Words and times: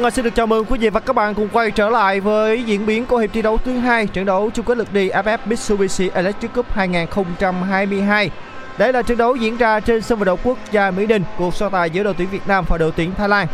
Ngài 0.00 0.10
xin 0.10 0.24
được 0.24 0.34
chào 0.34 0.46
mừng 0.46 0.64
quý 0.64 0.78
vị 0.78 0.88
và 0.88 1.00
các 1.00 1.12
bạn 1.12 1.34
cùng 1.34 1.48
quay 1.52 1.70
trở 1.70 1.88
lại 1.88 2.20
với 2.20 2.62
diễn 2.62 2.86
biến 2.86 3.06
của 3.06 3.16
hiệp 3.16 3.30
thi 3.32 3.42
đấu 3.42 3.58
thứ 3.64 3.78
hai 3.78 4.06
trận 4.06 4.24
đấu 4.24 4.50
chung 4.54 4.64
kết 4.64 4.78
lượt 4.78 4.92
đi 4.92 5.08
AFF 5.08 5.38
Mitsubishi 5.44 6.10
Electric 6.14 6.54
Cup 6.54 6.72
2022. 6.72 8.30
Đây 8.78 8.92
là 8.92 9.02
trận 9.02 9.18
đấu 9.18 9.36
diễn 9.36 9.56
ra 9.56 9.80
trên 9.80 10.02
sân 10.02 10.18
vận 10.18 10.26
động 10.26 10.38
quốc 10.44 10.58
gia 10.70 10.90
Mỹ 10.90 11.06
Đình, 11.06 11.22
cuộc 11.38 11.54
so 11.54 11.68
tài 11.68 11.90
giữa 11.90 12.02
đội 12.02 12.14
tuyển 12.18 12.28
Việt 12.30 12.48
Nam 12.48 12.64
và 12.68 12.78
đội 12.78 12.92
tuyển 12.96 13.14
Thái 13.14 13.28
Lan. 13.28 13.46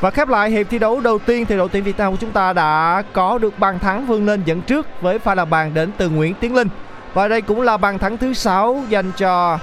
Và 0.00 0.10
khép 0.10 0.28
lại 0.28 0.50
hiệp 0.50 0.66
thi 0.70 0.78
đấu 0.78 1.00
đầu 1.00 1.18
tiên 1.18 1.46
thì 1.46 1.56
đội 1.56 1.68
tuyển 1.68 1.84
Việt 1.84 1.98
Nam 1.98 2.12
của 2.12 2.18
chúng 2.20 2.30
ta 2.30 2.52
đã 2.52 3.02
có 3.12 3.38
được 3.38 3.58
bàn 3.58 3.78
thắng 3.78 4.06
vươn 4.06 4.26
lên 4.26 4.42
dẫn 4.44 4.62
trước 4.62 4.86
với 5.00 5.18
pha 5.18 5.34
làm 5.34 5.50
bàn 5.50 5.74
đến 5.74 5.90
từ 5.96 6.08
Nguyễn 6.08 6.34
Tiến 6.34 6.54
Linh. 6.54 6.68
Và 7.14 7.28
đây 7.28 7.42
cũng 7.42 7.60
là 7.60 7.76
bàn 7.76 7.98
thắng 7.98 8.16
thứ 8.16 8.32
6 8.32 8.82
dành 8.88 9.12
cho 9.16 9.58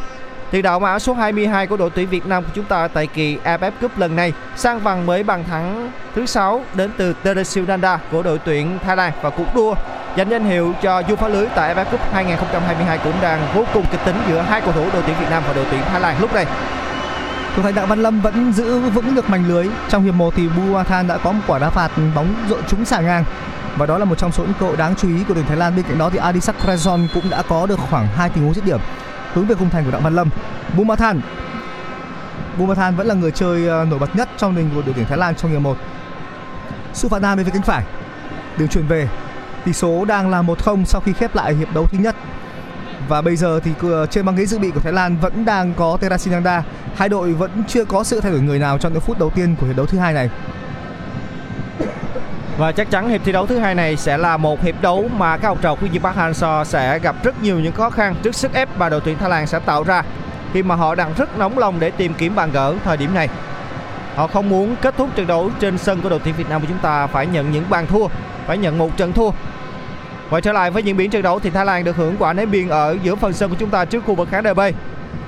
tiền 0.51 0.61
đạo 0.61 0.79
mã 0.79 0.99
số 0.99 1.13
22 1.13 1.67
của 1.67 1.77
đội 1.77 1.89
tuyển 1.89 2.09
Việt 2.09 2.25
Nam 2.25 2.43
của 2.43 2.49
chúng 2.53 2.65
ta 2.65 2.87
tại 2.87 3.07
kỳ 3.07 3.37
AFF 3.43 3.71
Cup 3.81 3.97
lần 3.97 4.15
này 4.15 4.33
sang 4.55 4.83
bằng 4.83 5.05
với 5.05 5.23
bàn 5.23 5.43
thắng 5.43 5.91
thứ 6.15 6.25
6 6.25 6.61
đến 6.73 6.91
từ 6.97 7.13
Teresil 7.13 7.65
Nanda 7.65 7.99
của 8.11 8.23
đội 8.23 8.39
tuyển 8.45 8.79
Thái 8.83 8.95
Lan 8.95 9.13
và 9.21 9.29
cuộc 9.29 9.55
đua 9.55 9.75
giành 10.17 10.29
danh 10.29 10.45
hiệu 10.45 10.73
cho 10.81 11.03
du 11.09 11.15
phá 11.15 11.27
lưới 11.27 11.47
tại 11.55 11.75
AFF 11.75 11.85
Cup 11.85 11.99
2022 12.13 12.99
cũng 13.03 13.13
đang 13.21 13.47
vô 13.55 13.63
cùng 13.73 13.85
kịch 13.91 13.99
tính 14.05 14.15
giữa 14.29 14.41
hai 14.41 14.61
cầu 14.61 14.71
thủ 14.71 14.85
đội 14.93 15.03
tuyển 15.05 15.15
Việt 15.19 15.29
Nam 15.29 15.43
và 15.47 15.53
đội 15.53 15.65
tuyển 15.71 15.81
Thái 15.81 16.01
Lan 16.01 16.15
lúc 16.21 16.33
này. 16.33 16.45
Thủ 17.55 17.63
thành 17.63 17.75
Đặng 17.75 17.87
Văn 17.87 18.03
Lâm 18.03 18.21
vẫn 18.21 18.53
giữ 18.53 18.79
vững 18.79 19.15
được 19.15 19.29
mảnh 19.29 19.47
lưới. 19.47 19.67
Trong 19.89 20.03
hiệp 20.03 20.13
1 20.13 20.33
thì 20.35 20.47
Buathan 20.47 21.07
đã 21.07 21.17
có 21.17 21.31
một 21.31 21.41
quả 21.47 21.59
đá 21.59 21.69
phạt 21.69 21.91
bóng 22.15 22.35
rội 22.49 22.61
trúng 22.67 22.85
xà 22.85 22.99
ngang. 22.99 23.23
Và 23.77 23.85
đó 23.85 23.97
là 23.97 24.05
một 24.05 24.17
trong 24.17 24.31
số 24.31 24.43
những 24.43 24.53
cơ 24.59 24.65
hội 24.65 24.77
đáng 24.77 24.95
chú 24.95 25.07
ý 25.07 25.23
của 25.27 25.33
đội 25.33 25.43
Thái 25.47 25.57
Lan. 25.57 25.75
Bên 25.75 25.85
cạnh 25.89 25.97
đó 25.97 26.09
thì 26.09 26.17
Adisak 26.17 26.55
Krezon 26.65 27.07
cũng 27.13 27.29
đã 27.29 27.41
có 27.49 27.65
được 27.65 27.79
khoảng 27.89 28.07
hai 28.07 28.29
tình 28.29 28.43
huống 28.43 28.53
dứt 28.53 28.65
điểm 28.65 28.79
hướng 29.33 29.45
về 29.45 29.55
khung 29.55 29.69
thành 29.69 29.85
của 29.85 29.91
Đặng 29.91 30.03
Văn 30.03 30.15
Lâm. 30.15 30.29
Bumathan 30.77 31.21
Bumathan 32.57 32.95
vẫn 32.95 33.07
là 33.07 33.15
người 33.15 33.31
chơi 33.31 33.67
ờ, 33.67 33.85
nổi 33.85 33.99
bật 33.99 34.15
nhất 34.15 34.29
trong 34.37 34.55
đình 34.55 34.69
của 34.75 34.81
đội 34.81 34.93
tuyển 34.95 35.05
Thái 35.05 35.17
Lan 35.17 35.35
trong 35.35 35.51
hiệp 35.51 35.61
1. 35.61 35.77
Suvarna 36.93 37.35
bên 37.35 37.45
phía 37.45 37.51
cánh 37.51 37.61
phải. 37.61 37.83
Đường 38.57 38.67
chuyển 38.67 38.87
về. 38.87 39.09
Tỷ 39.65 39.73
số 39.73 40.05
đang 40.05 40.29
là 40.29 40.41
1-0 40.41 40.85
sau 40.85 41.01
khi 41.01 41.13
khép 41.13 41.35
lại 41.35 41.53
hiệp 41.53 41.73
đấu 41.73 41.87
thứ 41.87 41.97
nhất. 41.97 42.15
Và 43.07 43.21
bây 43.21 43.35
giờ 43.35 43.59
thì 43.63 43.71
ờ, 43.81 44.05
trên 44.05 44.25
băng 44.25 44.35
ghế 44.35 44.45
dự 44.45 44.59
bị 44.59 44.71
của 44.71 44.79
Thái 44.79 44.93
Lan 44.93 45.17
vẫn 45.17 45.45
đang 45.45 45.73
có 45.73 45.97
Terasinanda. 46.01 46.63
Hai 46.95 47.09
đội 47.09 47.33
vẫn 47.33 47.63
chưa 47.67 47.85
có 47.85 48.03
sự 48.03 48.21
thay 48.21 48.31
đổi 48.31 48.41
người 48.41 48.59
nào 48.59 48.77
trong 48.77 48.93
những 48.93 49.01
phút 49.01 49.19
đầu 49.19 49.29
tiên 49.29 49.55
của 49.59 49.67
hiệp 49.67 49.77
đấu 49.77 49.85
thứ 49.85 49.97
hai 49.97 50.13
này. 50.13 50.29
Và 52.59 52.71
chắc 52.71 52.91
chắn 52.91 53.09
hiệp 53.09 53.21
thi 53.25 53.31
đấu 53.31 53.45
thứ 53.45 53.57
hai 53.57 53.75
này 53.75 53.97
sẽ 53.97 54.17
là 54.17 54.37
một 54.37 54.63
hiệp 54.63 54.81
đấu 54.81 55.09
mà 55.17 55.37
các 55.37 55.47
học 55.47 55.57
trò 55.61 55.75
của 55.75 55.87
Park 56.03 56.17
Hang-seo 56.17 56.63
sẽ 56.63 56.99
gặp 56.99 57.15
rất 57.23 57.43
nhiều 57.43 57.59
những 57.59 57.73
khó 57.73 57.89
khăn 57.89 58.15
trước 58.23 58.35
sức 58.35 58.53
ép 58.53 58.77
mà 58.77 58.89
đội 58.89 59.01
tuyển 59.05 59.17
Thái 59.17 59.29
Lan 59.29 59.47
sẽ 59.47 59.59
tạo 59.59 59.83
ra 59.83 60.03
khi 60.53 60.63
mà 60.63 60.75
họ 60.75 60.95
đang 60.95 61.13
rất 61.17 61.37
nóng 61.37 61.57
lòng 61.57 61.79
để 61.79 61.91
tìm 61.91 62.13
kiếm 62.13 62.35
bàn 62.35 62.51
gỡ 62.51 62.73
thời 62.83 62.97
điểm 62.97 63.13
này. 63.13 63.29
Họ 64.15 64.27
không 64.27 64.49
muốn 64.49 64.75
kết 64.81 64.97
thúc 64.97 65.09
trận 65.15 65.27
đấu 65.27 65.49
trên 65.59 65.77
sân 65.77 66.01
của 66.01 66.09
đội 66.09 66.19
tuyển 66.23 66.35
Việt 66.37 66.49
Nam 66.49 66.61
của 66.61 66.67
chúng 66.69 66.77
ta 66.77 67.07
phải 67.07 67.27
nhận 67.27 67.51
những 67.51 67.63
bàn 67.69 67.87
thua, 67.87 68.07
phải 68.47 68.57
nhận 68.57 68.77
một 68.77 68.97
trận 68.97 69.13
thua. 69.13 69.31
Quay 70.29 70.41
trở 70.41 70.53
lại 70.53 70.71
với 70.71 70.83
diễn 70.83 70.97
biến 70.97 71.09
trận 71.09 71.21
đấu 71.21 71.39
thì 71.39 71.49
Thái 71.49 71.65
Lan 71.65 71.83
được 71.83 71.95
hưởng 71.95 72.15
quả 72.19 72.33
ném 72.33 72.51
biên 72.51 72.69
ở 72.69 72.97
giữa 73.03 73.15
phần 73.15 73.33
sân 73.33 73.49
của 73.49 73.55
chúng 73.59 73.69
ta 73.69 73.85
trước 73.85 74.03
khu 74.05 74.15
vực 74.15 74.29
khán 74.31 74.43
đài 74.43 74.53
B. 74.53 74.59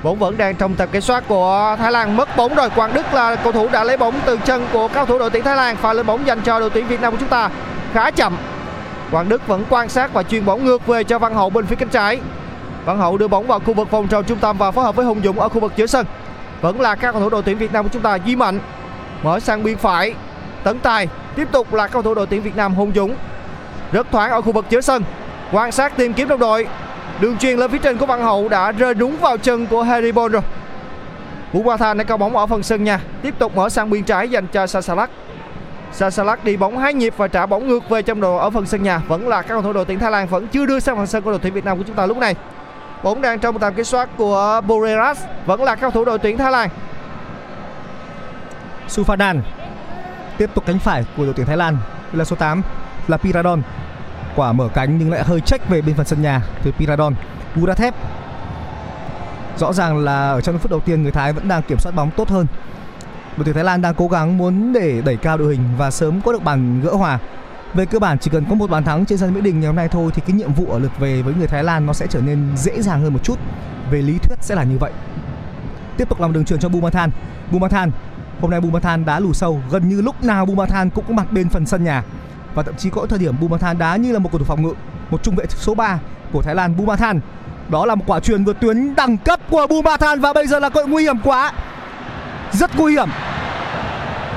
Bóng 0.03 0.19
vẫn 0.19 0.37
đang 0.37 0.55
trong 0.55 0.75
tầm 0.75 0.89
kiểm 0.89 1.01
soát 1.01 1.23
của 1.27 1.75
Thái 1.79 1.91
Lan 1.91 2.17
mất 2.17 2.37
bóng 2.37 2.55
rồi. 2.55 2.69
Quang 2.69 2.93
Đức 2.93 3.13
là 3.13 3.35
cầu 3.35 3.51
thủ 3.51 3.67
đã 3.71 3.83
lấy 3.83 3.97
bóng 3.97 4.13
từ 4.25 4.37
chân 4.45 4.67
của 4.73 4.87
cao 4.87 5.05
thủ 5.05 5.19
đội 5.19 5.29
tuyển 5.29 5.43
Thái 5.43 5.55
Lan 5.55 5.75
pha 5.75 5.93
lên 5.93 6.05
bóng 6.05 6.27
dành 6.27 6.41
cho 6.41 6.59
đội 6.59 6.69
tuyển 6.69 6.87
Việt 6.87 7.01
Nam 7.01 7.11
của 7.11 7.17
chúng 7.19 7.29
ta 7.29 7.49
khá 7.93 8.11
chậm. 8.11 8.37
Quang 9.11 9.29
Đức 9.29 9.47
vẫn 9.47 9.63
quan 9.69 9.89
sát 9.89 10.13
và 10.13 10.23
chuyền 10.23 10.45
bóng 10.45 10.65
ngược 10.65 10.87
về 10.87 11.03
cho 11.03 11.19
Văn 11.19 11.33
Hậu 11.33 11.49
bên 11.49 11.65
phía 11.65 11.75
cánh 11.75 11.89
trái. 11.89 12.19
Văn 12.85 12.97
Hậu 12.97 13.17
đưa 13.17 13.27
bóng 13.27 13.47
vào 13.47 13.59
khu 13.59 13.73
vực 13.73 13.91
vòng 13.91 14.07
tròn 14.07 14.23
trung 14.25 14.37
tâm 14.37 14.57
và 14.57 14.71
phối 14.71 14.85
hợp 14.85 14.95
với 14.95 15.05
Hùng 15.05 15.21
Dũng 15.23 15.39
ở 15.39 15.49
khu 15.49 15.59
vực 15.59 15.73
giữa 15.75 15.85
sân. 15.85 16.05
Vẫn 16.61 16.81
là 16.81 16.95
các 16.95 17.11
cầu 17.11 17.21
thủ 17.21 17.29
đội 17.29 17.43
tuyển 17.43 17.57
Việt 17.57 17.73
Nam 17.73 17.85
của 17.85 17.89
chúng 17.93 18.01
ta 18.01 18.15
Duy 18.15 18.35
Mạnh 18.35 18.59
mở 19.23 19.39
sang 19.39 19.63
biên 19.63 19.77
phải. 19.77 20.13
Tấn 20.63 20.79
Tài 20.79 21.07
tiếp 21.35 21.47
tục 21.51 21.73
là 21.73 21.87
cầu 21.87 22.01
thủ 22.01 22.13
đội 22.13 22.27
tuyển 22.27 22.41
Việt 22.41 22.55
Nam 22.55 22.75
Hùng 22.75 22.91
Dũng 22.95 23.15
rất 23.91 24.07
thoáng 24.11 24.31
ở 24.31 24.41
khu 24.41 24.51
vực 24.51 24.65
giữa 24.69 24.81
sân. 24.81 25.03
Quan 25.51 25.71
sát 25.71 25.97
tìm 25.97 26.13
kiếm 26.13 26.27
đồng 26.27 26.39
đội. 26.39 26.67
Đường 27.21 27.37
truyền 27.37 27.57
lên 27.57 27.71
phía 27.71 27.77
trên 27.77 27.97
của 27.97 28.05
Văn 28.05 28.21
Hậu 28.21 28.49
đã 28.49 28.71
rơi 28.71 28.93
đúng 28.93 29.17
vào 29.17 29.37
chân 29.37 29.67
của 29.67 29.83
Harry 29.83 30.11
Bond 30.11 30.33
rồi. 30.33 30.41
Vũ 31.53 31.63
Ba 31.63 31.77
Thanh 31.77 31.97
đã 31.97 32.03
cao 32.03 32.17
bóng 32.17 32.37
ở 32.37 32.47
phần 32.47 32.63
sân 32.63 32.83
nhà. 32.83 32.99
Tiếp 33.21 33.35
tục 33.39 33.55
mở 33.55 33.69
sang 33.69 33.89
biên 33.89 34.03
trái 34.03 34.29
dành 34.29 34.47
cho 34.47 34.67
Sasalak. 34.67 35.09
Sasalak 35.91 36.43
đi 36.43 36.57
bóng 36.57 36.77
hai 36.77 36.93
nhịp 36.93 37.13
và 37.17 37.27
trả 37.27 37.45
bóng 37.45 37.67
ngược 37.67 37.89
về 37.89 38.01
trong 38.01 38.21
đồ 38.21 38.37
ở 38.37 38.49
phần 38.49 38.65
sân 38.65 38.83
nhà. 38.83 39.01
Vẫn 39.07 39.27
là 39.27 39.41
các 39.41 39.47
cầu 39.47 39.61
thủ 39.61 39.73
đội 39.73 39.85
tuyển 39.85 39.99
Thái 39.99 40.11
Lan 40.11 40.27
vẫn 40.27 40.47
chưa 40.47 40.65
đưa 40.65 40.79
sang 40.79 40.97
phần 40.97 41.07
sân 41.07 41.23
của 41.23 41.29
đội 41.29 41.39
tuyển 41.39 41.53
Việt 41.53 41.65
Nam 41.65 41.77
của 41.77 41.83
chúng 41.87 41.95
ta 41.95 42.05
lúc 42.05 42.17
này. 42.17 42.35
Bóng 43.03 43.21
đang 43.21 43.39
trong 43.39 43.59
tầm 43.59 43.73
kiểm 43.73 43.85
soát 43.85 44.09
của 44.17 44.61
Boreras. 44.67 45.23
Vẫn 45.45 45.63
là 45.63 45.75
các 45.75 45.81
cầu 45.81 45.91
thủ 45.91 46.05
đội 46.05 46.19
tuyển 46.19 46.37
Thái 46.37 46.51
Lan. 46.51 46.69
Sufadan 48.89 49.39
tiếp 50.37 50.49
tục 50.53 50.63
cánh 50.67 50.79
phải 50.79 51.05
của 51.17 51.23
đội 51.23 51.33
tuyển 51.33 51.47
Thái 51.47 51.57
Lan 51.57 51.77
là 52.13 52.25
số 52.25 52.35
8 52.35 52.61
là 53.07 53.17
Piradon 53.17 53.61
quả 54.35 54.51
mở 54.51 54.67
cánh 54.73 54.97
nhưng 54.97 55.11
lại 55.11 55.23
hơi 55.23 55.41
check 55.41 55.69
về 55.69 55.81
bên 55.81 55.95
phần 55.95 56.05
sân 56.05 56.21
nhà 56.21 56.41
từ 56.63 56.71
Piradon. 56.71 57.15
Urathep 57.61 57.95
rõ 59.57 59.73
ràng 59.73 59.97
là 59.97 60.31
ở 60.31 60.41
trong 60.41 60.59
phút 60.59 60.71
đầu 60.71 60.79
tiên 60.79 61.03
người 61.03 61.11
Thái 61.11 61.33
vẫn 61.33 61.47
đang 61.47 61.61
kiểm 61.63 61.79
soát 61.79 61.95
bóng 61.95 62.11
tốt 62.17 62.29
hơn. 62.29 62.47
Đội 63.37 63.45
tuyển 63.45 63.55
Thái 63.55 63.63
Lan 63.63 63.81
đang 63.81 63.93
cố 63.93 64.07
gắng 64.07 64.37
muốn 64.37 64.73
để 64.73 65.01
đẩy 65.05 65.17
cao 65.17 65.37
đội 65.37 65.55
hình 65.55 65.63
và 65.77 65.91
sớm 65.91 66.21
có 66.21 66.31
được 66.31 66.43
bàn 66.43 66.81
gỡ 66.81 66.93
hòa. 66.93 67.19
Về 67.73 67.85
cơ 67.85 67.99
bản 67.99 68.19
chỉ 68.19 68.31
cần 68.31 68.45
có 68.49 68.55
một 68.55 68.69
bàn 68.69 68.83
thắng 68.83 69.05
trên 69.05 69.17
sân 69.17 69.33
Mỹ 69.33 69.41
Đình 69.41 69.59
ngày 69.59 69.67
hôm 69.67 69.75
nay 69.75 69.87
thôi 69.87 70.11
thì 70.15 70.21
cái 70.27 70.35
nhiệm 70.35 70.53
vụ 70.53 70.65
ở 70.71 70.79
lượt 70.79 70.99
về 70.99 71.21
với 71.21 71.33
người 71.33 71.47
Thái 71.47 71.63
Lan 71.63 71.85
nó 71.85 71.93
sẽ 71.93 72.07
trở 72.07 72.21
nên 72.21 72.57
dễ 72.57 72.81
dàng 72.81 73.01
hơn 73.01 73.13
một 73.13 73.23
chút. 73.23 73.39
Về 73.91 74.01
lý 74.01 74.17
thuyết 74.17 74.43
sẽ 74.43 74.55
là 74.55 74.63
như 74.63 74.77
vậy. 74.77 74.91
Tiếp 75.97 76.09
tục 76.09 76.21
làm 76.21 76.33
đường 76.33 76.45
truyền 76.45 76.59
cho 76.59 76.69
Bumathan 76.69 77.11
Bumathan 77.51 77.91
Hôm 78.41 78.51
nay 78.51 78.61
Bumathan 78.61 79.05
đã 79.05 79.19
lùi 79.19 79.33
sâu, 79.33 79.61
gần 79.71 79.89
như 79.89 80.01
lúc 80.01 80.23
nào 80.23 80.45
Bumathan 80.45 80.89
cũng 80.89 81.05
có 81.07 81.13
mặt 81.13 81.31
bên 81.31 81.49
phần 81.49 81.65
sân 81.65 81.83
nhà. 81.83 82.03
Và 82.55 82.63
thậm 82.63 82.75
chí 82.77 82.89
có 82.89 83.05
thời 83.09 83.19
điểm 83.19 83.35
Bumathan 83.39 83.77
đá 83.77 83.95
như 83.95 84.11
là 84.11 84.19
một 84.19 84.29
cầu 84.31 84.39
thủ 84.39 84.45
phòng 84.45 84.61
ngự, 84.61 84.73
một 85.09 85.23
trung 85.23 85.35
vệ 85.35 85.45
số 85.49 85.75
3 85.75 85.99
của 86.31 86.41
Thái 86.41 86.55
Lan 86.55 86.77
Bumathan. 86.77 87.19
Đó 87.69 87.85
là 87.85 87.95
một 87.95 88.03
quả 88.07 88.19
truyền 88.19 88.43
vượt 88.43 88.59
tuyến 88.59 88.95
đẳng 88.95 89.17
cấp 89.17 89.39
của 89.49 89.67
Bumathan 89.67 90.19
và 90.19 90.33
bây 90.33 90.47
giờ 90.47 90.59
là 90.59 90.69
cơ 90.69 90.79
hội 90.79 90.89
nguy 90.89 91.03
hiểm 91.03 91.19
quá. 91.23 91.51
Rất 92.51 92.71
nguy 92.77 92.93
hiểm. 92.93 93.09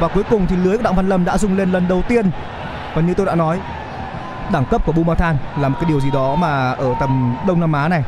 Và 0.00 0.08
cuối 0.08 0.22
cùng 0.30 0.46
thì 0.46 0.56
lưới 0.56 0.76
của 0.76 0.82
Đặng 0.82 0.96
Văn 0.96 1.08
Lâm 1.08 1.24
đã 1.24 1.38
rung 1.38 1.58
lên 1.58 1.72
lần 1.72 1.88
đầu 1.88 2.02
tiên. 2.08 2.30
Và 2.94 3.02
như 3.02 3.14
tôi 3.14 3.26
đã 3.26 3.34
nói, 3.34 3.60
đẳng 4.52 4.64
cấp 4.70 4.86
của 4.86 4.92
Bumathan 4.92 5.36
là 5.60 5.68
một 5.68 5.76
cái 5.80 5.88
điều 5.88 6.00
gì 6.00 6.10
đó 6.14 6.34
mà 6.34 6.72
ở 6.72 6.94
tầm 7.00 7.36
Đông 7.46 7.60
Nam 7.60 7.72
Á 7.72 7.88
này 7.88 8.04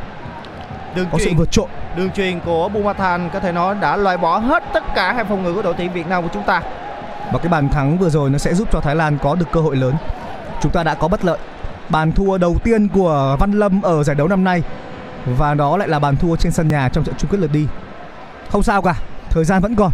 Đường 0.95 1.07
có 1.11 1.17
sự 1.17 1.25
truyền 1.25 1.37
vượt 1.37 1.51
trội. 1.51 1.67
đường 1.95 2.11
truyền 2.11 2.39
của 2.39 2.69
Bumathan 2.69 3.29
có 3.33 3.39
thể 3.39 3.51
nói 3.51 3.75
đã 3.81 3.95
loại 3.97 4.17
bỏ 4.17 4.37
hết 4.37 4.63
tất 4.73 4.83
cả 4.95 5.13
hai 5.13 5.23
phòng 5.23 5.43
ngự 5.43 5.53
của 5.53 5.61
đội 5.61 5.73
tuyển 5.77 5.93
Việt 5.93 6.07
Nam 6.07 6.23
của 6.23 6.29
chúng 6.33 6.43
ta. 6.43 6.61
Và 7.31 7.39
cái 7.39 7.49
bàn 7.49 7.69
thắng 7.69 7.97
vừa 7.97 8.09
rồi 8.09 8.29
nó 8.29 8.37
sẽ 8.37 8.53
giúp 8.53 8.67
cho 8.71 8.81
Thái 8.81 8.95
Lan 8.95 9.17
có 9.23 9.35
được 9.35 9.45
cơ 9.51 9.61
hội 9.61 9.75
lớn. 9.75 9.95
Chúng 10.61 10.71
ta 10.71 10.83
đã 10.83 10.95
có 10.95 11.07
bất 11.07 11.25
lợi. 11.25 11.37
Bàn 11.89 12.11
thua 12.11 12.37
đầu 12.37 12.55
tiên 12.63 12.87
của 12.87 13.37
Văn 13.39 13.51
Lâm 13.51 13.81
ở 13.81 14.03
giải 14.03 14.15
đấu 14.15 14.27
năm 14.27 14.43
nay 14.43 14.63
và 15.25 15.53
đó 15.53 15.77
lại 15.77 15.87
là 15.87 15.99
bàn 15.99 16.17
thua 16.17 16.35
trên 16.35 16.51
sân 16.51 16.67
nhà 16.67 16.89
trong 16.89 17.03
trận 17.03 17.15
chung 17.17 17.31
kết 17.31 17.39
lượt 17.39 17.51
đi. 17.51 17.67
Không 18.49 18.63
sao 18.63 18.81
cả, 18.81 18.95
thời 19.29 19.45
gian 19.45 19.61
vẫn 19.61 19.75
còn. 19.75 19.91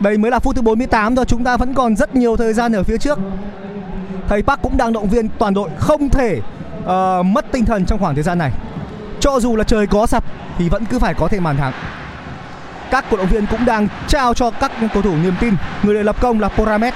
Đây 0.00 0.18
mới 0.18 0.30
là 0.30 0.38
phút 0.38 0.56
thứ 0.56 0.62
48 0.62 1.16
thôi, 1.16 1.24
chúng 1.28 1.44
ta 1.44 1.56
vẫn 1.56 1.74
còn 1.74 1.96
rất 1.96 2.14
nhiều 2.14 2.36
thời 2.36 2.52
gian 2.52 2.72
ở 2.72 2.82
phía 2.82 2.98
trước. 2.98 3.18
Thầy 4.28 4.42
Park 4.42 4.62
cũng 4.62 4.76
đang 4.76 4.92
động 4.92 5.08
viên 5.08 5.28
toàn 5.38 5.54
đội 5.54 5.70
không 5.78 6.08
thể 6.08 6.40
uh, 6.84 7.26
mất 7.26 7.52
tinh 7.52 7.64
thần 7.64 7.86
trong 7.86 7.98
khoảng 7.98 8.14
thời 8.14 8.24
gian 8.24 8.38
này. 8.38 8.52
Cho 9.20 9.40
dù 9.40 9.56
là 9.56 9.64
trời 9.64 9.86
có 9.86 10.06
sập 10.06 10.24
thì 10.58 10.68
vẫn 10.68 10.84
cứ 10.84 10.98
phải 10.98 11.14
có 11.14 11.28
thêm 11.28 11.44
bàn 11.44 11.56
thắng. 11.56 11.72
Các 12.94 13.04
cổ 13.10 13.16
động 13.16 13.26
viên 13.26 13.46
cũng 13.46 13.64
đang 13.64 13.88
trao 14.08 14.34
cho 14.34 14.50
các 14.50 14.72
cầu 14.94 15.02
thủ 15.02 15.14
niềm 15.22 15.34
tin. 15.40 15.54
Người 15.82 16.04
lập 16.04 16.16
công 16.20 16.40
là 16.40 16.48
Poramet. 16.48 16.94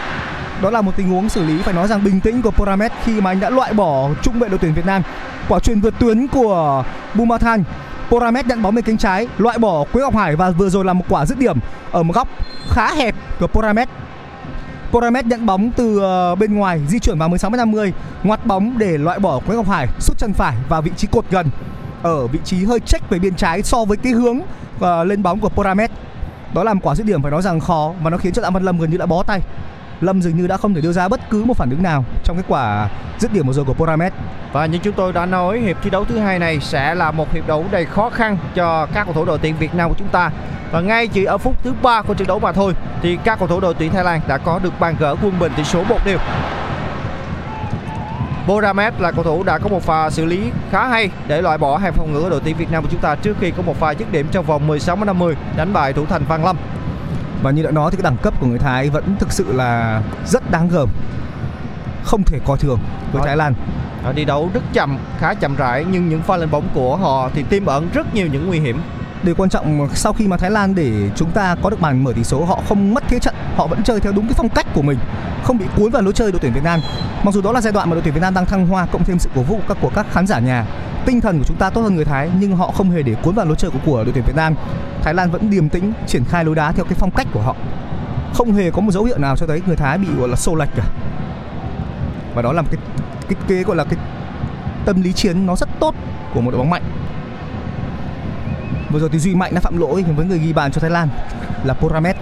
Đó 0.63 0.71
là 0.71 0.81
một 0.81 0.97
tình 0.97 1.09
huống 1.09 1.29
xử 1.29 1.45
lý 1.45 1.63
phải 1.63 1.75
nói 1.75 1.89
rằng 1.89 2.05
bình 2.05 2.21
tĩnh 2.21 2.43
của 2.43 2.51
Poramet 2.51 2.93
khi 3.05 3.21
mà 3.21 3.31
anh 3.31 3.41
đã 3.41 3.51
loại 3.51 3.73
bỏ 3.73 4.11
trung 4.23 4.39
vệ 4.39 4.49
đội 4.49 4.59
tuyển 4.59 4.75
Việt 4.75 4.87
Nam. 4.87 5.03
Quả 5.49 5.61
truyền 5.61 5.81
vượt 5.81 5.95
tuyến 5.99 6.27
của 6.27 6.85
Bumathan 7.15 7.65
Poramet 8.09 8.47
nhận 8.47 8.63
bóng 8.63 8.75
bên 8.75 8.85
cánh 8.85 8.99
trái, 8.99 9.29
loại 9.39 9.59
bỏ 9.59 9.85
Quế 9.93 10.03
Ngọc 10.03 10.17
Hải 10.17 10.37
và 10.37 10.51
vừa 10.51 10.69
rồi 10.69 10.85
là 10.85 10.93
một 10.93 11.05
quả 11.09 11.27
dứt 11.27 11.39
điểm 11.39 11.59
ở 11.91 12.03
một 12.03 12.15
góc 12.15 12.29
khá 12.69 12.95
hẹp 12.95 13.15
của 13.41 13.47
Poramet. 13.47 13.89
Poramet 14.91 15.27
nhận 15.27 15.47
bóng 15.47 15.71
từ 15.71 16.01
ờ, 16.01 16.35
bên 16.35 16.55
ngoài 16.55 16.81
di 16.89 16.99
chuyển 16.99 17.19
vào 17.19 17.29
16m50 17.29 17.91
ngoặt 18.23 18.47
bóng 18.47 18.79
để 18.79 18.99
loại 18.99 19.19
bỏ 19.19 19.41
Quế 19.47 19.57
Ngọc 19.57 19.69
Hải 19.69 19.87
sút 20.01 20.19
chân 20.19 20.33
phải 20.33 20.57
vào 20.69 20.83
vị 20.83 20.91
trí 20.97 21.07
cột 21.07 21.25
gần 21.31 21.47
ở 22.03 22.27
vị 22.27 22.39
trí 22.45 22.65
hơi 22.65 22.81
check 22.81 23.11
về 23.11 23.19
bên 23.19 23.35
trái 23.35 23.63
so 23.63 23.85
với 23.85 23.97
cái 23.97 24.13
hướng 24.13 24.39
uh, 24.39 25.07
lên 25.07 25.23
bóng 25.23 25.41
của 25.41 25.49
Poramet 25.49 25.91
đó 26.55 26.65
là 26.65 26.75
một 26.75 26.81
quả 26.83 26.95
dứt 26.95 27.07
điểm 27.07 27.23
phải 27.23 27.31
nói 27.31 27.43
rằng 27.43 27.61
khó 27.61 27.93
và 28.03 28.11
nó 28.11 28.19
khiến 28.19 28.33
cho 28.33 28.43
Đặng 28.43 28.53
Văn 28.53 28.63
Lâm 28.63 28.79
gần 28.79 28.91
như 28.91 28.97
đã 28.97 29.07
bó 29.07 29.23
tay 29.23 29.41
Lâm 30.01 30.23
dường 30.23 30.37
như 30.37 30.47
đã 30.47 30.57
không 30.57 30.75
thể 30.75 30.81
đưa 30.81 30.93
ra 30.93 31.09
bất 31.09 31.21
cứ 31.31 31.45
một 31.45 31.57
phản 31.57 31.71
ứng 31.71 31.83
nào 31.83 32.05
trong 32.25 32.37
cái 32.37 32.45
quả 32.49 32.89
dứt 33.19 33.33
điểm 33.33 33.47
vừa 33.47 33.53
rồi 33.53 33.65
của 33.65 33.75
Poramet 33.75 34.13
Và 34.53 34.67
như 34.67 34.79
chúng 34.79 34.95
tôi 34.95 35.13
đã 35.13 35.27
nói, 35.27 35.61
hiệp 35.61 35.77
thi 35.83 35.91
đấu 35.91 36.05
thứ 36.05 36.19
hai 36.19 36.39
này 36.39 36.61
sẽ 36.61 36.95
là 36.95 37.11
một 37.11 37.33
hiệp 37.33 37.47
đấu 37.47 37.65
đầy 37.71 37.85
khó 37.85 38.11
khăn 38.11 38.39
cho 38.55 38.87
các 38.95 39.05
cầu 39.05 39.15
thủ 39.15 39.25
đội 39.25 39.39
tuyển 39.39 39.57
Việt 39.59 39.75
Nam 39.75 39.89
của 39.89 39.97
chúng 39.99 40.09
ta. 40.09 40.31
Và 40.73 40.81
ngay 40.81 41.07
chỉ 41.07 41.25
ở 41.25 41.39
phút 41.39 41.63
thứ 41.63 41.73
ba 41.83 42.03
của 42.03 42.15
trận 42.15 42.29
đấu 42.29 42.39
mà 42.39 42.53
thôi 42.53 42.75
thì 43.03 43.19
các 43.25 43.39
cầu 43.39 43.49
thủ 43.49 43.61
đội 43.61 43.75
tuyển 43.75 43.93
Thái 43.93 44.05
Lan 44.05 44.21
đã 44.29 44.39
có 44.39 44.59
được 44.59 44.81
bàn 44.81 44.97
gỡ 44.99 45.17
quân 45.23 45.39
bình 45.39 45.53
tỷ 45.57 45.65
số 45.65 45.85
một 45.85 45.99
đều. 46.05 46.19
Boramet 48.49 49.01
là 49.01 49.13
cầu 49.13 49.25
thủ 49.25 49.43
đã 49.43 49.59
có 49.59 49.69
một 49.69 49.83
pha 49.83 50.11
xử 50.11 50.25
lý 50.25 50.41
khá 50.71 50.89
hay 50.89 51.11
để 51.27 51.43
loại 51.43 51.59
bỏ 51.59 51.77
hai 51.77 51.93
phòng 51.93 52.13
ngự 52.13 52.23
của 52.23 52.31
đội 52.31 52.41
tuyển 52.45 52.57
Việt 52.57 52.71
Nam 52.71 52.83
của 52.83 52.89
chúng 52.93 53.01
ta 53.01 53.15
trước 53.15 53.37
khi 53.41 53.51
có 53.51 53.63
một 53.63 53.77
pha 53.77 53.91
dứt 53.91 54.13
điểm 54.13 54.27
trong 54.33 54.45
vòng 54.45 54.67
16 54.67 55.05
50 55.05 55.37
đánh 55.57 55.73
bại 55.73 55.93
thủ 55.93 56.07
thành 56.07 56.25
Văn 56.29 56.45
Lâm. 56.45 56.57
và 57.43 57.51
như 57.51 57.63
đã 57.63 57.71
nói 57.71 57.91
thì 57.91 57.97
cái 57.97 58.03
đẳng 58.03 58.17
cấp 58.23 58.35
của 58.41 58.47
người 58.47 58.59
Thái 58.59 58.91
vẫn 58.91 59.17
thực 59.19 59.33
sự 59.33 59.53
là 59.53 60.03
rất 60.27 60.51
đáng 60.51 60.69
gờm 60.69 60.89
không 62.05 62.23
thể 62.23 62.39
coi 62.45 62.59
thường 62.59 62.79
với. 63.13 63.23
Thái 63.27 63.37
Lan 63.37 63.55
Họ 64.03 64.13
đi 64.13 64.25
đấu 64.25 64.51
rất 64.55 64.63
chậm, 64.73 64.99
khá 65.19 65.35
chậm 65.35 65.57
rãi 65.57 65.85
nhưng 65.91 66.09
những 66.09 66.23
pha 66.23 66.37
lên 66.37 66.51
bóng 66.51 66.69
của 66.75 66.97
họ 66.97 67.31
thì 67.35 67.43
tiềm 67.43 67.67
ẩn 67.67 67.89
rất 67.93 68.15
nhiều 68.15 68.27
những 68.33 68.49
nguy 68.49 68.61
hiểm. 68.61 68.81
Điều 69.23 69.35
quan 69.35 69.51
trọng 69.51 69.89
sau 69.95 70.13
khi 70.13 70.29
mà 70.29 70.37
Thái 70.37 70.51
Lan 70.51 70.75
để 70.75 71.11
chúng 71.17 71.31
ta 71.31 71.57
có 71.63 71.71
được 71.71 71.81
bàn 71.81 72.05
mở 72.05 72.13
tỷ 72.13 72.25
số 72.25 72.45
họ 72.45 72.61
không 72.69 72.95
mất 72.95 73.05
thế 73.09 73.19
trận, 73.19 73.35
họ 73.57 73.67
vẫn 73.67 73.83
chơi 73.83 74.01
theo 74.01 74.13
đúng 74.13 74.27
cái 74.27 74.35
phong 74.37 74.49
cách 74.49 74.67
của 74.75 74.83
mình, 74.83 74.99
không 75.45 75.59
bị 75.59 75.65
cuốn 75.77 75.91
vào 75.91 76.03
lối 76.03 76.13
chơi 76.13 76.33
đội 76.33 76.41
tuyển 76.41 76.53
Việt 76.53 76.65
Nam. 76.65 76.81
Mặc 77.25 77.35
dù 77.35 77.43
đó 77.43 77.53
là 77.53 77.61
giai 77.61 77.73
đoạn 77.73 77.91
mà 77.91 77.95
đội 77.95 78.03
tuyển 78.03 78.15
Việt 78.15 78.21
Nam 78.21 78.35
đang 78.35 78.47
thăng 78.47 78.67
hoa 78.67 78.87
cộng 78.87 79.05
thêm 79.05 79.19
sự 79.19 79.31
cổ 79.35 79.43
vũ 79.43 79.61
các 79.69 79.77
của 79.81 79.91
các 79.95 80.07
khán 80.13 80.27
giả 80.27 80.39
nhà. 80.39 80.67
Tinh 81.07 81.21
thần 81.21 81.39
của 81.39 81.45
chúng 81.45 81.57
ta 81.57 81.71
tốt 81.71 81.81
hơn 81.81 81.97
người 81.97 82.05
Thái 82.05 82.31
nhưng 82.41 82.57
họ 82.57 82.71
không 82.71 82.91
hề 82.91 83.03
để 83.03 83.15
cuốn 83.23 83.35
vào 83.35 83.47
lối 83.47 83.57
chơi 83.57 83.71
của, 83.71 83.79
của 83.87 84.05
đội 84.05 84.13
tuyển 84.13 84.25
Việt 84.25 84.37
Nam. 84.37 84.55
Thái 85.03 85.15
Lan 85.15 85.31
vẫn 85.31 85.51
điềm 85.51 85.69
tĩnh 85.69 85.93
triển 86.07 86.25
khai 86.25 86.45
lối 86.45 86.55
đá 86.55 86.73
theo 86.73 86.85
cái 86.85 86.95
phong 86.99 87.11
cách 87.11 87.27
của 87.33 87.41
họ. 87.41 87.57
Không 88.35 88.53
hề 88.53 88.71
có 88.71 88.81
một 88.81 88.93
dấu 88.93 89.05
hiệu 89.05 89.19
nào 89.19 89.37
cho 89.37 89.47
thấy 89.47 89.63
người 89.67 89.77
Thái 89.77 89.99
bị 89.99 90.09
gọi 90.19 90.29
là 90.29 90.37
xô 90.37 90.55
lệch 90.55 90.69
cả. 90.77 90.85
Và 92.35 92.43
đó 92.43 92.53
là 92.53 92.63
một 92.63 92.69
cái 92.71 92.81
cái, 93.29 93.39
cái 93.49 93.63
gọi 93.63 93.77
là 93.77 93.85
cái 93.85 93.99
tâm 94.85 95.03
lý 95.03 95.13
chiến 95.13 95.47
nó 95.47 95.57
rất 95.57 95.69
tốt 95.81 95.95
của 96.35 96.41
một 96.41 96.51
đội 96.51 96.59
bóng 96.59 96.71
mạnh. 96.71 96.83
Vừa 98.91 98.99
rồi 98.99 99.09
thì 99.13 99.19
Duy 99.19 99.35
Mạnh 99.35 99.55
đã 99.55 99.61
phạm 99.61 99.79
lỗi 99.79 100.05
với 100.17 100.27
người 100.27 100.39
ghi 100.39 100.53
bàn 100.53 100.73
cho 100.73 100.81
Thái 100.81 100.91
Lan 100.91 101.09
là 101.65 101.75
Poramet. 101.75 102.17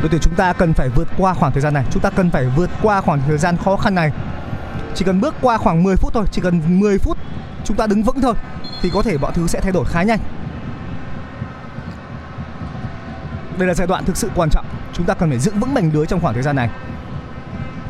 Đội 0.00 0.08
tuyển 0.10 0.20
chúng 0.20 0.34
ta 0.34 0.52
cần 0.52 0.72
phải 0.72 0.88
vượt 0.88 1.08
qua 1.18 1.34
khoảng 1.34 1.52
thời 1.52 1.60
gian 1.60 1.74
này, 1.74 1.84
chúng 1.90 2.02
ta 2.02 2.10
cần 2.10 2.30
phải 2.30 2.46
vượt 2.56 2.70
qua 2.82 3.00
khoảng 3.00 3.20
thời 3.26 3.38
gian 3.38 3.56
khó 3.56 3.76
khăn 3.76 3.94
này. 3.94 4.10
Chỉ 4.94 5.04
cần 5.04 5.20
bước 5.20 5.34
qua 5.40 5.58
khoảng 5.58 5.82
10 5.82 5.96
phút 5.96 6.14
thôi, 6.14 6.26
chỉ 6.30 6.40
cần 6.42 6.80
10 6.80 6.98
phút 6.98 7.18
chúng 7.64 7.76
ta 7.76 7.86
đứng 7.86 8.02
vững 8.02 8.20
thôi 8.20 8.34
thì 8.82 8.90
có 8.94 9.02
thể 9.02 9.18
mọi 9.18 9.32
thứ 9.34 9.46
sẽ 9.46 9.60
thay 9.60 9.72
đổi 9.72 9.84
khá 9.84 10.02
nhanh. 10.02 10.18
Đây 13.58 13.68
là 13.68 13.74
giai 13.74 13.86
đoạn 13.86 14.04
thực 14.04 14.16
sự 14.16 14.30
quan 14.34 14.50
trọng, 14.50 14.64
chúng 14.92 15.06
ta 15.06 15.14
cần 15.14 15.30
phải 15.30 15.38
giữ 15.38 15.52
vững 15.54 15.74
mảnh 15.74 15.90
lưới 15.94 16.06
trong 16.06 16.20
khoảng 16.20 16.34
thời 16.34 16.42
gian 16.42 16.56
này. 16.56 16.70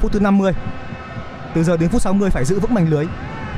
Phút 0.00 0.12
thứ 0.12 0.20
50. 0.20 0.52
Từ 1.54 1.64
giờ 1.64 1.76
đến 1.76 1.88
phút 1.88 2.02
60 2.02 2.30
phải 2.30 2.44
giữ 2.44 2.58
vững 2.58 2.74
mảnh 2.74 2.88
lưới 2.88 3.06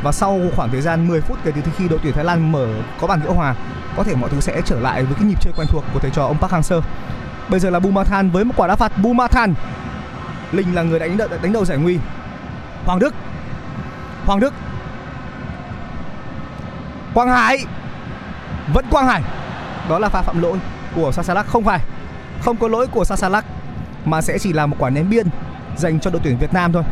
và 0.03 0.13
sau 0.13 0.41
khoảng 0.57 0.71
thời 0.71 0.81
gian 0.81 1.09
10 1.09 1.21
phút 1.21 1.39
kể 1.45 1.53
từ 1.55 1.71
khi 1.77 1.89
đội 1.89 1.99
tuyển 2.03 2.13
Thái 2.13 2.25
Lan 2.25 2.53
mở, 2.53 2.67
có 3.01 3.07
bàn 3.07 3.21
gỡ 3.25 3.31
hòa, 3.31 3.55
có 3.97 4.05
thể 4.05 4.15
mọi 4.15 4.31
thứ 4.31 4.41
sẽ 4.41 4.61
trở 4.65 4.81
lại 4.81 5.05
với 5.05 5.15
cái 5.15 5.25
nhịp 5.25 5.41
chơi 5.43 5.53
quen 5.57 5.67
thuộc 5.71 5.85
của 5.93 5.99
thầy 6.01 6.11
trò 6.11 6.25
ông 6.27 6.39
Park 6.39 6.53
Hang-seo. 6.53 6.81
Bây 7.49 7.61
giờ 7.61 7.71
là 7.71 7.79
Bumathan 7.81 8.31
với 8.31 8.45
một 8.45 8.55
quả 8.57 8.67
đá 8.69 8.77
phạt 8.77 8.93
Bumathan. 9.03 9.55
Linh 10.53 10.75
là 10.75 10.83
người 10.83 10.99
đánh 10.99 11.17
đ- 11.17 11.29
đánh 11.43 11.53
đầu 11.53 11.65
giải 11.65 11.79
nguy. 11.79 11.99
Hoàng 12.87 12.99
Đức. 12.99 13.15
Hoàng 14.27 14.41
Đức. 14.41 14.55
Quang 17.15 17.29
Hải. 17.29 17.59
Vẫn 18.75 18.85
Quang 18.91 19.07
Hải. 19.07 19.23
Đó 19.89 19.99
là 19.99 20.09
pha 20.09 20.23
phạm 20.23 20.43
lỗi 20.43 20.59
của 20.95 21.13
Sasalak 21.13 21.47
không 21.47 21.65
phải. 21.65 21.81
Không 22.41 22.57
có 22.57 22.69
lỗi 22.69 22.87
của 22.87 23.05
Sasalak 23.05 23.45
mà 24.05 24.21
sẽ 24.23 24.39
chỉ 24.39 24.53
là 24.53 24.67
một 24.67 24.77
quả 24.79 24.91
ném 24.91 25.11
biên 25.11 25.27
dành 25.77 26.01
cho 26.01 26.11
đội 26.11 26.21
tuyển 26.25 26.39
Việt 26.39 26.53
Nam 26.53 26.73
thôi. 26.73 26.83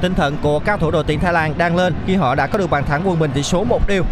Tinh 0.00 0.14
thần 0.14 0.36
của 0.42 0.58
các 0.58 0.80
thủ 0.80 0.90
đội 0.90 1.04
tuyển 1.06 1.20
Thái 1.20 1.32
Lan 1.32 1.54
đang 1.58 1.76
lên 1.76 1.94
khi 2.06 2.14
họ 2.14 2.34
đã 2.34 2.46
có 2.46 2.58
được 2.58 2.70
bàn 2.70 2.84
thắng 2.84 3.08
quân 3.08 3.18
bình 3.18 3.30
tỷ 3.34 3.42
số 3.42 3.64
1 3.64 3.82
đều. 3.86 4.04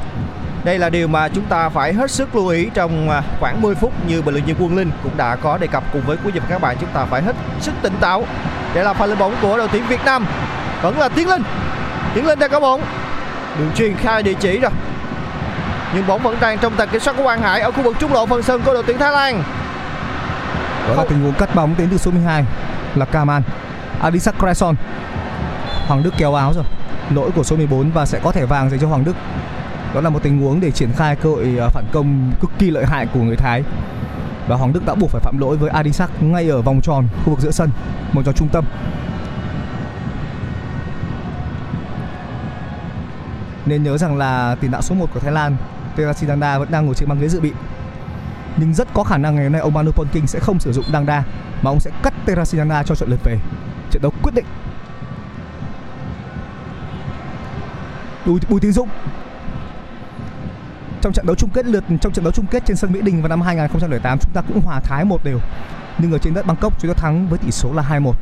Đây 0.65 0.79
là 0.79 0.91
điều 0.91 1.09
mà 1.09 1.29
chúng 1.29 1.44
ta 1.44 1.69
phải 1.69 1.93
hết 1.93 2.11
sức 2.11 2.35
lưu 2.35 2.49
ý 2.49 2.69
trong 2.75 3.11
à, 3.11 3.23
khoảng 3.41 3.62
10 3.62 3.75
phút 3.75 3.93
như 4.09 4.23
bình 4.23 4.35
luận 4.35 4.44
viên 4.44 4.56
Quân 4.59 4.77
Linh 4.77 4.91
cũng 5.03 5.17
đã 5.17 5.37
có 5.37 5.59
đề 5.59 5.67
cập 5.67 5.85
cùng 5.93 6.03
với 6.06 6.17
quý 6.25 6.31
vị 6.31 6.41
và 6.41 6.47
các 6.49 6.61
bạn. 6.61 6.77
Chúng 6.81 6.88
ta 6.93 7.05
phải 7.05 7.23
hết 7.23 7.37
sức 7.61 7.73
tỉnh 7.83 7.93
táo. 8.00 8.25
Để 8.75 8.83
là 8.83 8.93
pha 8.93 9.06
lên 9.06 9.19
bóng 9.19 9.35
của 9.43 9.59
đội 9.59 9.69
tuyển 9.73 9.87
Việt 9.88 10.00
Nam. 10.05 10.27
Vẫn 10.83 10.99
là 10.99 11.09
Tiến 11.09 11.29
Linh. 11.29 11.43
Tiến 12.15 12.27
Linh 12.27 12.38
đang 12.38 12.50
có 12.50 12.61
bóng. 12.61 12.83
Đường 13.59 13.71
truyền 13.77 13.97
khai 13.97 14.23
địa 14.23 14.35
chỉ 14.35 14.59
rồi. 14.59 14.71
Nhưng 15.94 16.06
bóng 16.06 16.23
vẫn 16.23 16.37
đang 16.41 16.59
trong 16.59 16.73
tầm 16.77 16.88
kiểm 16.88 17.00
soát 17.00 17.15
của 17.17 17.23
Quang 17.23 17.41
Hải 17.41 17.61
ở 17.61 17.71
khu 17.71 17.83
vực 17.83 17.97
trung 17.99 18.12
lộ 18.12 18.27
phần 18.27 18.43
sân 18.43 18.62
của 18.62 18.75
đội 18.75 18.83
tuyển 18.87 18.99
Thái 18.99 19.12
Lan. 19.12 19.43
Đó 20.88 20.94
là 20.94 21.05
tình 21.09 21.23
huống 21.23 21.35
cắt 21.35 21.55
bóng 21.55 21.75
đến 21.79 21.88
từ 21.91 21.99
số 21.99 22.11
12 22.11 22.44
là 22.94 23.05
Kaman. 23.05 23.43
Adisak 24.00 24.35
Cresson. 24.38 24.75
Hoàng 25.87 26.03
Đức 26.03 26.15
kéo 26.19 26.35
áo 26.35 26.53
rồi. 26.55 26.65
Lỗi 27.11 27.31
của 27.35 27.43
số 27.43 27.56
14 27.56 27.91
và 27.91 28.06
sẽ 28.06 28.21
có 28.23 28.33
thẻ 28.33 28.47
vàng 28.47 28.71
dành 28.71 28.81
cho 28.81 28.88
Hoàng 28.88 29.05
Đức. 29.05 29.17
Đó 29.94 30.00
là 30.00 30.11
một 30.11 30.23
tình 30.23 30.41
huống 30.41 30.61
để 30.61 30.71
triển 30.71 30.93
khai 30.97 31.17
cơ 31.17 31.29
hội 31.31 31.56
à, 31.61 31.69
phản 31.69 31.85
công 31.93 32.33
cực 32.40 32.50
kỳ 32.59 32.71
lợi 32.71 32.87
hại 32.87 33.07
của 33.07 33.21
người 33.21 33.37
Thái. 33.37 33.62
Và 34.49 34.57
Hoàng 34.57 34.73
Đức 34.73 34.87
đã 34.87 34.95
buộc 34.95 35.11
phải 35.11 35.21
phạm 35.21 35.38
lỗi 35.38 35.57
với 35.57 35.71
Adisak 35.71 36.23
ngay 36.23 36.49
ở 36.49 36.62
vòng 36.62 36.81
tròn 36.81 37.09
khu 37.25 37.31
vực 37.31 37.40
giữa 37.40 37.50
sân, 37.50 37.71
một 38.12 38.23
tròn 38.25 38.35
trung 38.35 38.49
tâm. 38.49 38.64
Nên 43.66 43.83
nhớ 43.83 43.99
rằng 43.99 44.16
là 44.16 44.57
tiền 44.61 44.71
đạo 44.71 44.83
số 44.83 44.95
1 44.95 45.07
của 45.14 45.21
Thái 45.21 45.33
Lan, 45.33 45.57
Terasidanda 45.97 46.59
vẫn 46.59 46.71
đang 46.71 46.87
ngồi 46.87 46.95
trên 46.95 47.09
băng 47.09 47.21
ghế 47.21 47.28
dự 47.28 47.40
bị 47.40 47.52
nhưng 48.57 48.75
rất 48.75 48.88
có 48.95 49.05
khả 49.05 49.19
năng 49.19 49.35
ngày 49.35 49.45
hôm 49.45 49.52
nay 49.52 49.61
ông 49.61 49.75
Manu 49.75 49.90
Ponking 49.90 50.26
sẽ 50.26 50.38
không 50.38 50.61
sử 50.61 50.73
dụng 50.73 50.85
Dangda 50.93 51.25
mà 51.62 51.71
ông 51.71 51.81
sẽ 51.81 51.90
cắt 52.02 52.14
Terasinana 52.26 52.83
cho 52.83 52.95
trận 52.95 53.09
lượt 53.09 53.21
về. 53.25 53.38
Trận 53.90 54.02
đấu 54.02 54.12
quyết 54.23 54.35
định. 54.35 54.45
Bùi, 58.26 58.40
Bùi 58.49 58.61
Tiến 58.61 58.73
Dũng. 58.73 58.88
Trong 61.00 61.12
trận 61.12 61.26
đấu 61.26 61.37
chung 61.37 61.50
kết 61.50 61.66
lượt 61.66 61.85
trong 62.00 62.12
trận 62.12 62.25
đấu 62.25 62.33
chung 62.33 62.47
kết 62.47 62.62
trên 62.66 62.76
sân 62.76 62.92
Mỹ 62.92 63.00
Đình 63.02 63.23
vào 63.23 63.28
năm 63.28 63.40
2008 63.40 64.18
chúng 64.18 64.33
ta 64.33 64.42
cũng 64.49 64.61
hòa 64.61 64.80
thái 64.80 65.04
một 65.04 65.25
đều. 65.25 65.40
Nhưng 65.99 66.12
ở 66.12 66.18
trên 66.18 66.35
đất 66.35 66.47
Bangkok 66.47 66.80
chúng 66.80 66.95
ta 66.95 67.02
thắng 67.02 67.28
với 67.28 67.38
tỷ 67.38 67.50
số 67.50 67.73
là 67.73 67.83
2-1 67.83 68.12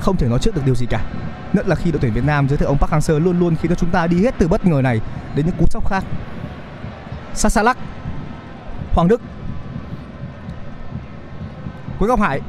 không 0.00 0.16
thể 0.16 0.28
nói 0.28 0.38
trước 0.38 0.54
được 0.54 0.62
điều 0.64 0.74
gì 0.74 0.86
cả. 0.86 1.04
Nhất 1.52 1.68
là 1.68 1.76
khi 1.76 1.90
đội 1.92 2.00
tuyển 2.00 2.12
Việt 2.12 2.24
Nam 2.24 2.48
dưới 2.48 2.58
thời 2.58 2.66
ông 2.66 2.78
Park 2.78 2.92
Hang-seo 2.92 3.18
luôn 3.18 3.38
luôn 3.38 3.56
khiến 3.56 3.68
cho 3.68 3.74
chúng 3.74 3.90
ta 3.90 4.06
đi 4.06 4.24
hết 4.24 4.34
từ 4.38 4.48
bất 4.48 4.66
ngờ 4.66 4.82
này 4.82 5.00
đến 5.34 5.46
những 5.46 5.56
cú 5.58 5.66
sốc 5.66 5.88
khác. 5.88 6.04
Sasalak 7.34 7.76
Hoàng 8.92 9.08
Đức 9.08 9.20
Quế 11.98 12.08
Ngọc 12.08 12.20
Hải. 12.20 12.40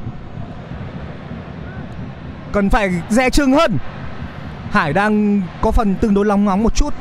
Cần 2.52 2.70
phải 2.70 3.02
dè 3.08 3.30
chừng 3.30 3.52
hơn. 3.52 3.78
Hải 4.70 4.92
đang 4.92 5.42
có 5.60 5.70
phần 5.70 5.94
tương 5.94 6.14
đối 6.14 6.26
lóng 6.26 6.44
ngóng 6.44 6.62
một 6.62 6.74
chút. 6.74 6.94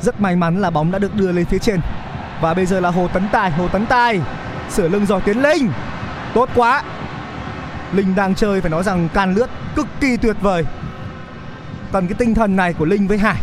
Rất 0.00 0.20
may 0.20 0.36
mắn 0.36 0.60
là 0.60 0.70
bóng 0.70 0.90
đã 0.90 0.98
được 0.98 1.14
đưa 1.14 1.32
lên 1.32 1.44
phía 1.44 1.58
trên. 1.58 1.80
Và 2.40 2.54
bây 2.54 2.66
giờ 2.66 2.80
là 2.80 2.90
Hồ 2.90 3.08
Tấn 3.08 3.28
Tài. 3.32 3.50
Hồ 3.50 3.68
Tấn 3.68 3.86
Tài 3.86 4.20
Sửa 4.70 4.88
lưng 4.88 5.06
rồi 5.06 5.20
Tiến 5.20 5.42
Linh 5.42 5.70
Tốt 6.34 6.48
quá. 6.54 6.82
Linh 7.92 8.14
đang 8.14 8.34
chơi, 8.34 8.60
phải 8.60 8.70
nói 8.70 8.82
rằng 8.82 9.08
can 9.14 9.34
lướt 9.34 9.46
cực 9.76 9.86
kỳ 10.00 10.16
tuyệt 10.16 10.36
vời. 10.40 10.64
Cần 11.92 12.06
cái 12.06 12.14
tinh 12.18 12.34
thần 12.34 12.56
này 12.56 12.72
của 12.72 12.84
Linh 12.84 13.08
với 13.08 13.18
Hải. 13.18 13.36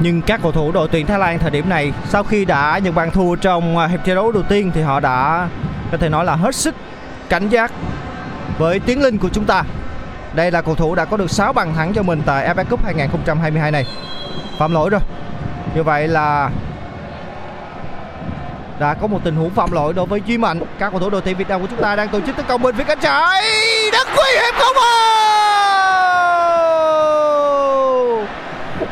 Nhưng 0.00 0.22
các 0.22 0.40
cầu 0.42 0.52
thủ 0.52 0.72
đội 0.72 0.88
tuyển 0.88 1.06
Thái 1.06 1.18
Lan 1.18 1.38
thời 1.38 1.50
điểm 1.50 1.68
này, 1.68 1.92
sau 2.08 2.22
khi 2.22 2.44
đã 2.44 2.78
nhận 2.78 2.94
bàn 2.94 3.10
thua 3.10 3.36
trong 3.36 3.78
à, 3.78 3.86
hiệp 3.86 4.00
thi 4.04 4.14
đấu 4.14 4.32
đầu 4.32 4.42
tiên 4.42 4.70
thì 4.74 4.82
họ 4.82 5.00
đã 5.00 5.48
có 5.92 5.98
thể 5.98 6.08
nói 6.08 6.24
là 6.24 6.36
hết 6.36 6.54
sức 6.54 6.74
cảnh 7.28 7.48
giác 7.48 7.72
với 8.58 8.80
Tiến 8.80 9.02
Linh 9.02 9.18
của 9.18 9.28
chúng 9.32 9.44
ta. 9.44 9.62
Đây 10.34 10.50
là 10.50 10.62
cầu 10.62 10.74
thủ 10.74 10.94
đã 10.94 11.04
có 11.04 11.16
được 11.16 11.30
6 11.30 11.52
bàn 11.52 11.74
thắng 11.74 11.94
cho 11.94 12.02
mình 12.02 12.22
tại 12.26 12.54
FA 12.54 12.64
Cup 12.64 12.84
2022 12.84 13.70
này. 13.70 13.86
Phạm 14.58 14.74
lỗi 14.74 14.90
rồi. 14.90 15.00
Như 15.74 15.82
vậy 15.82 16.08
là 16.08 16.50
đã 18.78 18.94
có 18.94 19.06
một 19.06 19.18
tình 19.24 19.36
huống 19.36 19.50
phạm 19.50 19.72
lỗi 19.72 19.92
đối 19.92 20.06
với 20.06 20.22
Duy 20.26 20.38
Mạnh. 20.38 20.60
Các 20.78 20.90
cầu 20.90 21.00
thủ 21.00 21.10
đội 21.10 21.20
tuyển 21.20 21.36
Việt 21.36 21.48
Nam 21.48 21.60
của 21.60 21.66
chúng 21.70 21.82
ta 21.82 21.96
đang 21.96 22.08
tổ 22.08 22.20
chức 22.20 22.36
tấn 22.36 22.46
công 22.48 22.62
bên 22.62 22.76
phía 22.76 22.84
cánh 22.84 22.98
trái. 23.00 23.42
Rất 23.92 24.08
nguy 24.16 24.40
hiểm 24.40 24.54
không 24.58 24.76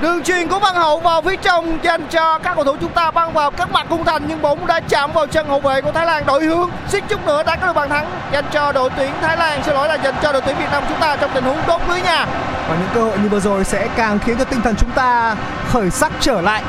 Đường 0.01 0.23
truyền 0.23 0.49
của 0.49 0.59
Văn 0.59 0.75
Hậu 0.75 1.01
vào 1.01 1.23
phía 1.23 1.37
trong 1.37 1.79
dành 1.83 2.07
cho 2.11 2.39
các 2.39 2.55
cầu 2.55 2.65
thủ 2.65 2.77
chúng 2.81 2.93
ta 2.93 3.11
băng 3.11 3.33
vào 3.33 3.51
các 3.51 3.71
mặt 3.73 3.87
khung 3.89 4.05
thành, 4.05 4.25
nhưng 4.29 4.43
bóng 4.43 4.67
đã 4.67 4.81
chạm 4.81 5.13
vào 5.13 5.27
chân 5.27 5.49
hậu 5.49 5.61
vệ 5.61 5.81
của 5.81 5.93
Thái 5.93 6.07
Lan. 6.07 6.27
Đội 6.27 6.45
hướng, 6.45 6.71
suýt 6.89 7.05
chút 7.09 7.27
nữa 7.27 7.43
đã 7.47 7.57
có 7.57 7.67
được 7.67 7.73
bàn 7.73 7.89
thắng 7.89 8.11
dành 8.33 8.45
cho 8.53 8.73
đội 8.73 8.91
tuyển 8.97 9.11
Thái 9.23 9.37
Lan. 9.37 9.63
Xin 9.65 9.75
lỗi 9.75 9.89
là 9.89 9.95
dành 9.95 10.15
cho 10.23 10.33
đội 10.33 10.43
tuyển 10.47 10.57
Việt 10.59 10.69
Nam 10.73 10.83
chúng 10.89 11.01
ta 11.01 11.17
trong 11.17 11.31
tình 11.35 11.45
huống 11.45 11.59
đốt 11.67 11.81
lưới 11.89 12.03
nhà 12.03 12.27
và 12.69 12.77
những 12.77 12.89
cơ 12.95 13.01
hội 13.01 13.19
như 13.23 13.29
vừa 13.29 13.41
rồi 13.41 13.65
sẽ 13.65 13.89
càng 13.97 14.19
khiến 14.19 14.39
cho 14.39 14.45
tinh 14.45 14.61
thần 14.61 14.75
chúng 14.77 14.91
ta 14.91 15.37
khởi 15.69 15.91
sắc 15.91 16.13
trở 16.21 16.41
lại. 16.41 16.63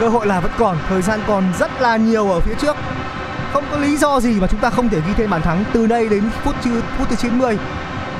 Cơ 0.00 0.08
hội 0.08 0.26
là 0.26 0.40
vẫn 0.40 0.52
còn, 0.58 0.76
thời 0.88 1.02
gian 1.02 1.20
còn 1.26 1.44
rất 1.58 1.80
là 1.80 1.96
nhiều 1.96 2.30
ở 2.30 2.40
phía 2.40 2.54
trước. 2.60 2.76
Không 3.52 3.64
có 3.70 3.76
lý 3.76 3.96
do 3.96 4.20
gì 4.20 4.40
mà 4.40 4.46
chúng 4.46 4.60
ta 4.60 4.70
không 4.70 4.88
thể 4.88 4.98
ghi 5.06 5.12
thêm 5.16 5.30
bàn 5.30 5.42
thắng 5.42 5.64
từ 5.72 5.86
đây 5.86 6.08
đến 6.08 6.30
phút 6.44 6.54
chưa 6.64 6.80
phút 6.98 7.08
thứ 7.10 7.16
90 7.16 7.58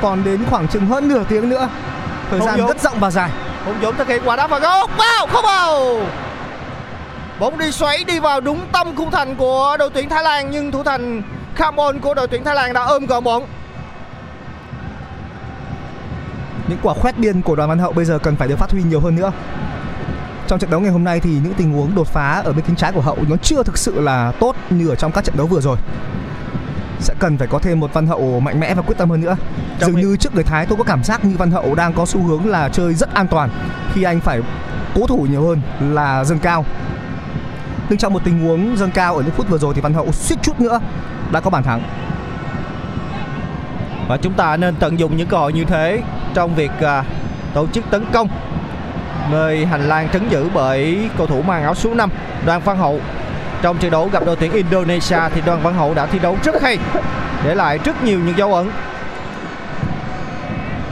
còn 0.03 0.25
đến 0.25 0.45
khoảng 0.51 0.69
chừng 0.69 0.87
hơn 0.87 1.09
nửa 1.09 1.25
tiếng 1.29 1.49
nữa 1.49 1.69
thời 2.33 2.41
Không 2.41 2.49
gian 2.49 2.59
Dũng. 2.59 2.69
rất 2.69 2.81
rộng 2.81 3.01
và 3.01 3.11
dài. 3.11 3.31
Hùng 3.65 3.77
Dũng 3.83 3.97
thực 3.97 4.09
hiện 4.09 4.23
quả 4.25 4.37
đá 4.37 4.47
phạt 4.47 4.63
góc. 4.63 4.91
Vào 4.99 5.27
không 5.27 5.45
vào. 5.45 5.99
Bóng 7.41 7.59
đi 7.59 7.73
xoáy 7.73 8.05
đi 8.05 8.19
vào 8.19 8.41
đúng 8.41 8.61
tâm 8.73 8.97
khung 8.97 9.11
thành 9.11 9.37
của 9.37 9.77
đội 9.79 9.91
tuyển 9.95 10.09
Thái 10.09 10.25
Lan 10.25 10.51
nhưng 10.51 10.73
thủ 10.73 10.83
thành 10.83 11.23
Khamon 11.55 12.01
của 12.01 12.15
đội 12.15 12.29
tuyển 12.29 12.45
Thái 12.45 12.55
Lan 12.55 12.73
đã 12.73 12.83
ôm 12.83 13.07
gọn 13.07 13.25
bóng. 13.25 13.47
Những 16.69 16.79
quả 16.83 16.95
khoét 16.95 17.19
biên 17.19 17.43
của 17.43 17.57
đoàn 17.57 17.69
văn 17.69 17.79
hậu 17.79 17.93
bây 17.93 18.05
giờ 18.05 18.19
cần 18.19 18.37
phải 18.37 18.49
được 18.49 18.59
phát 18.59 18.71
huy 18.71 18.83
nhiều 18.83 19.01
hơn 19.01 19.17
nữa. 19.17 19.33
Trong 20.49 20.59
trận 20.59 20.71
đấu 20.71 20.81
ngày 20.81 20.91
hôm 20.91 21.05
nay 21.05 21.21
thì 21.21 21.31
những 21.31 21.55
tình 21.55 21.73
huống 21.73 21.95
đột 21.95 22.09
phá 22.09 22.43
ở 22.45 22.53
bên 22.53 22.65
cánh 22.67 22.77
trái 22.77 22.93
của 22.93 23.01
hậu 23.01 23.19
nó 23.29 23.37
chưa 23.43 23.63
thực 23.63 23.79
sự 23.79 24.01
là 24.01 24.33
tốt 24.41 24.57
như 24.71 24.89
ở 24.89 24.95
trong 24.95 25.13
các 25.13 25.25
trận 25.25 25.37
đấu 25.37 25.47
vừa 25.47 25.61
rồi 25.61 25.77
sẽ 27.03 27.15
cần 27.19 27.39
phải 27.39 27.49
có 27.49 27.59
thêm 27.59 27.81
một 27.81 27.93
văn 27.95 28.07
hậu 28.07 28.41
mạnh 28.41 28.61
mẽ 28.61 28.75
và 28.75 28.83
quyết 28.83 28.99
tâm 28.99 29.11
hơn 29.11 29.21
nữa. 29.21 29.37
Trong 29.79 29.91
dường 29.91 29.97
khi- 29.97 30.03
như 30.03 30.17
trước 30.17 30.35
người 30.35 30.45
thái 30.45 30.67
tôi 30.67 30.79
có 30.79 30.85
cảm 30.85 31.05
giác 31.05 31.25
như 31.25 31.37
văn 31.37 31.51
hậu 31.51 31.75
đang 31.75 31.93
có 31.93 32.07
xu 32.07 32.21
hướng 32.23 32.47
là 32.47 32.69
chơi 32.69 32.95
rất 32.95 33.15
an 33.15 33.27
toàn 33.29 33.51
khi 33.95 34.03
anh 34.03 34.21
phải 34.21 34.41
cố 34.95 35.07
thủ 35.07 35.27
nhiều 35.31 35.43
hơn 35.47 35.61
là 35.81 36.25
dâng 36.25 36.39
cao. 36.39 36.65
Nhưng 37.89 37.99
trong 37.99 38.13
một 38.13 38.25
tình 38.25 38.45
huống 38.45 38.77
dâng 38.77 38.91
cao 38.91 39.17
ở 39.17 39.23
những 39.23 39.31
phút 39.35 39.49
vừa 39.49 39.59
rồi 39.59 39.75
thì 39.75 39.81
văn 39.81 39.95
hậu 39.95 40.13
suýt 40.13 40.37
chút 40.43 40.61
nữa 40.61 40.81
đã 41.33 41.41
có 41.41 41.51
bàn 41.51 41.63
thắng. 41.63 41.83
Và 44.09 44.17
chúng 44.17 44.33
ta 44.33 44.57
nên 44.57 44.75
tận 44.77 44.99
dụng 44.99 45.17
những 45.17 45.29
cơ 45.29 45.37
hội 45.37 45.53
như 45.53 45.65
thế 45.65 46.03
trong 46.35 46.55
việc 46.55 46.71
à, 46.81 47.05
tổ 47.55 47.67
chức 47.67 47.85
tấn 47.91 48.05
công 48.13 48.29
nơi 49.31 49.67
hành 49.67 49.89
lang 49.89 50.09
trấn 50.13 50.29
giữ 50.29 50.49
bởi 50.55 51.09
cầu 51.19 51.27
thủ 51.27 51.43
mang 51.43 51.63
áo 51.63 51.75
số 51.75 51.95
5 51.95 52.11
Đoàn 52.47 52.61
Văn 52.65 52.77
Hậu 52.79 53.01
trong 53.63 53.79
trận 53.79 53.91
đấu 53.91 54.11
gặp 54.13 54.27
đội 54.27 54.37
tuyển 54.37 54.53
Indonesia 54.53 55.19
thì 55.35 55.41
Đoàn 55.47 55.61
Văn 55.63 55.75
Hậu 55.75 55.95
đã 55.95 56.07
thi 56.07 56.19
đấu 56.19 56.37
rất 56.45 56.63
hay, 56.63 56.79
để 57.45 57.55
lại 57.55 57.79
rất 57.85 58.05
nhiều 58.05 58.19
những 58.19 58.39
dấu 58.39 58.55
ấn. 58.55 58.71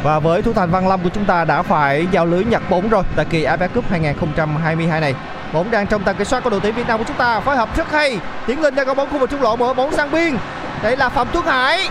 Và 0.02 0.18
với 0.18 0.42
thủ 0.42 0.52
thành 0.52 0.70
Văn 0.70 0.88
Lâm 0.88 1.00
của 1.00 1.08
chúng 1.08 1.24
ta 1.24 1.44
đã 1.44 1.62
phải 1.62 2.06
giao 2.10 2.26
lưới 2.26 2.44
nhặt 2.44 2.62
bóng 2.70 2.88
rồi 2.88 3.02
tại 3.16 3.24
kỳ 3.24 3.44
AFF 3.44 3.68
Cup 3.68 3.90
2022 3.90 5.00
này. 5.00 5.14
Bóng 5.52 5.70
đang 5.70 5.86
trong 5.86 6.02
tầm 6.02 6.16
kiểm 6.16 6.24
soát 6.24 6.44
của 6.44 6.50
đội 6.50 6.60
tuyển 6.60 6.74
Việt 6.74 6.88
Nam 6.88 6.98
của 6.98 7.04
chúng 7.08 7.16
ta, 7.16 7.40
phối 7.40 7.56
hợp 7.56 7.76
rất 7.76 7.92
hay. 7.92 8.18
Tiến 8.46 8.60
Linh 8.60 8.74
đang 8.74 8.86
có 8.86 8.94
bóng 8.94 9.10
khu 9.10 9.18
vực 9.18 9.30
trung 9.30 9.42
lộ, 9.42 9.56
mở 9.56 9.74
bóng 9.74 9.92
sang 9.92 10.10
biên. 10.10 10.36
Đây 10.82 10.96
là 10.96 11.08
Phạm 11.08 11.28
Tuấn 11.32 11.46
Hải. 11.46 11.88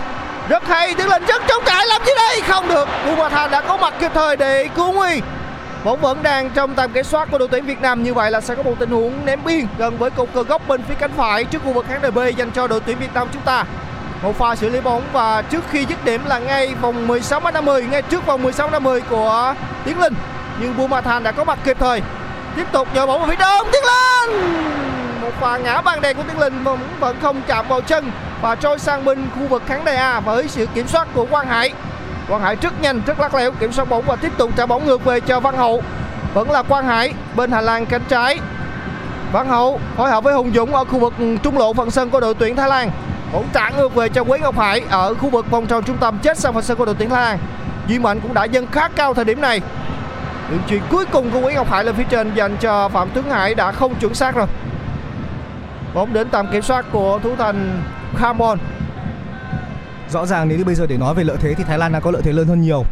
Rất 0.48 0.68
hay, 0.68 0.94
Tiến 0.94 1.08
Linh 1.08 1.24
rất 1.26 1.42
chống 1.48 1.62
cãi, 1.66 1.86
làm 1.86 2.02
gì 2.04 2.12
đây? 2.16 2.40
Không 2.48 2.68
được. 2.68 2.88
Bumathan 3.06 3.50
đã 3.50 3.60
có 3.60 3.76
mặt 3.76 3.94
kịp 4.00 4.10
thời 4.14 4.36
để 4.36 4.68
cứu 4.76 4.92
nguy 4.92 5.20
bóng 5.84 6.00
vẫn 6.00 6.22
đang 6.22 6.50
trong 6.50 6.74
tầm 6.74 6.92
kiểm 6.92 7.04
soát 7.04 7.28
của 7.30 7.38
đội 7.38 7.48
tuyển 7.48 7.64
Việt 7.64 7.80
Nam. 7.80 8.02
Như 8.02 8.14
vậy 8.14 8.30
là 8.30 8.40
sẽ 8.40 8.54
có 8.54 8.62
một 8.62 8.74
tình 8.78 8.90
huống 8.90 9.12
ném 9.24 9.44
biên 9.44 9.66
gần 9.78 9.98
với 9.98 10.10
cột 10.10 10.28
cờ 10.34 10.42
góc 10.42 10.68
bên 10.68 10.82
phía 10.82 10.94
cánh 10.94 11.12
phải 11.16 11.44
trước 11.44 11.62
khu 11.64 11.72
vực 11.72 11.86
khán 11.88 12.02
đài 12.02 12.10
B 12.10 12.18
dành 12.36 12.50
cho 12.50 12.66
đội 12.66 12.80
tuyển 12.80 12.98
Việt 12.98 13.14
Nam 13.14 13.28
chúng 13.32 13.42
ta. 13.42 13.64
Một 14.22 14.38
pha 14.38 14.56
xử 14.56 14.68
lý 14.68 14.80
bóng 14.80 15.02
và 15.12 15.42
trước 15.42 15.64
khi 15.70 15.86
dứt 15.88 16.04
điểm 16.04 16.20
là 16.26 16.38
ngay 16.38 16.74
vòng 16.74 17.08
16 17.08 17.40
50 17.40 17.86
ngay 17.90 18.02
trước 18.02 18.26
vòng 18.26 18.42
16 18.42 18.70
50 18.70 19.00
của 19.10 19.54
Tiến 19.84 20.00
Linh. 20.00 20.14
Nhưng 20.60 20.76
Bumathan 20.76 21.22
đã 21.22 21.32
có 21.32 21.44
mặt 21.44 21.58
kịp 21.64 21.76
thời. 21.80 22.02
Tiếp 22.56 22.66
tục 22.72 22.88
nhờ 22.94 23.06
bóng 23.06 23.28
phía 23.28 23.36
đông 23.36 23.66
Tiến 23.72 23.82
Linh! 23.84 24.40
Một 25.20 25.30
pha 25.40 25.58
ngã 25.58 25.80
bàn 25.80 26.00
đèn 26.00 26.16
của 26.16 26.22
Tiến 26.22 26.38
Linh 26.38 26.64
vẫn, 26.64 26.78
vẫn 27.00 27.16
không 27.22 27.40
chạm 27.46 27.68
vào 27.68 27.80
chân 27.80 28.10
và 28.42 28.54
trôi 28.54 28.78
sang 28.78 29.04
bên 29.04 29.26
khu 29.34 29.46
vực 29.46 29.62
khán 29.66 29.84
đài 29.84 29.96
A 29.96 30.20
với 30.20 30.48
sự 30.48 30.66
kiểm 30.74 30.88
soát 30.88 31.08
của 31.14 31.26
Quang 31.26 31.46
Hải. 31.46 31.72
Quang 32.30 32.42
Hải 32.42 32.56
rất 32.56 32.82
nhanh, 32.82 33.00
rất 33.06 33.20
lắc 33.20 33.34
lẻo 33.34 33.50
kiểm 33.52 33.72
soát 33.72 33.88
bóng 33.88 34.04
và 34.06 34.16
tiếp 34.16 34.32
tục 34.38 34.50
trả 34.56 34.66
bóng 34.66 34.86
ngược 34.86 35.04
về 35.04 35.20
cho 35.20 35.40
Văn 35.40 35.56
Hậu. 35.56 35.82
Vẫn 36.34 36.50
là 36.50 36.62
Quang 36.62 36.86
Hải, 36.86 37.14
bên 37.36 37.50
hành 37.50 37.64
lang 37.64 37.86
cánh 37.86 38.02
trái. 38.08 38.38
Văn 39.32 39.48
Hậu 39.48 39.80
phối 39.96 40.10
hợp 40.10 40.24
với 40.24 40.34
Hùng 40.34 40.50
Dũng 40.54 40.74
ở 40.74 40.84
khu 40.84 40.98
vực 40.98 41.14
trung 41.42 41.58
lộ 41.58 41.72
phần 41.72 41.90
sân 41.90 42.10
của 42.10 42.20
đội 42.20 42.34
tuyển 42.34 42.56
Thái 42.56 42.68
Lan. 42.68 42.90
Bóng 43.32 43.48
trả 43.52 43.70
ngược 43.70 43.94
về 43.94 44.08
cho 44.08 44.24
Quế 44.24 44.38
Ngọc 44.38 44.58
Hải 44.58 44.82
ở 44.90 45.14
khu 45.14 45.30
vực 45.30 45.50
vòng 45.50 45.66
tròn 45.66 45.84
trung 45.84 45.96
tâm 45.96 46.18
chết 46.18 46.38
sang 46.38 46.54
phần 46.54 46.62
sân 46.62 46.76
của 46.76 46.84
đội 46.84 46.94
tuyển 46.98 47.10
Thái 47.10 47.22
Lan. 47.22 47.38
Duy 47.88 47.98
Mạnh 47.98 48.20
cũng 48.20 48.34
đã 48.34 48.44
dâng 48.44 48.66
khá 48.72 48.88
cao 48.88 49.14
thời 49.14 49.24
điểm 49.24 49.40
này. 49.40 49.60
Đường 50.50 50.60
chuyền 50.68 50.80
cuối 50.90 51.04
cùng 51.12 51.30
của 51.30 51.40
Quế 51.40 51.54
Ngọc 51.54 51.70
Hải 51.70 51.84
lên 51.84 51.94
phía 51.94 52.06
trên 52.10 52.34
dành 52.34 52.56
cho 52.56 52.88
Phạm 52.88 53.08
Tuấn 53.14 53.30
Hải 53.30 53.54
đã 53.54 53.72
không 53.72 53.94
chuẩn 53.94 54.14
xác 54.14 54.34
rồi. 54.34 54.46
Bóng 55.94 56.12
đến 56.12 56.28
tầm 56.28 56.46
kiểm 56.52 56.62
soát 56.62 56.84
của 56.92 57.18
thủ 57.22 57.36
thành 57.38 57.82
Khamon 58.16 58.58
rõ 60.10 60.26
ràng 60.26 60.48
nếu 60.48 60.58
như 60.58 60.64
bây 60.64 60.74
giờ 60.74 60.86
để 60.86 60.96
nói 60.96 61.14
về 61.14 61.24
lợi 61.24 61.36
thế 61.40 61.54
thì 61.54 61.64
Thái 61.64 61.78
Lan 61.78 61.92
đã 61.92 62.00
có 62.00 62.10
lợi 62.10 62.22
thế 62.22 62.32
lớn 62.32 62.48
hơn 62.48 62.60
nhiều. 62.60 62.84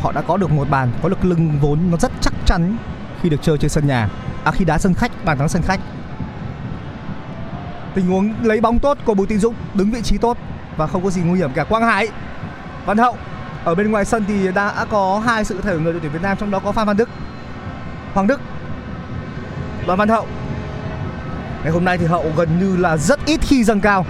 Họ 0.00 0.12
đã 0.12 0.20
có 0.20 0.36
được 0.36 0.50
một 0.50 0.70
bàn, 0.70 0.90
có 1.02 1.08
lực 1.08 1.24
lưng 1.24 1.58
vốn 1.60 1.78
nó 1.90 1.96
rất 1.96 2.12
chắc 2.20 2.32
chắn 2.46 2.76
khi 3.22 3.28
được 3.28 3.42
chơi 3.42 3.58
trên 3.58 3.70
sân 3.70 3.86
nhà. 3.86 4.08
À 4.44 4.52
khi 4.52 4.64
đá 4.64 4.78
sân 4.78 4.94
khách, 4.94 5.24
bàn 5.24 5.38
thắng 5.38 5.48
sân 5.48 5.62
khách. 5.62 5.80
Tình 7.94 8.06
huống 8.06 8.34
lấy 8.42 8.60
bóng 8.60 8.78
tốt 8.78 8.98
của 9.04 9.14
Bùi 9.14 9.26
Tiến 9.26 9.38
Dũng, 9.38 9.54
đứng 9.74 9.90
vị 9.90 10.02
trí 10.02 10.18
tốt 10.18 10.36
và 10.76 10.86
không 10.86 11.04
có 11.04 11.10
gì 11.10 11.22
nguy 11.22 11.38
hiểm 11.38 11.50
cả. 11.54 11.64
Quang 11.64 11.82
Hải, 11.82 12.08
Văn 12.86 12.98
Hậu, 12.98 13.16
ở 13.64 13.74
bên 13.74 13.90
ngoài 13.90 14.04
sân 14.04 14.24
thì 14.28 14.52
đã 14.54 14.86
có 14.90 15.22
hai 15.26 15.44
sự 15.44 15.60
thể 15.62 15.78
người 15.78 15.92
đội 15.92 16.00
tuyển 16.00 16.12
Việt 16.12 16.22
Nam, 16.22 16.36
trong 16.40 16.50
đó 16.50 16.58
có 16.58 16.72
Phan 16.72 16.86
Văn 16.86 16.96
Đức. 16.96 17.08
Hoàng 18.14 18.26
Đức 18.26 18.40
Đoàn 19.86 19.98
Văn 19.98 20.08
Hậu. 20.08 20.26
Ngày 21.62 21.72
hôm 21.72 21.84
nay 21.84 21.98
thì 21.98 22.06
Hậu 22.06 22.32
gần 22.36 22.48
như 22.60 22.76
là 22.76 22.96
rất 22.96 23.20
ít 23.26 23.40
khi 23.42 23.64
dâng 23.64 23.80
cao 23.80 24.06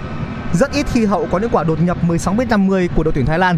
rất 0.53 0.71
ít 0.71 0.85
khi 0.91 1.05
Hậu 1.05 1.27
có 1.31 1.39
những 1.39 1.49
quả 1.49 1.63
đột 1.63 1.81
nhập 1.81 2.03
16 2.03 2.33
m 2.33 2.39
50 2.49 2.89
của 2.95 3.03
đội 3.03 3.13
tuyển 3.13 3.25
Thái 3.25 3.39
Lan 3.39 3.57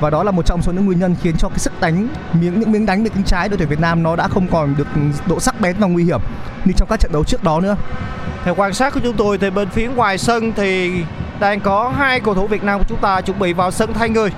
và 0.00 0.10
đó 0.10 0.22
là 0.22 0.30
một 0.30 0.46
trong 0.46 0.62
số 0.62 0.72
những 0.72 0.86
nguyên 0.86 0.98
nhân 0.98 1.16
khiến 1.22 1.34
cho 1.38 1.48
cái 1.48 1.58
sức 1.58 1.72
đánh 1.80 2.08
miếng 2.32 2.60
những 2.60 2.72
miếng 2.72 2.86
đánh 2.86 3.04
về 3.04 3.10
cánh 3.14 3.24
trái 3.24 3.48
đội 3.48 3.58
tuyển 3.58 3.68
Việt 3.68 3.80
Nam 3.80 4.02
nó 4.02 4.16
đã 4.16 4.28
không 4.28 4.48
còn 4.48 4.74
được 4.76 4.86
độ 5.26 5.40
sắc 5.40 5.60
bén 5.60 5.76
và 5.78 5.86
nguy 5.86 6.04
hiểm 6.04 6.20
như 6.64 6.72
trong 6.76 6.88
các 6.88 7.00
trận 7.00 7.12
đấu 7.12 7.24
trước 7.24 7.44
đó 7.44 7.60
nữa 7.60 7.76
Theo 8.44 8.54
quan 8.54 8.74
sát 8.74 8.94
của 8.94 9.00
chúng 9.02 9.16
tôi 9.16 9.38
thì 9.38 9.50
bên 9.50 9.68
phía 9.68 9.88
ngoài 9.88 10.18
sân 10.18 10.52
thì 10.56 10.92
đang 11.40 11.60
có 11.60 11.92
hai 11.96 12.20
cầu 12.20 12.34
thủ 12.34 12.46
Việt 12.46 12.64
Nam 12.64 12.78
của 12.78 12.84
chúng 12.88 13.00
ta 13.00 13.20
chuẩn 13.20 13.38
bị 13.38 13.52
vào 13.52 13.70
sân 13.70 13.92
thay 13.94 14.08
người. 14.08 14.30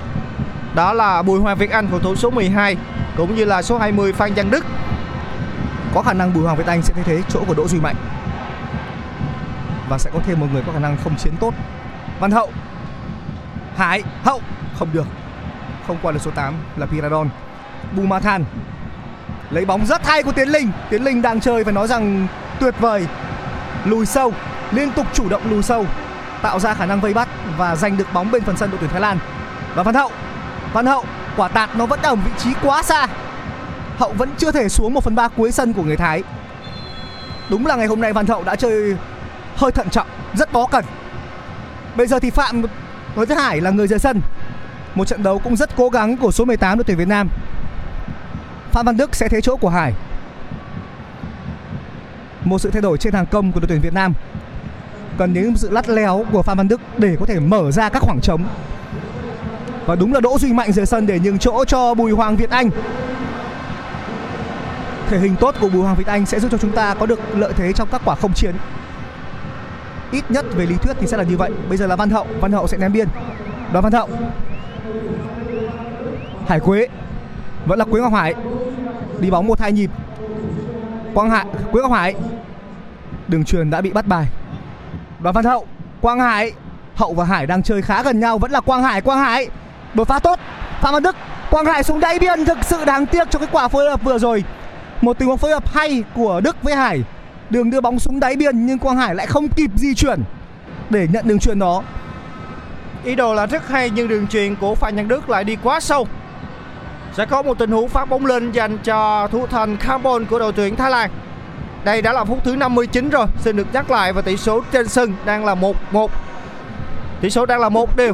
Đó 0.74 0.92
là 0.92 1.22
Bùi 1.22 1.40
Hoàng 1.40 1.58
Việt 1.58 1.70
Anh 1.70 1.88
cầu 1.90 2.00
thủ 2.00 2.16
số 2.16 2.30
12 2.30 2.76
cũng 3.16 3.34
như 3.34 3.44
là 3.44 3.62
số 3.62 3.78
20 3.78 4.12
Phan 4.12 4.32
Văn 4.34 4.50
Đức. 4.50 4.64
có 5.94 6.02
khả 6.02 6.12
năng 6.12 6.34
Bùi 6.34 6.42
Hoàng 6.42 6.56
Việt 6.56 6.66
Anh 6.66 6.82
sẽ 6.82 6.94
thay 6.94 7.04
thế 7.04 7.22
chỗ 7.28 7.40
của 7.46 7.54
Đỗ 7.54 7.68
Duy 7.68 7.80
Mạnh 7.80 7.96
và 9.88 9.98
sẽ 9.98 10.10
có 10.14 10.20
thêm 10.26 10.40
một 10.40 10.46
người 10.52 10.62
có 10.66 10.72
khả 10.72 10.78
năng 10.78 10.96
không 11.04 11.16
chiến 11.16 11.32
tốt. 11.40 11.54
Văn 12.20 12.30
Hậu. 12.30 12.50
Hải 13.76 14.02
Hậu. 14.22 14.40
Không 14.78 14.88
được. 14.92 15.06
Không 15.86 15.96
qua 16.02 16.12
được 16.12 16.22
số 16.22 16.30
8 16.30 16.54
là 16.76 16.86
Piradon. 16.86 17.28
Bumathan 17.96 18.44
lấy 19.50 19.64
bóng 19.64 19.86
rất 19.86 20.06
hay 20.06 20.22
của 20.22 20.32
Tiến 20.32 20.48
Linh. 20.48 20.70
Tiến 20.90 21.04
Linh 21.04 21.22
đang 21.22 21.40
chơi 21.40 21.64
phải 21.64 21.72
nói 21.72 21.88
rằng 21.88 22.26
tuyệt 22.60 22.74
vời. 22.80 23.06
Lùi 23.84 24.06
sâu. 24.06 24.32
Liên 24.70 24.90
tục 24.92 25.06
chủ 25.12 25.28
động 25.28 25.42
lùi 25.50 25.62
sâu. 25.62 25.86
Tạo 26.42 26.58
ra 26.60 26.74
khả 26.74 26.86
năng 26.86 27.00
vây 27.00 27.14
bắt 27.14 27.28
và 27.56 27.76
giành 27.76 27.96
được 27.96 28.12
bóng 28.12 28.30
bên 28.30 28.42
phần 28.42 28.56
sân 28.56 28.70
đội 28.70 28.78
tuyển 28.80 28.90
Thái 28.90 29.00
Lan. 29.00 29.18
Và 29.74 29.82
Văn 29.82 29.94
Hậu. 29.94 30.10
Văn 30.72 30.86
Hậu, 30.86 31.04
quả 31.36 31.48
tạt 31.48 31.70
nó 31.76 31.86
vẫn 31.86 32.02
ở 32.02 32.14
vị 32.14 32.30
trí 32.38 32.50
quá 32.62 32.82
xa. 32.82 33.06
Hậu 33.98 34.12
vẫn 34.12 34.30
chưa 34.38 34.52
thể 34.52 34.68
xuống 34.68 34.94
1 34.94 35.04
phần 35.04 35.14
3 35.14 35.28
cuối 35.28 35.52
sân 35.52 35.72
của 35.72 35.82
người 35.82 35.96
Thái. 35.96 36.22
Đúng 37.50 37.66
là 37.66 37.76
ngày 37.76 37.86
hôm 37.86 38.00
nay 38.00 38.12
Văn 38.12 38.26
Hậu 38.26 38.44
đã 38.44 38.56
chơi 38.56 38.96
hơi 39.56 39.72
thận 39.72 39.90
trọng, 39.90 40.06
rất 40.34 40.52
bó 40.52 40.66
cần. 40.66 40.84
Bây 41.96 42.06
giờ 42.06 42.18
thì 42.18 42.30
Phạm 42.30 42.62
với 43.14 43.26
Thế 43.26 43.34
Hải 43.34 43.60
là 43.60 43.70
người 43.70 43.86
rời 43.86 43.98
sân. 43.98 44.20
Một 44.94 45.04
trận 45.04 45.22
đấu 45.22 45.38
cũng 45.38 45.56
rất 45.56 45.76
cố 45.76 45.88
gắng 45.88 46.16
của 46.16 46.32
số 46.32 46.44
18 46.44 46.78
đội 46.78 46.84
tuyển 46.84 46.96
Việt 46.96 47.08
Nam. 47.08 47.28
Phạm 48.72 48.86
Văn 48.86 48.96
Đức 48.96 49.14
sẽ 49.14 49.28
thế 49.28 49.40
chỗ 49.40 49.56
của 49.56 49.68
Hải. 49.68 49.92
Một 52.44 52.58
sự 52.58 52.70
thay 52.70 52.82
đổi 52.82 52.98
trên 52.98 53.14
hàng 53.14 53.26
công 53.26 53.52
của 53.52 53.60
đội 53.60 53.68
tuyển 53.68 53.80
Việt 53.80 53.92
Nam. 53.94 54.14
Cần 55.18 55.32
những 55.32 55.56
sự 55.56 55.70
lắt 55.70 55.88
léo 55.88 56.24
của 56.32 56.42
Phạm 56.42 56.56
Văn 56.56 56.68
Đức 56.68 56.80
để 56.98 57.16
có 57.20 57.26
thể 57.26 57.40
mở 57.40 57.70
ra 57.70 57.88
các 57.88 58.02
khoảng 58.02 58.20
trống. 58.20 58.44
Và 59.86 59.94
đúng 59.94 60.12
là 60.12 60.20
Đỗ 60.20 60.38
Duy 60.38 60.52
Mạnh 60.52 60.72
rời 60.72 60.86
sân 60.86 61.06
để 61.06 61.18
nhường 61.20 61.38
chỗ 61.38 61.64
cho 61.64 61.94
Bùi 61.94 62.12
Hoàng 62.12 62.36
Việt 62.36 62.50
Anh. 62.50 62.70
Thể 65.08 65.18
hình 65.18 65.36
tốt 65.36 65.54
của 65.60 65.68
Bùi 65.68 65.82
Hoàng 65.82 65.96
Việt 65.96 66.06
Anh 66.06 66.26
sẽ 66.26 66.40
giúp 66.40 66.48
cho 66.52 66.58
chúng 66.58 66.72
ta 66.72 66.94
có 66.94 67.06
được 67.06 67.20
lợi 67.36 67.52
thế 67.56 67.72
trong 67.72 67.88
các 67.92 68.00
quả 68.04 68.14
không 68.14 68.32
chiến. 68.34 68.54
Ít 70.10 70.24
nhất 70.28 70.44
về 70.56 70.66
lý 70.66 70.76
thuyết 70.76 70.96
thì 71.00 71.06
sẽ 71.06 71.16
là 71.16 71.22
như 71.22 71.36
vậy. 71.36 71.50
Bây 71.68 71.78
giờ 71.78 71.86
là 71.86 71.96
Văn 71.96 72.10
Hậu, 72.10 72.26
Văn 72.40 72.52
Hậu 72.52 72.66
sẽ 72.66 72.76
ném 72.76 72.92
biên. 72.92 73.08
Đoàn 73.72 73.82
Văn 73.82 73.92
Hậu. 73.92 74.08
Hải 76.48 76.60
Quế. 76.60 76.88
Vẫn 77.66 77.78
là 77.78 77.84
Quế 77.84 78.00
Ngọc 78.00 78.12
Hải. 78.12 78.34
Đi 79.20 79.30
bóng 79.30 79.46
một 79.46 79.60
hai 79.60 79.72
nhịp. 79.72 79.90
Quang 81.14 81.30
Hải 81.30 81.46
Quế 81.72 81.82
Ngọc 81.82 81.92
Hải. 81.92 82.14
Đường 83.28 83.44
truyền 83.44 83.70
đã 83.70 83.80
bị 83.80 83.90
bắt 83.92 84.06
bài. 84.06 84.26
Đoàn 85.20 85.34
Văn 85.34 85.44
Hậu. 85.44 85.66
Quang 86.00 86.20
Hải. 86.20 86.52
Hậu 86.94 87.14
và 87.14 87.24
Hải 87.24 87.46
đang 87.46 87.62
chơi 87.62 87.82
khá 87.82 88.02
gần 88.02 88.20
nhau. 88.20 88.38
Vẫn 88.38 88.50
là 88.50 88.60
Quang 88.60 88.82
Hải. 88.82 89.00
Quang 89.00 89.18
Hải. 89.18 89.48
Đột 89.94 90.08
phá 90.08 90.18
tốt. 90.18 90.38
Phạm 90.80 90.92
Văn 90.92 91.02
Đức. 91.02 91.16
Quang 91.50 91.66
Hải 91.66 91.82
xuống 91.82 92.00
đáy 92.00 92.18
biên. 92.18 92.44
Thực 92.44 92.58
sự 92.64 92.84
đáng 92.84 93.06
tiếc 93.06 93.30
cho 93.30 93.38
cái 93.38 93.48
quả 93.52 93.68
phối 93.68 93.90
hợp 93.90 94.02
vừa 94.02 94.18
rồi. 94.18 94.44
Một 95.00 95.18
tình 95.18 95.28
huống 95.28 95.38
phối 95.38 95.50
hợp 95.50 95.68
hay 95.68 96.04
của 96.14 96.40
Đức 96.40 96.62
với 96.62 96.74
Hải 96.74 97.02
đường 97.50 97.70
đưa 97.70 97.80
bóng 97.80 97.98
xuống 97.98 98.20
đáy 98.20 98.36
biên 98.36 98.66
nhưng 98.66 98.78
Quang 98.78 98.96
Hải 98.96 99.14
lại 99.14 99.26
không 99.26 99.48
kịp 99.48 99.70
di 99.76 99.94
chuyển 99.94 100.20
để 100.90 101.08
nhận 101.12 101.28
đường 101.28 101.38
truyền 101.38 101.58
đó 101.58 101.82
Ý 103.06 103.14
đồ 103.14 103.34
là 103.34 103.46
rất 103.46 103.68
hay 103.68 103.90
nhưng 103.90 104.08
đường 104.08 104.26
truyền 104.26 104.54
của 104.56 104.74
Phạm 104.74 104.96
Nhân 104.96 105.08
Đức 105.08 105.30
lại 105.30 105.44
đi 105.44 105.56
quá 105.62 105.80
sâu. 105.80 106.06
Sẽ 107.12 107.26
có 107.26 107.42
một 107.42 107.58
tình 107.58 107.70
huống 107.70 107.88
phát 107.88 108.08
bóng 108.08 108.26
lên 108.26 108.52
dành 108.52 108.78
cho 108.78 109.28
thủ 109.32 109.46
thành 109.46 109.76
carbon 109.76 110.24
của 110.24 110.38
đội 110.38 110.52
tuyển 110.52 110.76
Thái 110.76 110.90
Lan. 110.90 111.10
Đây 111.84 112.02
đã 112.02 112.12
là 112.12 112.24
phút 112.24 112.38
thứ 112.44 112.56
59 112.56 113.08
rồi, 113.08 113.26
xin 113.40 113.56
được 113.56 113.66
nhắc 113.72 113.90
lại 113.90 114.12
và 114.12 114.22
tỷ 114.22 114.36
số 114.36 114.62
trên 114.72 114.88
sân 114.88 115.12
đang 115.24 115.44
là 115.44 115.54
1-1. 115.92 116.08
Tỷ 117.20 117.30
số 117.30 117.46
đang 117.46 117.60
là 117.60 117.68
một 117.68 117.96
đều. 117.96 118.12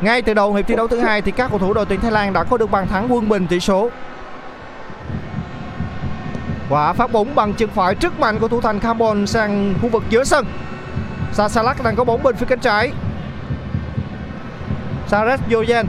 Ngay 0.00 0.22
từ 0.22 0.34
đầu 0.34 0.54
hiệp 0.54 0.66
thi 0.66 0.74
đấu 0.76 0.88
thứ 0.88 1.00
hai 1.00 1.22
thì 1.22 1.30
các 1.30 1.50
cầu 1.50 1.58
thủ 1.58 1.74
đội 1.74 1.86
tuyển 1.86 2.00
Thái 2.00 2.12
Lan 2.12 2.32
đã 2.32 2.44
có 2.44 2.56
được 2.56 2.70
bàn 2.70 2.86
thắng 2.88 3.12
quân 3.12 3.28
bình 3.28 3.46
tỷ 3.46 3.60
số. 3.60 3.90
Quả 6.70 6.92
phát 6.92 7.12
bóng 7.12 7.34
bằng 7.34 7.54
chân 7.54 7.70
phải 7.70 7.94
rất 8.00 8.20
mạnh 8.20 8.38
của 8.40 8.48
thủ 8.48 8.60
thành 8.60 8.80
carbon 8.80 9.26
sang 9.26 9.74
khu 9.82 9.88
vực 9.88 10.02
giữa 10.10 10.24
sân. 10.24 10.46
Sasalak 11.32 11.82
đang 11.84 11.96
có 11.96 12.04
bóng 12.04 12.22
bên 12.22 12.36
phía 12.36 12.46
cánh 12.46 12.60
trái. 12.60 12.92
Saret 15.08 15.40
Yoyen, 15.52 15.86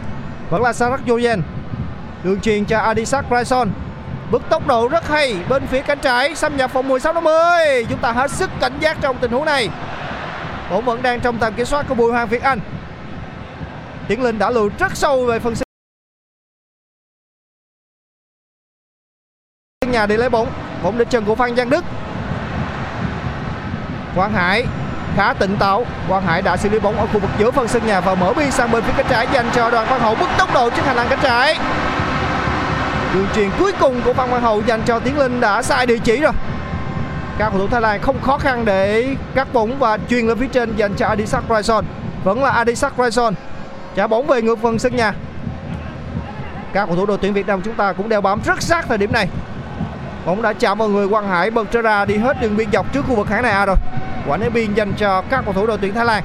vẫn 0.49 0.61
là 0.61 0.73
Saret 0.73 0.99
Yoyen. 1.07 1.41
Đường 2.23 2.41
truyền 2.41 2.65
cho 2.65 2.79
Adisak 2.79 3.25
Raison 3.31 3.71
bước 4.31 4.41
tốc 4.49 4.67
độ 4.67 4.87
rất 4.87 5.07
hay 5.07 5.35
bên 5.49 5.67
phía 5.67 5.81
cánh 5.81 5.99
trái, 5.99 6.35
xâm 6.35 6.57
nhập 6.57 6.71
phòng 6.73 6.87
16 6.87 7.13
50 7.13 7.85
chúng 7.89 7.99
ta 7.99 8.11
hết 8.11 8.31
sức 8.31 8.49
cảnh 8.59 8.73
giác 8.79 8.97
trong 9.01 9.17
tình 9.21 9.31
huống 9.31 9.45
này. 9.45 9.69
Bóng 10.71 10.85
vẫn 10.85 11.01
đang 11.01 11.19
trong 11.19 11.37
tầm 11.37 11.53
kiểm 11.53 11.65
soát 11.65 11.85
của 11.89 11.95
Bùi 11.95 12.11
Hoàng 12.11 12.27
Việt 12.27 12.41
Anh. 12.41 12.59
Tiến 14.07 14.23
Linh 14.23 14.39
đã 14.39 14.49
lùi 14.49 14.69
rất 14.79 14.97
sâu 14.97 15.25
về 15.25 15.39
phần 15.39 15.55
sân 15.55 15.63
nhà 19.91 20.05
để 20.05 20.17
lấy 20.17 20.29
bóng 20.29 20.70
bóng 20.83 20.97
đến 20.97 21.07
chân 21.07 21.25
của 21.25 21.35
Phan 21.35 21.55
Giang 21.55 21.69
Đức. 21.69 21.83
Quang 24.15 24.33
Hải 24.33 24.65
khá 25.15 25.33
tỉnh 25.33 25.57
táo. 25.57 25.85
Quang 26.07 26.25
Hải 26.25 26.41
đã 26.41 26.57
xử 26.57 26.69
lý 26.69 26.79
bóng 26.79 26.97
ở 26.97 27.05
khu 27.05 27.19
vực 27.19 27.29
giữa 27.39 27.51
phần 27.51 27.67
sân 27.67 27.85
nhà 27.85 28.01
và 28.01 28.15
mở 28.15 28.33
biên 28.33 28.51
sang 28.51 28.71
bên 28.71 28.83
phía 28.83 28.93
cánh 28.97 29.05
trái 29.09 29.27
dành 29.33 29.45
cho 29.53 29.69
đoàn 29.69 29.87
Văn 29.89 29.99
Hậu. 30.01 30.15
Bứt 30.15 30.29
tốc 30.37 30.53
độ 30.53 30.69
trên 30.69 30.85
hành 30.85 30.95
lang 30.95 31.07
cánh 31.09 31.19
trái. 31.21 31.57
Đường 33.13 33.27
truyền 33.35 33.49
cuối 33.59 33.71
cùng 33.79 34.01
của 34.01 34.13
Phan 34.13 34.29
Văn 34.29 34.41
Hậu 34.41 34.61
dành 34.61 34.81
cho 34.85 34.99
Tiến 34.99 35.17
Linh 35.17 35.41
đã 35.41 35.61
sai 35.61 35.85
địa 35.85 35.97
chỉ 35.97 36.21
rồi. 36.21 36.31
Các 37.37 37.49
cầu 37.49 37.59
thủ 37.59 37.67
Thái 37.67 37.81
Lan 37.81 38.01
không 38.01 38.21
khó 38.21 38.37
khăn 38.37 38.65
để 38.65 39.15
cắt 39.35 39.53
bóng 39.53 39.79
và 39.79 39.97
truyền 40.09 40.27
lên 40.27 40.37
phía 40.37 40.47
trên 40.47 40.75
dành 40.75 40.93
cho 40.93 41.07
Adisak 41.07 41.43
Raison 41.49 41.85
vẫn 42.23 42.43
là 42.43 42.51
Adisak 42.51 42.93
Raison 42.97 43.33
trả 43.95 44.07
bóng 44.07 44.27
về 44.27 44.41
ngược 44.41 44.59
phần 44.61 44.79
sân 44.79 44.95
nhà. 44.95 45.13
Các 46.73 46.85
cầu 46.85 46.95
thủ 46.95 47.05
đội 47.05 47.17
tuyển 47.21 47.33
Việt 47.33 47.47
Nam 47.47 47.61
chúng 47.61 47.73
ta 47.73 47.93
cũng 47.93 48.09
đeo 48.09 48.21
bám 48.21 48.41
rất 48.45 48.61
sát 48.61 48.85
thời 48.87 48.97
điểm 48.97 49.11
này 49.11 49.27
bóng 50.25 50.41
đã 50.41 50.53
chạm 50.53 50.77
vào 50.77 50.87
người 50.87 51.09
Quang 51.09 51.27
Hải, 51.27 51.51
bật 51.51 51.71
ra 51.71 52.05
đi 52.05 52.17
hết 52.17 52.41
đường 52.41 52.57
biên 52.57 52.71
dọc 52.71 52.93
trước 52.93 53.05
khu 53.07 53.15
vực 53.15 53.27
khán 53.27 53.43
đài 53.43 53.65
rồi. 53.65 53.75
Quả 54.27 54.37
ném 54.37 54.53
biên 54.53 54.73
dành 54.73 54.93
cho 54.93 55.23
các 55.29 55.41
cầu 55.45 55.53
thủ 55.53 55.67
đội 55.67 55.77
tuyển 55.81 55.93
Thái 55.93 56.05
Lan. 56.05 56.23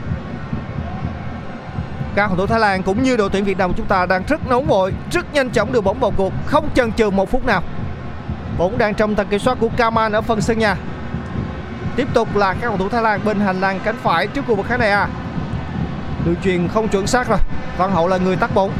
Các 2.15 2.26
cầu 2.26 2.37
thủ 2.37 2.47
Thái 2.47 2.61
Lan 2.61 2.83
cũng 2.83 3.03
như 3.03 3.17
đội 3.17 3.31
tuyển 3.33 3.45
Việt 3.45 3.59
Nam 3.59 3.73
chúng 3.76 3.87
ta 3.87 4.07
đang 4.07 4.23
rất 4.29 4.49
nóng 4.49 4.67
vội, 4.67 4.93
rất 5.12 5.35
nhanh 5.35 5.50
chóng 5.50 5.73
đưa 5.73 5.81
bóng 5.81 6.00
vào 6.00 6.12
cuộc, 6.17 6.33
không 6.47 6.69
chần 6.75 6.93
chừ 6.93 7.11
một 7.11 7.31
phút 7.31 7.47
nào. 7.47 7.62
Bóng 8.59 8.79
đang 8.79 8.95
trong 8.95 9.15
tầm 9.15 9.26
kiểm 9.26 9.41
soát 9.41 9.59
của 9.61 9.69
Kaman 9.76 10.12
ở 10.12 10.21
phần 10.21 10.41
sân 10.41 10.59
nhà. 10.59 10.76
Tiếp 11.97 12.09
tục 12.14 12.37
là 12.37 12.53
các 12.53 12.68
cầu 12.68 12.77
thủ 12.77 12.88
Thái 12.88 13.03
Lan 13.03 13.20
bên 13.25 13.40
hành 13.40 13.61
lang 13.61 13.81
cánh 13.85 13.97
phải 14.03 14.27
trước 14.27 14.44
khu 14.49 14.55
vực 14.55 14.66
khán 14.66 14.81
đài 14.81 14.90
A. 14.90 15.09
Đường 16.25 16.37
truyền 16.44 16.68
không 16.68 16.88
chuẩn 16.88 17.07
xác 17.07 17.29
rồi. 17.29 17.38
Văn 17.79 17.92
Hậu 17.92 18.09
là 18.09 18.16
người 18.16 18.37
tắt 18.37 18.55
bóng. 18.55 18.70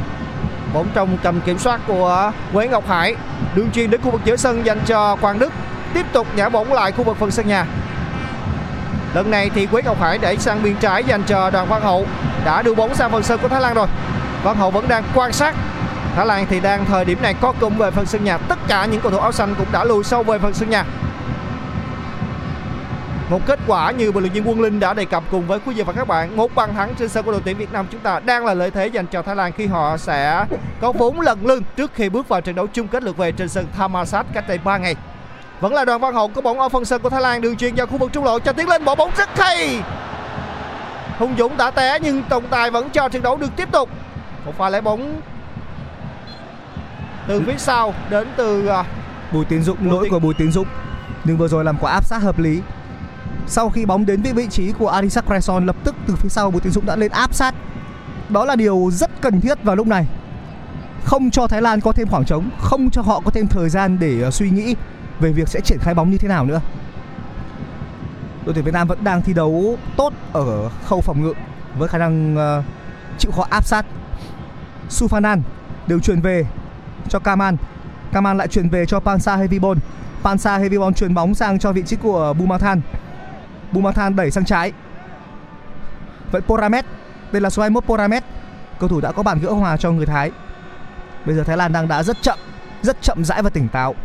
Bóng 0.73 0.87
trong 0.93 1.17
tầm 1.23 1.41
kiểm 1.41 1.57
soát 1.57 1.81
của 1.87 2.31
Quế 2.53 2.67
Ngọc 2.67 2.87
Hải 2.87 3.15
đường 3.57 3.71
truyền 3.71 3.89
đến 3.89 4.01
khu 4.01 4.11
vực 4.11 4.21
giữa 4.25 4.35
sân 4.35 4.65
dành 4.65 4.79
cho 4.85 5.15
Quang 5.15 5.39
Đức. 5.39 5.53
Tiếp 5.93 6.05
tục 6.13 6.27
nhả 6.35 6.49
bóng 6.49 6.73
lại 6.73 6.91
khu 6.91 7.03
vực 7.03 7.17
phần 7.19 7.31
sân 7.31 7.47
nhà. 7.47 7.65
Lần 9.13 9.31
này 9.31 9.49
thì 9.55 9.65
Quế 9.65 9.81
Ngọc 9.81 10.01
Hải 10.01 10.17
để 10.17 10.37
sang 10.37 10.63
biên 10.63 10.75
trái 10.75 11.03
dành 11.03 11.23
cho 11.23 11.49
Đoàn 11.49 11.67
Văn 11.69 11.81
Hậu. 11.81 12.05
Đã 12.45 12.61
đưa 12.61 12.75
bóng 12.75 12.95
sang 12.95 13.11
phần 13.11 13.23
sân 13.23 13.39
của 13.41 13.47
Thái 13.47 13.61
Lan 13.61 13.73
rồi. 13.73 13.87
Văn 14.43 14.57
Hậu 14.57 14.71
vẫn 14.71 14.87
đang 14.87 15.03
quan 15.15 15.33
sát. 15.33 15.55
Thái 16.15 16.25
Lan 16.25 16.45
thì 16.49 16.59
đang 16.59 16.85
thời 16.85 17.05
điểm 17.05 17.21
này 17.21 17.33
có 17.41 17.53
cung 17.59 17.77
về 17.77 17.91
phần 17.91 18.05
sân 18.05 18.23
nhà. 18.23 18.37
Tất 18.37 18.59
cả 18.67 18.85
những 18.85 19.01
cầu 19.01 19.11
thủ 19.11 19.17
áo 19.17 19.31
xanh 19.31 19.55
cũng 19.57 19.67
đã 19.71 19.83
lùi 19.83 20.03
sâu 20.03 20.23
về 20.23 20.39
phần 20.39 20.53
sân 20.53 20.69
nhà 20.69 20.83
một 23.29 23.39
kết 23.45 23.59
quả 23.67 23.91
như 23.91 24.11
bình 24.11 24.23
luận 24.23 24.33
viên 24.33 24.49
Quân 24.49 24.61
Linh 24.61 24.79
đã 24.79 24.93
đề 24.93 25.05
cập 25.05 25.23
cùng 25.31 25.47
với 25.47 25.59
quý 25.65 25.73
vị 25.73 25.83
và 25.83 25.93
các 25.93 26.07
bạn 26.07 26.37
một 26.37 26.55
bàn 26.55 26.73
thắng 26.73 26.93
trên 26.99 27.09
sân 27.09 27.25
của 27.25 27.31
đội 27.31 27.41
tuyển 27.45 27.57
Việt 27.57 27.73
Nam 27.73 27.85
chúng 27.91 28.01
ta 28.01 28.19
đang 28.19 28.45
là 28.45 28.53
lợi 28.53 28.71
thế 28.71 28.87
dành 28.87 29.07
cho 29.07 29.21
Thái 29.21 29.35
Lan 29.35 29.51
khi 29.51 29.65
họ 29.65 29.97
sẽ 29.97 30.45
có 30.81 30.91
vốn 30.91 31.21
lần 31.21 31.45
lưng 31.45 31.63
trước 31.75 31.91
khi 31.93 32.09
bước 32.09 32.27
vào 32.27 32.41
trận 32.41 32.55
đấu 32.55 32.67
chung 32.67 32.87
kết 32.87 33.03
lượt 33.03 33.17
về 33.17 33.31
trên 33.31 33.49
sân 33.49 33.65
Thammasat 33.77 34.25
cách 34.33 34.47
đây 34.47 34.57
3 34.63 34.77
ngày. 34.77 34.95
Vẫn 35.59 35.73
là 35.73 35.85
đoàn 35.85 36.01
văn 36.01 36.13
hậu 36.13 36.27
có 36.27 36.41
bóng 36.41 36.59
ở 36.59 36.69
phần 36.69 36.85
sân 36.85 37.01
của 37.01 37.09
thái 37.09 37.21
lan 37.21 37.41
đường 37.41 37.57
truyền 37.57 37.75
vào 37.75 37.87
khu 37.87 37.97
vực 37.97 38.13
trung 38.13 38.23
lộ 38.23 38.39
cho 38.39 38.53
tiến 38.53 38.69
lên 38.69 38.85
bỏ 38.85 38.95
bóng 38.95 39.11
rất 39.17 39.29
hay. 39.37 39.81
Hùng 41.17 41.35
dũng 41.37 41.57
đã 41.57 41.71
té 41.71 41.99
nhưng 42.01 42.23
trọng 42.29 42.47
tài 42.47 42.71
vẫn 42.71 42.89
cho 42.89 43.09
trận 43.09 43.21
đấu 43.21 43.37
được 43.37 43.55
tiếp 43.55 43.71
tục. 43.71 43.89
Một 44.45 44.53
pha 44.57 44.69
lấy 44.69 44.81
bóng 44.81 45.21
từ 47.27 47.41
phía 47.47 47.57
sau 47.57 47.93
đến 48.09 48.27
từ 48.35 48.67
à, 48.67 48.83
Bùi 49.31 49.45
Tiến 49.45 49.63
Dũng 49.63 49.91
lỗi 49.91 50.07
của 50.09 50.19
Bùi 50.19 50.33
Tiến 50.33 50.51
Dũng. 50.51 50.67
Nhưng 51.23 51.37
vừa 51.37 51.47
rồi 51.47 51.63
làm 51.63 51.77
quả 51.81 51.91
áp 51.91 52.05
sát 52.05 52.17
hợp 52.17 52.39
lý 52.39 52.61
sau 53.47 53.69
khi 53.69 53.85
bóng 53.85 54.05
đến 54.05 54.21
vị 54.21 54.33
vị 54.33 54.47
trí 54.49 54.71
của 54.71 54.89
Arisak 54.89 55.25
Raison 55.29 55.65
lập 55.65 55.75
tức 55.83 55.95
từ 56.07 56.15
phía 56.15 56.29
sau 56.29 56.51
Bùi 56.51 56.61
Tiến 56.61 56.71
Dũng 56.71 56.85
đã 56.85 56.95
lên 56.95 57.11
áp 57.11 57.33
sát. 57.33 57.55
Đó 58.29 58.45
là 58.45 58.55
điều 58.55 58.89
rất 58.91 59.21
cần 59.21 59.41
thiết 59.41 59.63
vào 59.63 59.75
lúc 59.75 59.87
này. 59.87 60.07
Không 61.03 61.31
cho 61.31 61.47
Thái 61.47 61.61
Lan 61.61 61.81
có 61.81 61.91
thêm 61.91 62.07
khoảng 62.07 62.25
trống, 62.25 62.49
không 62.59 62.89
cho 62.89 63.01
họ 63.01 63.21
có 63.25 63.31
thêm 63.31 63.47
thời 63.47 63.69
gian 63.69 63.99
để 63.99 64.21
ờ, 64.21 64.31
suy 64.31 64.49
nghĩ 64.49 64.75
về 65.19 65.31
việc 65.31 65.49
sẽ 65.49 65.61
triển 65.61 65.79
khai 65.79 65.93
bóng 65.93 66.11
như 66.11 66.17
thế 66.17 66.27
nào 66.27 66.45
nữa. 66.45 66.61
Đội 68.45 68.53
tuyển 68.53 68.65
Việt 68.65 68.73
Nam 68.73 68.87
vẫn 68.87 69.03
đang 69.03 69.21
thi 69.21 69.33
đấu 69.33 69.77
tốt 69.97 70.13
ở 70.33 70.69
khâu 70.85 71.01
phòng 71.01 71.23
ngự 71.23 71.33
với 71.77 71.87
khả 71.87 71.97
năng 71.97 72.35
ờ, 72.35 72.63
chịu 73.17 73.31
khó 73.31 73.45
áp 73.49 73.65
sát. 73.65 73.85
Sufanan 74.89 75.41
đều 75.87 75.99
truyền 75.99 76.21
về 76.21 76.45
cho 77.09 77.19
Kaman. 77.19 77.57
Kaman 78.11 78.37
lại 78.37 78.47
truyền 78.47 78.69
về 78.69 78.85
cho 78.85 78.99
Pansa 78.99 79.35
Hevibon 79.35 79.77
Pansa 80.23 80.57
Hevibon 80.57 80.93
truyền 80.93 81.13
bóng 81.13 81.35
sang 81.35 81.59
cho 81.59 81.71
vị 81.71 81.83
trí 81.85 81.95
của 81.95 82.33
Bumathan. 82.39 82.81
Bumathan 83.71 84.15
đẩy 84.15 84.31
sang 84.31 84.45
trái. 84.45 84.71
Vẫn 86.31 86.43
Poramet, 86.43 86.85
Đây 87.31 87.41
là 87.41 87.49
số 87.49 87.61
21 87.61 87.85
Poramet. 87.85 88.23
Cầu 88.79 88.89
thủ 88.89 89.01
đã 89.01 89.11
có 89.11 89.23
bàn 89.23 89.39
gỡ 89.39 89.51
hòa 89.51 89.77
cho 89.77 89.91
người 89.91 90.05
Thái. 90.05 90.31
Bây 91.25 91.35
giờ 91.35 91.43
Thái 91.43 91.57
Lan 91.57 91.73
đang 91.73 91.87
đã 91.87 92.03
rất 92.03 92.17
chậm 92.21 92.39
Rất 92.81 93.01
chậm 93.01 93.23
rãi 93.25 93.41
và 93.41 93.49
tỉnh 93.49 93.67
táo. 93.67 93.95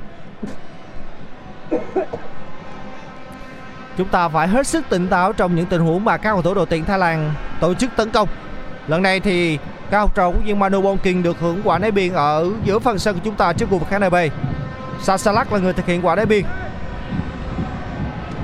Chúng 3.99 4.09
ta 4.09 4.29
phải 4.29 4.49
hết 4.49 4.67
sức 4.67 4.85
tỉnh 4.89 5.09
táo 5.09 5.33
trong 5.33 5.55
những 5.55 5.67
tình 5.67 5.81
huống 5.81 6.05
mà 6.05 6.17
các 6.17 6.33
cầu 6.33 6.43
thủ 6.43 6.55
đội 6.55 6.67
tuyển 6.67 6.85
Thái 6.85 6.99
Lan 6.99 7.35
tổ 7.61 7.75
chức 7.75 7.91
tấn 7.97 8.11
công. 8.11 8.29
Lần 8.87 9.03
này 9.03 9.21
thì 9.21 9.59
các 9.91 9.99
học 9.99 10.15
trò 10.15 10.31
của 10.31 10.39
viên 10.45 10.59
Manu 10.59 10.83
Bonking 10.83 11.23
được 11.23 11.37
hưởng 11.41 11.61
quả 11.65 11.79
đá 11.79 11.91
biên 11.91 12.13
ở 12.13 12.51
giữa 12.65 12.79
phần 12.79 12.99
sân 12.99 13.15
của 13.15 13.21
chúng 13.25 13.35
ta 13.35 13.53
trước 13.53 13.67
khu 13.71 13.79
vực 13.79 13.89
khán 13.89 14.01
đài 14.01 14.11
B 14.11 14.15
Sasalak 15.03 15.53
là 15.53 15.59
người 15.59 15.73
thực 15.73 15.87
hiện 15.87 16.07
quả 16.07 16.15
đá 16.15 16.25
biên 16.25 16.45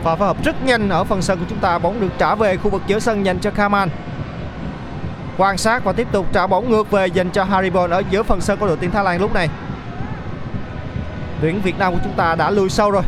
và 0.09 0.17
phối 0.17 0.27
hợp 0.27 0.45
rất 0.45 0.65
nhanh 0.65 0.89
ở 0.89 1.05
phần 1.05 1.23
sân 1.23 1.39
của 1.39 1.45
chúng 1.49 1.59
ta. 1.59 1.79
Bóng 1.79 2.01
được 2.01 2.13
trả 2.19 2.35
về 2.35 2.57
khu 2.57 2.71
vực 2.71 2.83
giữa 2.87 2.99
sân 2.99 3.27
dành 3.27 3.39
cho 3.39 3.51
Kaman. 3.51 3.89
Quan 5.37 5.59
sát 5.59 5.85
và 5.85 5.93
tiếp 5.93 6.09
tục 6.13 6.27
trả 6.33 6.47
bóng 6.47 6.71
ngược 6.71 6.91
về 6.91 7.07
dành 7.07 7.31
cho 7.31 7.45
Haribon 7.45 7.91
ở 7.91 8.03
giữa 8.11 8.23
phần 8.23 8.41
sân 8.41 8.59
của 8.59 8.67
đội 8.67 8.77
tuyển 8.81 8.91
Thái 8.91 9.05
Lan 9.05 9.21
lúc 9.21 9.35
này. 9.35 9.49
Tuyển 11.41 11.61
Việt 11.63 11.79
Nam 11.79 11.93
của 11.93 12.01
chúng 12.05 12.13
ta 12.13 12.35
đã 12.35 12.51
lùi 12.51 12.71
sâu 12.71 12.91
rồi. 12.91 13.03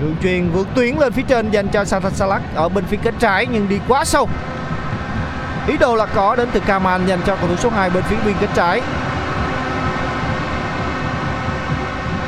Đường 0.00 0.16
truyền 0.22 0.50
vượt 0.50 0.68
tuyến 0.74 0.96
lên 0.96 1.12
phía 1.12 1.22
trên 1.22 1.50
dành 1.50 1.68
cho 1.68 1.84
Sasalak 1.84 2.42
ở 2.54 2.68
bên 2.68 2.84
phía 2.84 2.96
cánh 3.02 3.14
trái 3.18 3.46
nhưng 3.52 3.68
đi 3.68 3.78
quá 3.88 4.04
sâu. 4.04 4.28
Ý 5.66 5.76
đồ 5.76 5.96
là 5.96 6.06
có 6.06 6.36
đến 6.36 6.48
từ 6.52 6.60
Kaman 6.60 7.06
dành 7.06 7.20
cho 7.26 7.36
cầu 7.36 7.48
thủ 7.48 7.56
số 7.56 7.70
2 7.70 7.90
bên 7.90 8.02
phía 8.02 8.16
biên 8.24 8.34
cánh 8.40 8.50
trái. 8.54 8.82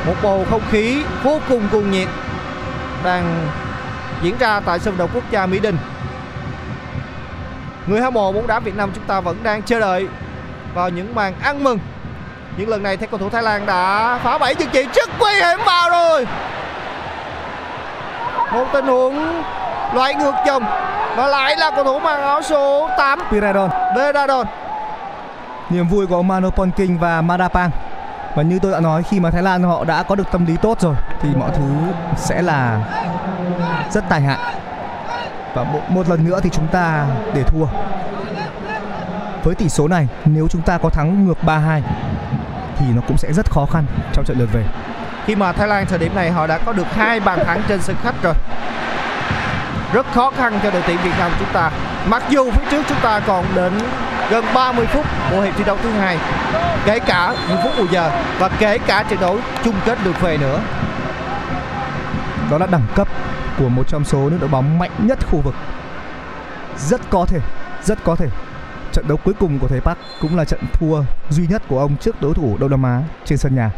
Một 0.07 0.15
bầu 0.23 0.45
không 0.49 0.61
khí 0.71 1.03
vô 1.23 1.39
cùng 1.49 1.61
cuồng 1.71 1.91
nhiệt 1.91 2.07
đang 3.03 3.47
diễn 4.21 4.37
ra 4.39 4.59
tại 4.59 4.79
sân 4.79 4.93
vận 4.93 4.97
động 4.97 5.09
quốc 5.13 5.23
gia 5.31 5.45
Mỹ 5.45 5.59
Đình. 5.59 5.77
Người 7.87 8.01
hâm 8.01 8.13
mộ 8.13 8.31
bóng 8.31 8.47
đá 8.47 8.59
Việt 8.59 8.75
Nam 8.75 8.91
chúng 8.95 9.03
ta 9.03 9.19
vẫn 9.19 9.37
đang 9.43 9.61
chờ 9.61 9.79
đợi 9.79 10.07
vào 10.73 10.89
những 10.89 11.15
màn 11.15 11.33
ăn 11.43 11.63
mừng. 11.63 11.79
Những 12.57 12.69
lần 12.69 12.83
này 12.83 12.97
thấy 12.97 13.07
cầu 13.07 13.19
thủ 13.19 13.29
Thái 13.29 13.43
Lan 13.43 13.65
đã 13.65 14.19
phá 14.23 14.37
bẫy 14.37 14.55
chừng 14.55 14.69
trị 14.69 14.87
rất 14.95 15.09
nguy 15.19 15.33
hiểm 15.33 15.59
vào 15.65 15.89
rồi. 15.89 16.27
Một 18.53 18.65
tình 18.73 18.85
huống 18.85 19.43
loại 19.93 20.15
ngược 20.15 20.33
dòng 20.45 20.63
và 21.15 21.27
lại 21.27 21.55
là 21.57 21.71
cầu 21.75 21.83
thủ 21.83 21.99
mang 21.99 22.21
áo 22.21 22.41
số 22.41 22.89
8 22.97 23.19
Piradon. 23.31 23.69
Veradon 23.95 24.47
niềm 25.69 25.87
vui 25.87 26.07
của 26.07 26.23
Mano 26.23 26.49
Ponking 26.49 26.97
và 26.97 27.21
Madapang. 27.21 27.71
Và 28.35 28.43
như 28.43 28.59
tôi 28.61 28.71
đã 28.71 28.79
nói 28.79 29.03
khi 29.03 29.19
mà 29.19 29.31
Thái 29.31 29.43
Lan 29.43 29.63
họ 29.63 29.83
đã 29.83 30.03
có 30.03 30.15
được 30.15 30.31
tâm 30.31 30.45
lý 30.45 30.57
tốt 30.61 30.79
rồi 30.79 30.95
thì 31.21 31.29
mọi 31.35 31.51
thứ 31.57 31.93
sẽ 32.17 32.41
là 32.41 32.79
rất 33.91 34.03
tai 34.09 34.21
hại. 34.21 34.37
Và 35.53 35.63
một, 35.63 35.81
một 35.89 36.09
lần 36.09 36.25
nữa 36.25 36.39
thì 36.43 36.49
chúng 36.49 36.67
ta 36.67 37.05
để 37.33 37.43
thua. 37.43 37.65
Với 39.43 39.55
tỷ 39.55 39.69
số 39.69 39.87
này 39.87 40.07
nếu 40.25 40.47
chúng 40.47 40.61
ta 40.61 40.77
có 40.77 40.89
thắng 40.89 41.25
ngược 41.25 41.37
3-2 41.45 41.81
thì 42.77 42.85
nó 42.95 43.01
cũng 43.07 43.17
sẽ 43.17 43.33
rất 43.33 43.51
khó 43.51 43.65
khăn 43.65 43.85
trong 44.13 44.25
trận 44.25 44.39
lượt 44.39 44.49
về. 44.53 44.63
Khi 45.25 45.35
mà 45.35 45.51
Thái 45.51 45.67
Lan 45.67 45.85
thời 45.85 45.99
điểm 45.99 46.15
này 46.15 46.31
họ 46.31 46.47
đã 46.47 46.57
có 46.57 46.73
được 46.73 46.93
hai 46.95 47.19
bàn 47.19 47.39
thắng 47.45 47.61
trên 47.67 47.81
sân 47.81 47.95
khách 48.03 48.23
rồi. 48.23 48.33
Rất 49.93 50.05
khó 50.13 50.31
khăn 50.37 50.59
cho 50.63 50.71
đội 50.71 50.81
tuyển 50.87 50.97
Việt 51.03 51.13
Nam 51.19 51.31
chúng 51.39 51.53
ta. 51.53 51.71
Mặc 52.09 52.23
dù 52.29 52.51
phía 52.51 52.63
trước 52.71 52.83
chúng 52.89 52.99
ta 53.01 53.19
còn 53.19 53.45
đến 53.55 53.73
gần 54.29 54.45
30 54.53 54.85
phút 54.85 55.05
của 55.31 55.41
hiệp 55.41 55.57
thi 55.57 55.63
đấu 55.63 55.77
thứ 55.83 55.91
hai 55.91 56.17
kể 56.85 56.99
cả 56.99 57.33
những 57.49 57.57
phút 57.63 57.71
bù 57.77 57.85
giờ 57.91 58.11
và 58.39 58.49
kể 58.59 58.77
cả 58.77 59.03
trận 59.03 59.19
đấu 59.19 59.37
chung 59.63 59.75
kết 59.85 59.97
lượt 60.03 60.21
về 60.21 60.37
nữa 60.37 60.59
đó 62.51 62.57
là 62.57 62.67
đẳng 62.67 62.85
cấp 62.95 63.07
của 63.59 63.69
một 63.69 63.87
trong 63.87 64.05
số 64.05 64.19
những 64.19 64.39
đội 64.39 64.49
bóng 64.49 64.79
mạnh 64.79 64.91
nhất 64.97 65.27
khu 65.27 65.41
vực. 65.41 65.55
Rất 66.77 67.01
có 67.09 67.25
thể, 67.25 67.39
rất 67.83 68.03
có 68.03 68.15
thể 68.15 68.27
trận 68.91 69.07
đấu 69.07 69.17
cuối 69.25 69.33
cùng 69.39 69.59
của 69.59 69.67
thầy 69.67 69.79
Park 69.81 69.97
cũng 70.21 70.37
là 70.37 70.45
trận 70.45 70.59
thua 70.73 71.03
duy 71.29 71.47
nhất 71.47 71.61
của 71.67 71.79
ông 71.79 71.97
trước 71.97 72.21
đối 72.21 72.33
thủ 72.33 72.57
Đông 72.57 72.71
Nam 72.71 72.83
Á 72.83 73.01
trên 73.25 73.37
sân 73.37 73.55
nhà. 73.55 73.71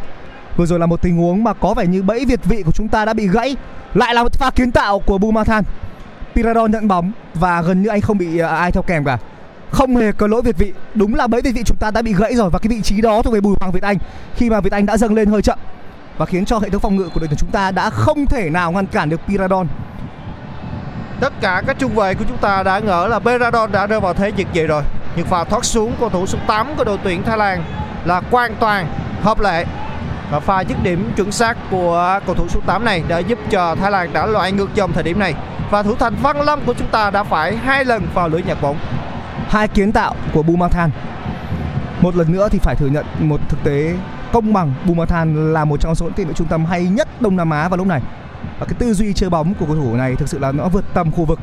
Vừa 0.58 0.66
rồi 0.66 0.80
là 0.80 0.86
một 0.86 1.02
tình 1.02 1.18
huống 1.18 1.44
mà 1.44 1.54
có 1.54 1.74
vẻ 1.74 1.86
như 1.88 2.04
bẫy 2.04 2.26
việt 2.26 2.40
vị 2.44 2.64
của 2.66 2.72
chúng 2.72 2.88
ta 2.88 3.06
đã 3.06 3.14
bị 3.14 3.28
gãy, 3.28 3.56
lại 3.94 4.14
là 4.14 4.24
một 4.24 4.34
pha 4.34 4.50
kiến 4.50 4.72
tạo 4.72 5.00
của 5.00 5.18
Bumathan. 5.18 5.64
Piradon 6.36 6.72
nhận 6.72 6.88
bóng 6.88 7.12
và 7.34 7.62
gần 7.62 7.82
như 7.82 7.90
anh 7.90 8.02
không 8.02 8.18
bị 8.18 8.38
à, 8.38 8.48
ai 8.48 8.72
theo 8.72 8.84
kèm 8.84 9.06
cả. 9.06 9.18
Không 9.72 9.96
hề 9.96 10.12
có 10.12 10.28
lỗi 10.28 10.42
việt 10.42 10.58
vị. 10.58 10.74
Đúng 10.96 11.16
là 11.16 11.28
bẫy 11.28 11.42
việt 11.42 11.52
vị 11.52 11.64
chúng 11.66 11.78
ta 11.78 11.92
đã 11.92 12.02
bị 12.02 12.14
gãy 12.14 12.36
rồi 12.36 12.50
và 12.50 12.60
cái 12.60 12.70
vị 12.70 12.82
trí 12.82 13.02
đó 13.02 13.22
thuộc 13.22 13.34
về 13.34 13.42
bùi 13.42 13.56
hoàng 13.60 13.72
việt 13.72 13.84
anh. 13.84 13.98
Khi 14.36 14.50
mà 14.50 14.62
việt 14.62 14.72
anh 14.72 14.86
đã 14.86 14.98
dâng 14.98 15.14
lên 15.14 15.30
hơi 15.30 15.42
chậm 15.42 15.60
và 16.18 16.26
khiến 16.26 16.46
cho 16.46 16.60
hệ 16.60 16.70
thống 16.70 16.82
phòng 16.82 16.96
ngự 16.96 17.10
của 17.14 17.20
đội 17.20 17.28
tuyển 17.28 17.38
chúng 17.38 17.52
ta 17.52 17.72
đã 17.72 17.90
không 17.90 18.26
thể 18.26 18.50
nào 18.50 18.72
ngăn 18.72 18.88
cản 18.88 19.10
được 19.10 19.22
Piradon. 19.28 19.68
Tất 21.20 21.34
cả 21.42 21.62
các 21.68 21.80
trung 21.80 21.96
vệ 21.96 22.14
của 22.14 22.26
chúng 22.28 22.38
ta 22.38 22.64
đã 22.64 22.80
ngỡ 22.80 23.08
là 23.08 23.20
Beradon 23.20 23.72
đã 23.72 23.88
rơi 23.88 24.00
vào 24.00 24.14
thế 24.14 24.32
giật 24.36 24.48
vậy 24.56 24.68
rồi. 24.68 24.84
Nhưng 25.16 25.26
pha 25.26 25.44
thoát 25.44 25.66
xuống 25.66 25.94
cầu 26.00 26.10
thủ 26.10 26.26
số 26.26 26.38
8 26.48 26.68
của 26.78 26.84
đội 26.84 26.98
tuyển 27.04 27.24
Thái 27.24 27.38
Lan 27.38 27.64
là 28.06 28.22
hoàn 28.32 28.56
toàn 28.56 28.88
hợp 29.22 29.40
lệ. 29.40 29.66
Và 30.32 30.40
pha 30.40 30.62
dứt 30.62 30.84
điểm 30.84 31.12
chuẩn 31.16 31.32
xác 31.32 31.58
của 31.72 32.20
cầu 32.26 32.36
thủ 32.36 32.48
số 32.50 32.60
8 32.66 32.86
này 32.86 33.04
đã 33.08 33.20
giúp 33.20 33.40
cho 33.50 33.76
Thái 33.76 33.92
Lan 33.92 34.14
đã 34.14 34.26
loại 34.26 34.52
ngược 34.52 34.76
dòng 34.76 34.94
thời 34.94 35.04
điểm 35.04 35.20
này. 35.20 35.34
Và 35.72 35.84
thủ 35.84 35.96
thành 35.96 36.16
Văn 36.22 36.42
Lâm 36.42 36.60
của 36.66 36.74
chúng 36.74 36.88
ta 36.88 37.12
đã 37.12 37.24
phải 37.24 37.58
hai 37.58 37.86
lần 37.86 38.08
vào 38.14 38.28
lưới 38.28 38.44
nhặt 38.44 38.58
bóng. 38.62 38.78
Hai 39.50 39.68
kiến 39.68 39.92
tạo 39.92 40.16
của 40.34 40.44
Bumathan. 40.44 40.90
Một 42.02 42.16
lần 42.16 42.32
nữa 42.32 42.48
thì 42.52 42.60
phải 42.60 42.76
thừa 42.76 42.88
nhận 42.88 43.06
một 43.20 43.40
thực 43.50 43.64
tế 43.64 43.96
công 44.34 44.54
bằng 44.54 44.74
Bumathan 44.86 45.54
là 45.54 45.66
một 45.66 45.80
trong 45.80 45.96
số 45.96 46.06
những 46.06 46.14
tiền 46.14 46.28
vệ 46.28 46.34
trung 46.34 46.48
tâm 46.48 46.66
hay 46.66 46.84
nhất 46.84 47.22
Đông 47.22 47.36
Nam 47.36 47.50
Á 47.50 47.70
vào 47.70 47.78
lúc 47.78 47.88
này. 47.88 48.02
Và 48.60 48.66
cái 48.66 48.76
tư 48.80 48.94
duy 48.94 49.14
chơi 49.14 49.30
bóng 49.30 49.54
của 49.54 49.66
cầu 49.66 49.76
thủ 49.76 49.96
này 49.96 50.16
thực 50.16 50.30
sự 50.30 50.40
là 50.40 50.52
nó 50.52 50.68
vượt 50.68 50.86
tầm 50.94 51.12
khu 51.12 51.26
vực. 51.26 51.40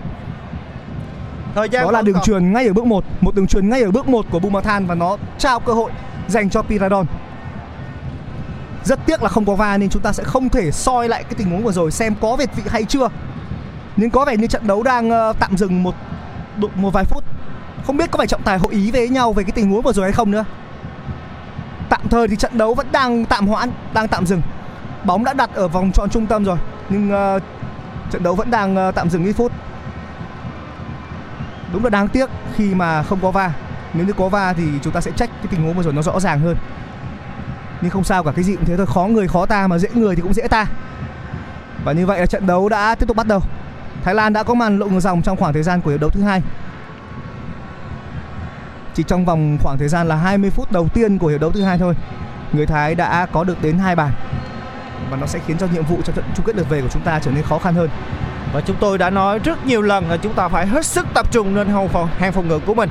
Thời 1.54 1.68
gian 1.68 1.84
đó 1.84 1.90
là 1.90 2.02
đường 2.02 2.14
còn. 2.14 2.24
truyền 2.24 2.52
ngay 2.52 2.66
ở 2.66 2.72
bước 2.72 2.84
1 2.84 3.04
một 3.20 3.34
đường 3.34 3.46
truyền 3.46 3.68
ngay 3.68 3.82
ở 3.82 3.90
bước 3.90 4.08
1 4.08 4.26
của 4.30 4.38
Bumathan 4.38 4.86
và 4.86 4.94
nó 4.94 5.16
trao 5.38 5.60
cơ 5.60 5.72
hội 5.72 5.90
dành 6.28 6.50
cho 6.50 6.62
Piradon. 6.62 7.06
Rất 8.84 9.06
tiếc 9.06 9.22
là 9.22 9.28
không 9.28 9.44
có 9.44 9.54
va 9.54 9.78
nên 9.78 9.90
chúng 9.90 10.02
ta 10.02 10.12
sẽ 10.12 10.24
không 10.24 10.48
thể 10.48 10.70
soi 10.70 11.08
lại 11.08 11.24
cái 11.24 11.34
tình 11.36 11.50
huống 11.50 11.62
vừa 11.62 11.72
rồi 11.72 11.90
xem 11.90 12.14
có 12.20 12.36
việt 12.36 12.50
vị 12.56 12.62
hay 12.66 12.84
chưa. 12.84 13.08
Nhưng 13.96 14.10
có 14.10 14.24
vẻ 14.24 14.36
như 14.36 14.46
trận 14.46 14.66
đấu 14.66 14.82
đang 14.82 15.10
ờ, 15.10 15.32
tạm 15.40 15.56
dừng 15.56 15.82
một 15.82 15.94
một 16.74 16.90
vài 16.90 17.04
phút. 17.04 17.24
Không 17.86 17.96
biết 17.96 18.10
có 18.10 18.16
phải 18.16 18.26
trọng 18.26 18.42
tài 18.42 18.58
hội 18.58 18.72
ý 18.72 18.90
với 18.90 19.08
nhau 19.08 19.32
về 19.32 19.42
cái 19.42 19.52
tình 19.52 19.70
huống 19.70 19.82
vừa 19.82 19.92
rồi 19.92 20.04
hay 20.04 20.12
không 20.12 20.30
nữa 20.30 20.44
thời 22.10 22.28
thì 22.28 22.36
trận 22.36 22.58
đấu 22.58 22.74
vẫn 22.74 22.86
đang 22.92 23.24
tạm 23.24 23.46
hoãn 23.46 23.70
đang 23.92 24.08
tạm 24.08 24.26
dừng. 24.26 24.42
Bóng 25.04 25.24
đã 25.24 25.32
đặt 25.32 25.50
ở 25.54 25.68
vòng 25.68 25.92
tròn 25.92 26.10
trung 26.10 26.26
tâm 26.26 26.44
rồi 26.44 26.58
nhưng 26.88 27.12
uh, 27.36 27.42
trận 28.10 28.22
đấu 28.22 28.34
vẫn 28.34 28.50
đang 28.50 28.88
uh, 28.88 28.94
tạm 28.94 29.10
dừng 29.10 29.24
ít 29.24 29.32
phút. 29.32 29.52
Đúng 31.72 31.84
là 31.84 31.90
đáng 31.90 32.08
tiếc 32.08 32.30
khi 32.56 32.74
mà 32.74 33.02
không 33.02 33.18
có 33.22 33.30
va. 33.30 33.52
Nếu 33.94 34.06
như 34.06 34.12
có 34.12 34.28
va 34.28 34.52
thì 34.52 34.64
chúng 34.82 34.92
ta 34.92 35.00
sẽ 35.00 35.10
trách 35.10 35.30
cái 35.36 35.46
tình 35.50 35.62
huống 35.62 35.74
vừa 35.74 35.82
rồi 35.82 35.92
nó 35.92 36.02
rõ 36.02 36.20
ràng 36.20 36.40
hơn. 36.40 36.56
Nhưng 37.80 37.90
không 37.90 38.04
sao 38.04 38.24
cả 38.24 38.32
cái 38.36 38.44
gì 38.44 38.56
cũng 38.56 38.64
thế 38.64 38.76
thôi. 38.76 38.86
Khó 38.86 39.04
người 39.04 39.28
khó 39.28 39.46
ta 39.46 39.66
mà 39.66 39.78
dễ 39.78 39.88
người 39.94 40.16
thì 40.16 40.22
cũng 40.22 40.34
dễ 40.34 40.48
ta. 40.48 40.66
Và 41.84 41.92
như 41.92 42.06
vậy 42.06 42.20
là 42.20 42.26
trận 42.26 42.46
đấu 42.46 42.68
đã 42.68 42.94
tiếp 42.94 43.06
tục 43.06 43.16
bắt 43.16 43.26
đầu. 43.26 43.40
Thái 44.04 44.14
Lan 44.14 44.32
đã 44.32 44.42
có 44.42 44.54
màn 44.54 44.78
lội 44.78 44.90
ngược 44.90 45.00
dòng 45.00 45.22
trong 45.22 45.36
khoảng 45.36 45.52
thời 45.52 45.62
gian 45.62 45.80
của 45.80 45.90
hiệp 45.90 46.00
đấu 46.00 46.10
thứ 46.10 46.22
hai 46.22 46.42
chỉ 48.94 49.02
trong 49.02 49.24
vòng 49.24 49.58
khoảng 49.62 49.78
thời 49.78 49.88
gian 49.88 50.08
là 50.08 50.16
20 50.16 50.50
phút 50.50 50.72
đầu 50.72 50.88
tiên 50.88 51.18
của 51.18 51.26
hiệp 51.26 51.40
đấu 51.40 51.52
thứ 51.52 51.62
hai 51.62 51.78
thôi 51.78 51.94
người 52.52 52.66
Thái 52.66 52.94
đã 52.94 53.26
có 53.32 53.44
được 53.44 53.62
đến 53.62 53.78
hai 53.78 53.96
bàn. 53.96 54.10
Và 55.10 55.16
nó 55.16 55.26
sẽ 55.26 55.38
khiến 55.46 55.58
cho 55.58 55.66
nhiệm 55.72 55.84
vụ 55.84 55.98
cho 56.04 56.12
trận 56.12 56.24
chung 56.36 56.46
kết 56.46 56.56
lượt 56.56 56.68
về 56.68 56.80
của 56.80 56.88
chúng 56.88 57.02
ta 57.02 57.18
trở 57.18 57.30
nên 57.30 57.44
khó 57.44 57.58
khăn 57.58 57.74
hơn. 57.74 57.88
Và 58.52 58.60
chúng 58.60 58.76
tôi 58.80 58.98
đã 58.98 59.10
nói 59.10 59.38
rất 59.38 59.66
nhiều 59.66 59.82
lần 59.82 60.10
là 60.10 60.16
chúng 60.16 60.34
ta 60.34 60.48
phải 60.48 60.66
hết 60.66 60.86
sức 60.86 61.06
tập 61.14 61.26
trung 61.30 61.56
lên 61.56 61.68
hàng 61.68 61.88
phòng, 61.88 62.08
hàng 62.18 62.32
phòng 62.32 62.48
ngự 62.48 62.58
của 62.58 62.74
mình. 62.74 62.90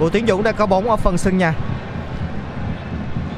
Bùi 0.00 0.10
Tiến 0.10 0.26
Dũng 0.26 0.42
đã 0.42 0.52
có 0.52 0.66
bóng 0.66 0.90
ở 0.90 0.96
phần 0.96 1.18
sân 1.18 1.38
nhà. 1.38 1.54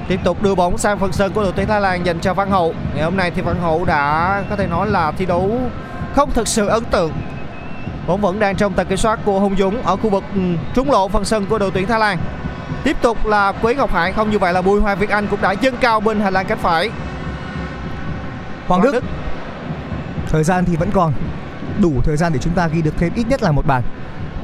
Tiếp 0.08 0.20
tục 0.24 0.42
đưa 0.42 0.54
bóng 0.54 0.78
sang 0.78 0.98
phần 0.98 1.12
sân 1.12 1.32
của 1.32 1.42
đội 1.42 1.52
tuyển 1.56 1.66
Thái 1.66 1.80
Lan 1.80 2.06
dành 2.06 2.20
cho 2.20 2.34
Văn 2.34 2.50
Hậu. 2.50 2.74
Ngày 2.94 3.04
hôm 3.04 3.16
nay 3.16 3.30
thì 3.30 3.42
Văn 3.42 3.60
Hậu 3.60 3.84
đã 3.84 4.42
có 4.50 4.56
thể 4.56 4.66
nói 4.66 4.86
là 4.90 5.12
thi 5.12 5.26
đấu 5.26 5.60
không 6.14 6.30
thực 6.32 6.48
sự 6.48 6.66
ấn 6.66 6.84
tượng 6.84 7.12
bóng 8.06 8.20
vẫn 8.20 8.38
đang 8.38 8.56
trong 8.56 8.72
tầm 8.72 8.86
kiểm 8.86 8.98
soát 8.98 9.18
của 9.24 9.40
Hùng 9.40 9.56
Dũng 9.58 9.82
ở 9.82 9.96
khu 9.96 10.10
vực 10.10 10.24
ừ, 10.34 10.40
trúng 10.74 10.90
lộ 10.90 11.08
phần 11.08 11.24
sân 11.24 11.46
của 11.46 11.58
đội 11.58 11.70
tuyển 11.70 11.86
Thái 11.86 12.00
Lan. 12.00 12.18
Tiếp 12.84 12.96
tục 13.02 13.26
là 13.26 13.52
Quế 13.52 13.74
Ngọc 13.74 13.92
Hải 13.92 14.12
không 14.12 14.30
như 14.30 14.38
vậy 14.38 14.52
là 14.52 14.62
Bùi 14.62 14.80
Hoàng 14.80 14.98
Việt 14.98 15.10
Anh 15.10 15.26
cũng 15.26 15.40
đã 15.42 15.52
dâng 15.52 15.76
cao 15.80 16.00
bên 16.00 16.20
hành 16.20 16.32
lang 16.32 16.46
cánh 16.46 16.58
phải. 16.58 16.90
Hoàng 18.66 18.82
Đức. 18.82 19.04
Thời 20.28 20.44
gian 20.44 20.64
thì 20.64 20.76
vẫn 20.76 20.90
còn. 20.90 21.12
Đủ 21.80 21.92
thời 22.04 22.16
gian 22.16 22.32
để 22.32 22.38
chúng 22.38 22.52
ta 22.52 22.68
ghi 22.68 22.82
được 22.82 22.94
thêm 22.98 23.12
ít 23.14 23.26
nhất 23.28 23.42
là 23.42 23.52
một 23.52 23.66
bàn. 23.66 23.82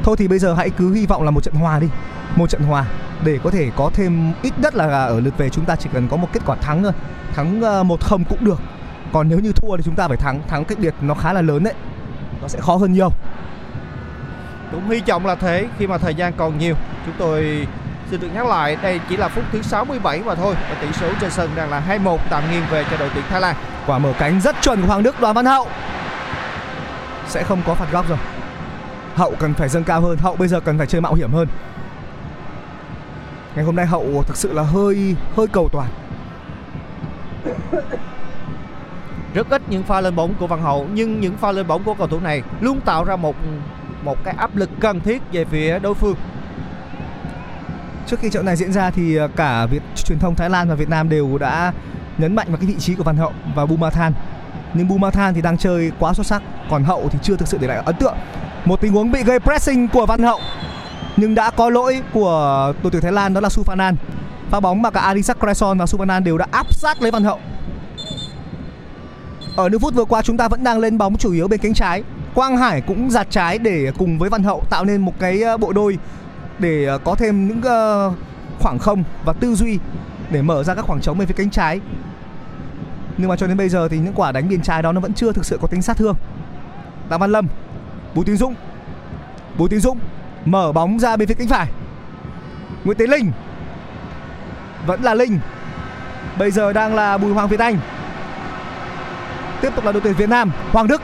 Thôi 0.02 0.16
thì 0.18 0.28
bây 0.28 0.38
giờ 0.38 0.54
hãy 0.54 0.70
cứ 0.70 0.94
hy 0.94 1.06
vọng 1.06 1.22
là 1.22 1.30
một 1.30 1.42
trận 1.42 1.54
hòa 1.54 1.78
đi. 1.78 1.88
Một 2.36 2.50
trận 2.50 2.62
hòa 2.62 2.84
Để 3.24 3.38
có 3.44 3.50
thể 3.50 3.70
có 3.76 3.90
thêm 3.94 4.32
ít 4.42 4.52
nhất 4.58 4.74
là 4.74 5.04
ở 5.04 5.20
lượt 5.20 5.38
về 5.38 5.48
chúng 5.48 5.64
ta 5.64 5.76
chỉ 5.76 5.90
cần 5.92 6.08
có 6.08 6.16
một 6.16 6.28
kết 6.32 6.40
quả 6.46 6.56
thắng 6.56 6.82
thôi. 6.82 6.92
Thắng 7.34 7.60
ờ, 7.60 7.82
1-0 7.82 8.24
cũng 8.28 8.44
được. 8.44 8.60
Còn 9.12 9.28
nếu 9.28 9.38
như 9.38 9.52
thua 9.52 9.76
thì 9.76 9.82
chúng 9.82 9.94
ta 9.94 10.08
phải 10.08 10.16
thắng. 10.16 10.40
Thắng 10.48 10.64
cách 10.64 10.78
biệt 10.78 10.94
nó 11.00 11.14
khá 11.14 11.32
là 11.32 11.42
lớn 11.42 11.64
đấy 11.64 11.74
Nó 12.42 12.48
sẽ 12.48 12.60
khó 12.60 12.76
hơn 12.76 12.92
nhiều. 12.92 13.10
Cũng 14.72 14.90
hy 14.90 15.02
vọng 15.08 15.26
là 15.26 15.34
thế 15.34 15.68
khi 15.78 15.86
mà 15.86 15.98
thời 15.98 16.14
gian 16.14 16.32
còn 16.36 16.58
nhiều. 16.58 16.74
Chúng 17.06 17.14
tôi 17.18 17.66
xin 18.10 18.20
được 18.20 18.28
nhắc 18.34 18.46
lại 18.46 18.76
đây 18.82 19.00
chỉ 19.08 19.16
là 19.16 19.28
phút 19.28 19.44
thứ 19.52 19.62
67 19.62 20.20
mà 20.20 20.34
thôi 20.34 20.54
Và 20.70 20.76
tỷ 20.80 20.86
số 20.92 21.06
trên 21.20 21.30
sân 21.30 21.50
đang 21.56 21.70
là 21.70 21.82
2-1 21.88 22.18
tạm 22.30 22.42
nghiêng 22.50 22.62
về 22.70 22.84
cho 22.90 22.96
đội 22.96 23.08
tuyển 23.14 23.24
Thái 23.30 23.40
Lan. 23.40 23.56
Quả 23.86 23.98
mở 23.98 24.12
cánh 24.18 24.40
rất 24.40 24.56
chuẩn 24.62 24.80
của 24.80 24.86
Hoàng 24.86 25.02
Đức 25.02 25.20
Đoàn 25.20 25.34
Văn 25.34 25.46
Hậu. 25.46 25.66
Sẽ 27.28 27.42
không 27.42 27.62
có 27.66 27.74
phạt 27.74 27.92
góc 27.92 28.08
rồi. 28.08 28.18
Hậu 29.14 29.34
cần 29.38 29.54
phải 29.54 29.68
dâng 29.68 29.84
cao 29.84 30.00
hơn 30.00 30.18
Hậu 30.18 30.36
bây 30.36 30.48
giờ 30.48 30.60
cần 30.60 30.78
phải 30.78 30.86
chơi 30.86 31.00
mạo 31.00 31.14
hiểm 31.14 31.32
hơn. 31.32 31.48
Ngày 33.54 33.64
hôm 33.64 33.76
nay 33.76 33.86
Hậu 33.86 34.24
thực 34.26 34.36
sự 34.36 34.52
là 34.52 34.62
hơi 34.62 35.16
hơi 35.36 35.46
cầu 35.46 35.68
toàn 35.72 35.88
rất 39.34 39.50
ít 39.50 39.62
những 39.68 39.82
pha 39.82 40.00
lên 40.00 40.16
bóng 40.16 40.34
của 40.34 40.46
Văn 40.46 40.62
Hậu 40.62 40.86
Nhưng 40.94 41.20
những 41.20 41.36
pha 41.36 41.52
lên 41.52 41.66
bóng 41.66 41.84
của 41.84 41.94
cầu 41.94 42.06
thủ 42.06 42.20
này 42.20 42.42
Luôn 42.60 42.80
tạo 42.80 43.04
ra 43.04 43.16
một 43.16 43.36
một 44.04 44.24
cái 44.24 44.34
áp 44.38 44.56
lực 44.56 44.70
cần 44.80 45.00
thiết 45.00 45.22
về 45.32 45.44
phía 45.44 45.78
đối 45.78 45.94
phương 45.94 46.16
Trước 48.06 48.20
khi 48.20 48.30
trận 48.30 48.46
này 48.46 48.56
diễn 48.56 48.72
ra 48.72 48.90
thì 48.90 49.16
ờ, 49.16 49.28
cả 49.36 49.66
Việt 49.66 49.82
truyền 50.04 50.18
thông 50.18 50.34
Thái 50.34 50.50
Lan 50.50 50.68
và 50.68 50.74
Việt 50.74 50.88
Nam 50.88 51.08
đều 51.08 51.38
đã 51.38 51.72
nhấn 52.18 52.34
mạnh 52.34 52.46
vào 52.48 52.56
cái 52.56 52.66
vị 52.66 52.74
trí 52.78 52.94
của 52.94 53.02
Văn 53.02 53.16
Hậu 53.16 53.32
và 53.54 53.66
Bumathan. 53.66 54.12
Nhưng 54.74 54.88
Bumathan 54.88 55.34
thì 55.34 55.42
đang 55.42 55.58
chơi 55.58 55.92
quá 55.98 56.14
xuất 56.14 56.26
sắc, 56.26 56.42
còn 56.70 56.84
Hậu 56.84 57.08
thì 57.08 57.18
chưa 57.22 57.36
thực 57.36 57.48
sự 57.48 57.58
để 57.60 57.68
lại 57.68 57.82
ấn 57.84 57.96
tượng. 57.96 58.14
Một 58.64 58.80
tình 58.80 58.92
huống 58.92 59.12
bị 59.12 59.22
gây 59.22 59.38
pressing 59.38 59.88
của 59.88 60.06
Văn 60.06 60.22
Hậu 60.22 60.40
nhưng 61.16 61.34
đã 61.34 61.50
có 61.50 61.70
lỗi 61.70 62.02
của 62.12 62.72
đội 62.82 62.90
tuyển 62.92 63.02
Thái 63.02 63.12
Lan 63.12 63.34
đó 63.34 63.40
là 63.40 63.48
Sufanan. 63.48 63.94
Pha 64.50 64.60
bóng 64.60 64.82
mà 64.82 64.90
cả 64.90 65.00
Adisak 65.00 65.40
Cresson 65.40 65.78
và 65.78 65.84
Sufanan 65.84 66.22
đều 66.22 66.38
đã 66.38 66.46
áp 66.50 66.74
sát 66.74 67.02
lấy 67.02 67.10
Văn 67.10 67.24
Hậu. 67.24 67.38
Ở 69.56 69.68
những 69.68 69.80
phút 69.80 69.94
vừa 69.94 70.04
qua 70.04 70.22
chúng 70.22 70.36
ta 70.36 70.48
vẫn 70.48 70.64
đang 70.64 70.78
lên 70.78 70.98
bóng 70.98 71.16
chủ 71.16 71.32
yếu 71.32 71.48
bên 71.48 71.60
cánh 71.60 71.74
trái. 71.74 72.02
Quang 72.34 72.56
Hải 72.56 72.80
cũng 72.80 73.10
giạt 73.10 73.26
trái 73.30 73.58
để 73.58 73.92
cùng 73.98 74.18
với 74.18 74.30
Văn 74.30 74.42
Hậu 74.42 74.64
tạo 74.70 74.84
nên 74.84 75.00
một 75.00 75.12
cái 75.18 75.42
ờ, 75.42 75.56
bộ 75.56 75.72
đôi 75.72 75.98
để 76.58 76.84
ờ, 76.84 76.98
có 76.98 77.14
thêm 77.14 77.48
những 77.48 77.62
ờ, 77.62 78.12
khoảng 78.60 78.78
không 78.78 79.04
và 79.24 79.32
tư 79.32 79.54
duy 79.54 79.78
để 80.30 80.42
mở 80.42 80.64
ra 80.64 80.74
các 80.74 80.84
khoảng 80.84 81.00
trống 81.00 81.18
bên 81.18 81.28
phía 81.28 81.34
cánh 81.34 81.50
trái. 81.50 81.80
Nhưng 83.18 83.28
mà 83.28 83.36
cho 83.36 83.46
đến 83.46 83.56
bây 83.56 83.68
giờ 83.68 83.88
thì 83.88 83.98
những 83.98 84.14
quả 84.14 84.32
đánh 84.32 84.48
biên 84.48 84.62
trái 84.62 84.82
đó 84.82 84.92
nó 84.92 85.00
vẫn 85.00 85.14
chưa 85.14 85.32
thực 85.32 85.44
sự 85.44 85.58
có 85.62 85.68
tính 85.68 85.82
sát 85.82 85.96
thương. 85.96 86.16
Đặng 87.10 87.20
Văn 87.20 87.32
Lâm, 87.32 87.46
Bùi 88.14 88.24
Tiến 88.24 88.36
Dũng. 88.36 88.54
Bùi 89.58 89.68
Tiến 89.68 89.80
Dũng 89.80 89.98
mở 90.44 90.72
bóng 90.72 90.98
ra 90.98 91.16
bên 91.16 91.28
phía 91.28 91.34
cánh 91.34 91.48
phải. 91.48 91.68
Nguyễn 92.84 92.98
Tiến 92.98 93.10
Linh. 93.10 93.32
Vẫn 94.86 95.02
là 95.02 95.14
Linh. 95.14 95.38
Bây 96.38 96.50
giờ 96.50 96.72
đang 96.72 96.94
là 96.94 97.18
Bùi 97.18 97.32
Hoàng 97.32 97.48
Việt 97.48 97.60
Anh. 97.60 97.78
Tiếp 99.62 99.74
tục 99.74 99.84
là 99.84 99.92
đội 99.92 100.00
tuyển 100.00 100.14
Việt 100.14 100.28
Nam, 100.28 100.50
Hoàng 100.72 100.86
Đức. 100.86 101.02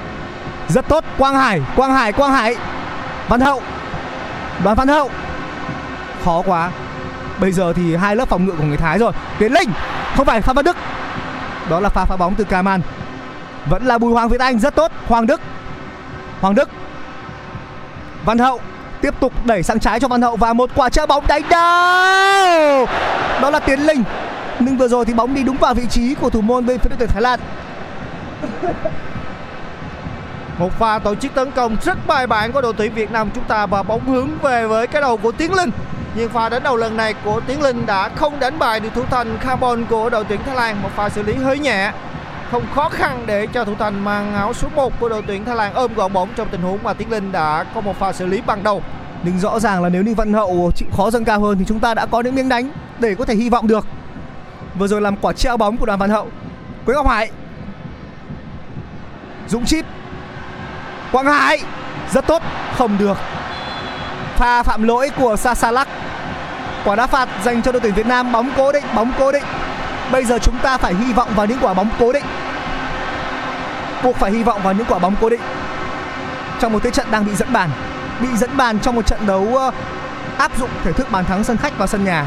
Rất 0.69 0.89
tốt, 0.89 1.05
Quang 1.19 1.35
Hải, 1.35 1.61
Quang 1.77 1.93
Hải, 1.93 2.13
Quang 2.13 2.33
Hải. 2.33 2.57
Văn 3.29 3.41
Hậu. 3.41 3.63
Đoàn 4.65 4.77
Văn 4.77 4.89
Hậu 4.89 5.11
khó 6.25 6.43
quá 6.47 6.71
Bây 7.41 7.53
giờ 7.53 7.73
thì 7.73 7.97
hai 7.97 8.17
lớp 8.17 8.29
phòng 8.29 8.47
ngự 8.47 8.53
của 8.53 8.65
người 8.65 8.77
Thái 8.77 8.99
rồi. 8.99 9.13
Tiến 9.39 9.53
Linh, 9.53 9.71
không 10.17 10.27
phải 10.27 10.41
Phan 10.41 10.57
Văn 10.57 10.65
Đức. 10.65 10.77
Đó 11.71 11.81
là 11.81 11.89
pha 11.89 12.05
phá 12.05 12.17
bóng 12.17 12.35
từ 12.35 12.45
Kaman. 12.45 12.81
Vẫn 13.67 13.87
là 13.87 13.99
Bùi 13.99 14.13
Hoàng 14.13 14.29
Việt 14.29 14.41
Anh 14.41 14.59
rất 14.59 14.75
tốt. 14.75 14.93
Hoàng 15.07 15.27
Đức. 15.27 15.41
Hoàng 16.41 16.55
Đức. 16.55 16.69
Văn 18.25 18.39
Hậu 18.39 18.61
tiếp 19.01 19.15
tục 19.21 19.33
đẩy 19.47 19.63
sang 19.63 19.81
trái 19.81 20.01
cho 20.01 20.09
Văn 20.09 20.23
Hậu 20.23 20.37
và 20.37 20.53
một 20.53 20.71
quả 20.75 20.89
trợ 20.89 21.07
bóng 21.07 21.27
đánh 21.27 21.43
đầu. 21.51 22.87
Đó 23.43 23.51
là 23.51 23.59
Tiến 23.59 23.81
Linh. 23.81 24.05
Nhưng 24.59 24.77
vừa 24.77 24.89
rồi 24.89 25.05
thì 25.05 25.15
bóng 25.15 25.35
đi 25.35 25.43
đúng 25.43 25.57
vào 25.57 25.75
vị 25.75 25.87
trí 25.91 26.15
của 26.15 26.31
thủ 26.31 26.41
môn 26.41 26.67
bên 26.67 26.79
phía 26.79 26.89
đội 26.89 26.97
tuyển 26.99 27.09
Thái 27.09 27.23
Lan. 27.23 27.41
Một 30.59 30.79
pha 30.79 30.99
tổ 30.99 31.15
chức 31.15 31.35
tấn 31.35 31.51
công 31.51 31.77
rất 31.83 32.07
bài 32.07 32.27
bản 32.27 32.53
của 32.53 32.61
đội 32.61 32.73
tuyển 32.77 32.95
Việt 32.95 33.11
Nam 33.11 33.31
chúng 33.35 33.45
ta 33.45 33.67
và 33.67 33.83
bóng 33.83 34.05
hướng 34.05 34.29
về 34.43 34.67
với 34.67 34.87
cái 34.87 35.03
đầu 35.03 35.17
của 35.17 35.33
Tiến 35.33 35.55
Linh. 35.55 35.71
Nhưng 36.15 36.29
pha 36.29 36.49
đánh 36.49 36.63
đầu 36.63 36.77
lần 36.77 36.97
này 36.97 37.15
của 37.25 37.41
Tiến 37.47 37.63
Linh 37.63 37.87
đã 37.87 38.09
không 38.09 38.41
đánh 38.41 38.59
bại 38.59 38.81
được 38.81 38.89
thủ 38.95 39.03
thành 39.11 39.39
Carbon 39.41 39.85
của 39.85 40.11
đội 40.11 40.25
tuyển 40.25 40.41
Thái 40.47 40.57
Lan. 40.57 40.83
Một 40.83 40.89
pha 40.97 41.09
xử 41.09 41.23
lý 41.23 41.35
hơi 41.35 41.59
nhẹ, 41.59 41.93
không 42.51 42.63
khó 42.75 42.89
khăn 42.89 43.25
để 43.27 43.47
cho 43.47 43.65
thủ 43.65 43.75
thành 43.79 44.05
mang 44.05 44.35
áo 44.35 44.53
số 44.55 44.69
1 44.75 45.01
của 45.01 45.09
đội 45.09 45.23
tuyển 45.27 45.45
Thái 45.45 45.57
Lan 45.57 45.75
ôm 45.75 45.95
gọn 45.95 46.13
bóng 46.13 46.29
trong 46.37 46.49
tình 46.51 46.63
huống 46.63 46.83
mà 46.83 46.93
Tiến 46.93 47.11
Linh 47.11 47.33
đã 47.33 47.65
có 47.75 47.81
một 47.81 47.99
pha 47.99 48.13
xử 48.13 48.27
lý 48.27 48.41
bằng 48.47 48.63
đầu. 48.63 48.83
Nhưng 49.23 49.39
rõ 49.39 49.61
ràng 49.61 49.83
là 49.83 49.89
nếu 49.89 50.03
như 50.03 50.15
Văn 50.15 50.33
Hậu 50.33 50.71
chịu 50.75 50.89
khó 50.97 51.11
dâng 51.11 51.25
cao 51.25 51.41
hơn 51.41 51.59
thì 51.59 51.65
chúng 51.69 51.81
ta 51.81 51.95
đã 51.95 52.07
có 52.07 52.21
những 52.21 52.35
miếng 52.35 52.49
đánh 52.49 52.71
để 52.99 53.15
có 53.15 53.25
thể 53.25 53.35
hy 53.35 53.51
vọng 53.51 53.67
được. 53.67 53.87
Vừa 54.79 54.87
rồi 54.87 55.01
làm 55.01 55.17
quả 55.17 55.33
treo 55.33 55.57
bóng 55.57 55.77
của 55.77 55.87
đoàn 55.87 55.99
Văn 55.99 56.11
Hậu. 56.11 56.27
Quế 56.87 56.95
Ngọc 56.95 57.07
Hải. 57.07 57.31
Dũng 59.49 59.67
chít 59.67 59.85
Quang 61.13 61.27
Hải 61.27 61.59
rất 62.13 62.27
tốt, 62.27 62.43
không 62.77 62.99
được. 62.99 63.19
Pha 64.37 64.63
phạm 64.63 64.83
lỗi 64.83 65.11
của 65.17 65.37
Sasalak. 65.37 65.89
Quả 66.85 66.97
đá 66.97 67.07
phạt 67.07 67.29
dành 67.45 67.63
cho 67.63 67.73
đội 67.73 67.81
tuyển 67.81 67.95
Việt 67.95 68.07
Nam 68.07 68.33
bóng 68.33 68.51
cố 68.57 68.73
định, 68.73 68.85
bóng 68.95 69.13
cố 69.19 69.33
định. 69.33 69.43
Bây 70.13 70.25
giờ 70.25 70.39
chúng 70.39 70.59
ta 70.63 70.79
phải 70.79 70.95
hy 70.95 71.13
vọng 71.13 71.31
vào 71.37 71.47
những 71.47 71.59
quả 71.63 71.75
bóng 71.75 71.89
cố 71.99 72.13
định. 72.13 72.25
Buộc 74.03 74.17
phải 74.17 74.31
hy 74.31 74.43
vọng 74.43 74.63
vào 74.63 74.73
những 74.73 74.87
quả 74.89 74.99
bóng 74.99 75.15
cố 75.21 75.29
định. 75.29 75.41
Trong 76.61 76.73
một 76.73 76.83
thế 76.83 76.91
trận 76.91 77.07
đang 77.11 77.27
bị 77.27 77.35
dẫn 77.35 77.53
bàn, 77.53 77.71
bị 78.21 78.29
dẫn 78.37 78.57
bàn 78.57 78.79
trong 78.81 78.95
một 78.95 79.07
trận 79.07 79.27
đấu 79.27 79.57
ờ, 79.57 79.71
áp 80.39 80.59
dụng 80.59 80.71
thể 80.85 80.93
thức 80.93 81.11
bàn 81.11 81.25
thắng 81.25 81.45
sân 81.45 81.57
khách 81.57 81.79
vào 81.79 81.89
sân 81.89 82.05
nhà 82.05 82.27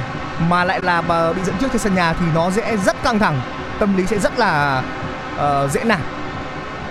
mà 0.49 0.63
lại 0.63 0.79
là 0.83 1.01
bị 1.35 1.41
dẫn 1.43 1.55
trước 1.61 1.67
trên 1.71 1.81
sân 1.81 1.95
nhà 1.95 2.13
thì 2.13 2.25
nó 2.35 2.51
sẽ 2.51 2.77
rất 2.77 3.03
căng 3.03 3.19
thẳng, 3.19 3.41
tâm 3.79 3.97
lý 3.97 4.05
sẽ 4.05 4.19
rất 4.19 4.39
là 4.39 4.81
uh, 5.35 5.71
dễ 5.71 5.83
nản 5.83 6.01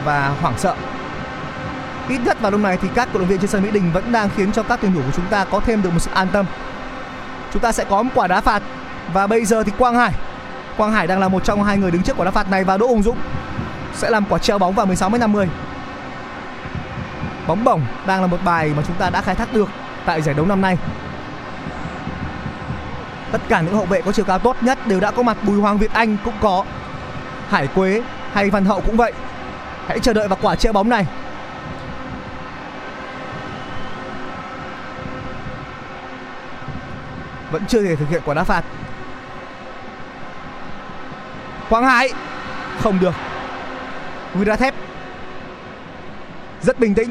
và 0.05 0.29
hoảng 0.41 0.59
sợ. 0.59 0.75
Ít 2.09 2.19
nhất 2.25 2.41
vào 2.41 2.51
lúc 2.51 2.61
này 2.61 2.79
thì 2.83 2.89
các 2.95 3.09
cổ 3.13 3.19
động 3.19 3.29
viên 3.29 3.39
trên 3.39 3.51
sân 3.51 3.63
Mỹ 3.63 3.71
Đình 3.71 3.93
vẫn 3.93 4.13
đang 4.13 4.29
khiến 4.37 4.53
cho 4.53 4.63
các 4.63 4.79
tuyển 4.83 4.95
thủ 4.95 5.01
của 5.07 5.13
chúng 5.17 5.27
ta 5.27 5.45
có 5.45 5.61
thêm 5.61 5.83
được 5.83 5.91
một 5.93 5.99
sự 5.99 6.11
an 6.15 6.29
tâm. 6.33 6.47
Chúng 7.53 7.63
ta 7.63 7.73
sẽ 7.73 7.85
có 7.85 8.03
một 8.03 8.11
quả 8.15 8.27
đá 8.27 8.41
phạt 8.41 8.63
và 9.13 9.27
bây 9.27 9.45
giờ 9.45 9.63
thì 9.65 9.73
Quang 9.79 9.95
Hải 9.95 10.13
Quang 10.77 10.93
Hải 10.93 11.07
đang 11.07 11.21
là 11.21 11.29
một 11.29 11.45
trong 11.45 11.65
hai 11.65 11.79
người 11.79 11.91
đứng 11.91 12.03
trước 12.03 12.17
quả 12.17 12.25
đá 12.25 12.31
phạt 12.31 12.51
này 12.51 12.65
và 12.65 12.77
Đỗ 12.77 12.87
Hùng 12.87 13.03
Dũng 13.03 13.19
sẽ 13.95 14.11
làm 14.11 14.25
quả 14.29 14.39
treo 14.39 14.59
bóng 14.59 14.75
vào 14.75 14.87
16 14.87 15.11
50. 15.11 15.49
Bóng 17.47 17.65
bổng 17.65 17.83
đang 18.07 18.21
là 18.21 18.27
một 18.27 18.39
bài 18.45 18.73
mà 18.77 18.83
chúng 18.87 18.97
ta 18.97 19.11
đã 19.11 19.21
khai 19.21 19.35
thác 19.35 19.53
được 19.53 19.69
tại 20.07 20.23
giải 20.23 20.35
đấu 20.35 20.47
năm 20.47 20.61
nay. 20.61 20.79
Tất 23.33 23.41
cả 23.49 23.61
những 23.61 23.75
hậu 23.75 23.85
vệ 23.85 24.03
có 24.03 24.13
chiều 24.13 24.25
cao 24.25 24.39
tốt 24.39 24.57
nhất 24.61 24.87
đều 24.87 25.01
đã 25.01 25.11
có 25.11 25.23
mặt 25.23 25.37
Bùi 25.43 25.61
Hoàng 25.61 25.79
Việt 25.79 25.93
Anh 25.93 26.17
cũng 26.25 26.35
có. 26.41 26.65
Hải 27.49 27.67
Quế 27.67 28.03
hay 28.33 28.51
Văn 28.51 28.65
Hậu 28.65 28.81
cũng 28.81 28.97
vậy. 28.97 29.13
Hãy 29.87 29.99
chờ 30.01 30.13
đợi 30.13 30.29
vào 30.29 30.39
quả 30.43 30.57
treo 30.57 30.73
bóng 30.73 30.89
này. 30.89 31.07
Vẫn 37.51 37.63
chưa 37.69 37.83
thể 37.83 37.97
thực 37.97 38.09
hiện 38.09 38.23
quả 38.25 38.35
đá 38.35 38.45
phạt. 38.45 38.65
Quang 41.69 41.85
Hải. 41.85 42.11
Không 42.81 43.01
được. 43.01 43.15
Virathep 44.35 44.75
rất 46.63 46.79
bình 46.79 46.95
tĩnh. 46.95 47.11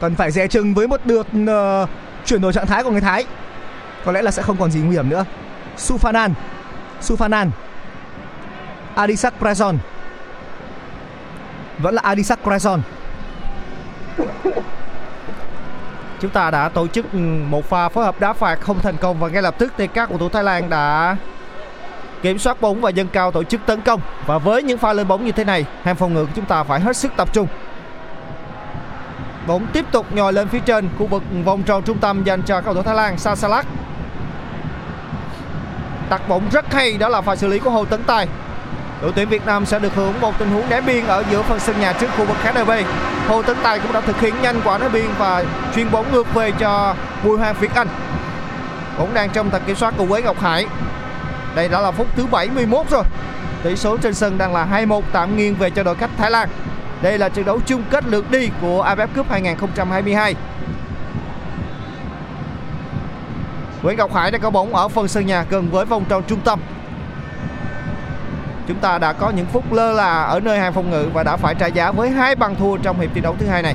Cần 0.00 0.14
phải 0.14 0.30
dè 0.30 0.48
chừng 0.48 0.74
với 0.74 0.88
một 0.88 1.00
lượt 1.04 1.26
uh, 1.42 1.48
ờ, 1.48 1.86
chuyển 2.24 2.40
đổi 2.40 2.52
trạng 2.52 2.66
thái 2.66 2.84
của 2.84 2.90
người 2.90 3.00
Thái. 3.00 3.26
Có 4.04 4.12
lẽ 4.12 4.22
là 4.22 4.30
sẽ 4.30 4.42
không 4.42 4.56
còn 4.56 4.70
gì 4.70 4.80
nguy 4.80 4.94
hiểm 4.94 5.08
nữa. 5.08 5.24
Sufanan. 5.76 6.30
Sufanan. 7.00 7.50
Adisak 8.94 9.34
Prason 9.38 9.78
vẫn 11.82 11.94
là 11.94 12.02
Adisak 12.04 12.38
Prason 12.42 12.80
Chúng 16.20 16.30
ta 16.30 16.50
đã 16.50 16.68
tổ 16.68 16.86
chức 16.86 17.12
ừ, 17.12 17.18
một 17.48 17.68
pha 17.68 17.88
phối 17.88 18.04
hợp 18.04 18.20
đá 18.20 18.32
phạt 18.32 18.60
không 18.60 18.78
thành 18.80 18.96
công 18.96 19.20
và 19.20 19.28
ngay 19.28 19.42
lập 19.42 19.54
tức 19.58 19.72
thì 19.78 19.86
các 19.86 20.08
cầu 20.08 20.18
thủ 20.18 20.28
Thái 20.28 20.44
Lan 20.44 20.70
đã 20.70 21.16
kiểm 22.22 22.38
soát 22.38 22.60
bóng 22.60 22.80
và 22.80 22.90
dâng 22.90 23.08
cao 23.12 23.30
tổ 23.30 23.44
chức 23.44 23.60
tấn 23.66 23.80
công. 23.80 24.00
Và 24.26 24.38
với 24.38 24.62
những 24.62 24.78
pha 24.78 24.92
lên 24.92 25.08
bóng 25.08 25.24
như 25.24 25.32
thế 25.32 25.44
này, 25.44 25.66
hàng 25.82 25.96
phòng 25.96 26.14
ngự 26.14 26.24
của 26.24 26.32
chúng 26.34 26.44
ta 26.44 26.62
phải 26.62 26.80
hết 26.80 26.96
sức 26.96 27.12
tập 27.16 27.28
trung. 27.32 27.46
Bóng 29.46 29.66
tiếp 29.72 29.84
tục 29.92 30.06
nhồi 30.12 30.32
lên 30.32 30.48
phía 30.48 30.60
trên 30.60 30.88
khu 30.98 31.06
vực 31.06 31.22
vòng 31.44 31.62
tròn 31.62 31.82
trung 31.82 31.98
tâm 31.98 32.24
dành 32.24 32.42
cho 32.42 32.60
cầu 32.60 32.74
thủ 32.74 32.82
Thái 32.82 32.94
Lan 32.94 33.18
Sasalak 33.18 33.66
đặt 36.10 36.28
bóng 36.28 36.42
rất 36.52 36.72
hay, 36.72 36.98
đó 36.98 37.08
là 37.08 37.20
pha 37.20 37.36
xử 37.36 37.46
lý 37.46 37.58
của 37.58 37.70
Hồ 37.70 37.84
Tấn 37.84 38.02
Tài 38.02 38.28
đội 39.02 39.12
tuyển 39.14 39.28
Việt 39.28 39.46
Nam 39.46 39.66
sẽ 39.66 39.78
được 39.78 39.94
hưởng 39.94 40.20
một 40.20 40.38
tình 40.38 40.50
huống 40.50 40.68
đá 40.68 40.80
biên 40.80 41.06
ở 41.06 41.24
giữa 41.30 41.42
phần 41.42 41.60
sân 41.60 41.80
nhà 41.80 41.92
trước 41.92 42.06
khu 42.16 42.24
vực 42.24 42.36
khán 42.42 42.54
đài 42.54 42.64
B 42.64 42.70
Hồ 43.28 43.42
Tấn 43.42 43.56
Tài 43.62 43.78
cũng 43.78 43.92
đã 43.92 44.00
thực 44.00 44.20
hiện 44.20 44.34
nhanh 44.42 44.60
quả 44.64 44.78
đá 44.78 44.88
biên 44.88 45.06
và 45.18 45.44
chuyền 45.74 45.90
bóng 45.90 46.12
ngược 46.12 46.34
về 46.34 46.52
cho 46.58 46.94
Bùi 47.24 47.38
Hoàng 47.38 47.54
Việt 47.60 47.74
Anh. 47.74 47.88
Bóng 48.98 49.14
đang 49.14 49.30
trong 49.30 49.50
tầm 49.50 49.62
kiểm 49.66 49.76
soát 49.76 49.94
của 49.96 50.06
Quế 50.06 50.22
Ngọc 50.22 50.40
Hải. 50.40 50.66
Đây 51.54 51.68
đã 51.68 51.80
là 51.80 51.90
phút 51.90 52.06
thứ 52.16 52.26
71 52.26 52.90
rồi. 52.90 53.04
Tỷ 53.62 53.76
số 53.76 53.96
trên 53.96 54.14
sân 54.14 54.38
đang 54.38 54.54
là 54.54 54.68
2-1 54.72 55.00
tạm 55.12 55.36
nghiêng 55.36 55.54
về 55.54 55.70
cho 55.70 55.82
đội 55.82 55.94
khách 55.94 56.10
Thái 56.18 56.30
Lan. 56.30 56.48
Đây 57.02 57.18
là 57.18 57.28
trận 57.28 57.44
đấu 57.44 57.60
chung 57.66 57.82
kết 57.90 58.04
lượt 58.04 58.30
đi 58.30 58.50
của 58.60 58.84
AFF 58.84 59.06
Cup 59.16 59.30
2022 59.30 60.34
Nguyễn 63.82 63.98
Ngọc 63.98 64.14
Hải 64.14 64.30
đã 64.30 64.38
có 64.38 64.50
bóng 64.50 64.74
ở 64.74 64.88
phần 64.88 65.08
sân 65.08 65.26
nhà 65.26 65.44
gần 65.50 65.70
với 65.70 65.84
vòng 65.84 66.04
tròn 66.08 66.22
trung 66.28 66.40
tâm. 66.40 66.60
Chúng 68.68 68.76
ta 68.76 68.98
đã 68.98 69.12
có 69.12 69.30
những 69.30 69.46
phút 69.46 69.72
lơ 69.72 69.92
là 69.92 70.22
ở 70.22 70.40
nơi 70.40 70.58
hàng 70.58 70.72
phòng 70.72 70.90
ngự 70.90 71.08
và 71.14 71.22
đã 71.22 71.36
phải 71.36 71.54
trả 71.54 71.66
giá 71.66 71.90
với 71.90 72.10
hai 72.10 72.34
bàn 72.34 72.56
thua 72.58 72.76
trong 72.76 73.00
hiệp 73.00 73.10
thi 73.14 73.20
đấu 73.20 73.36
thứ 73.38 73.46
hai 73.46 73.62
này. 73.62 73.74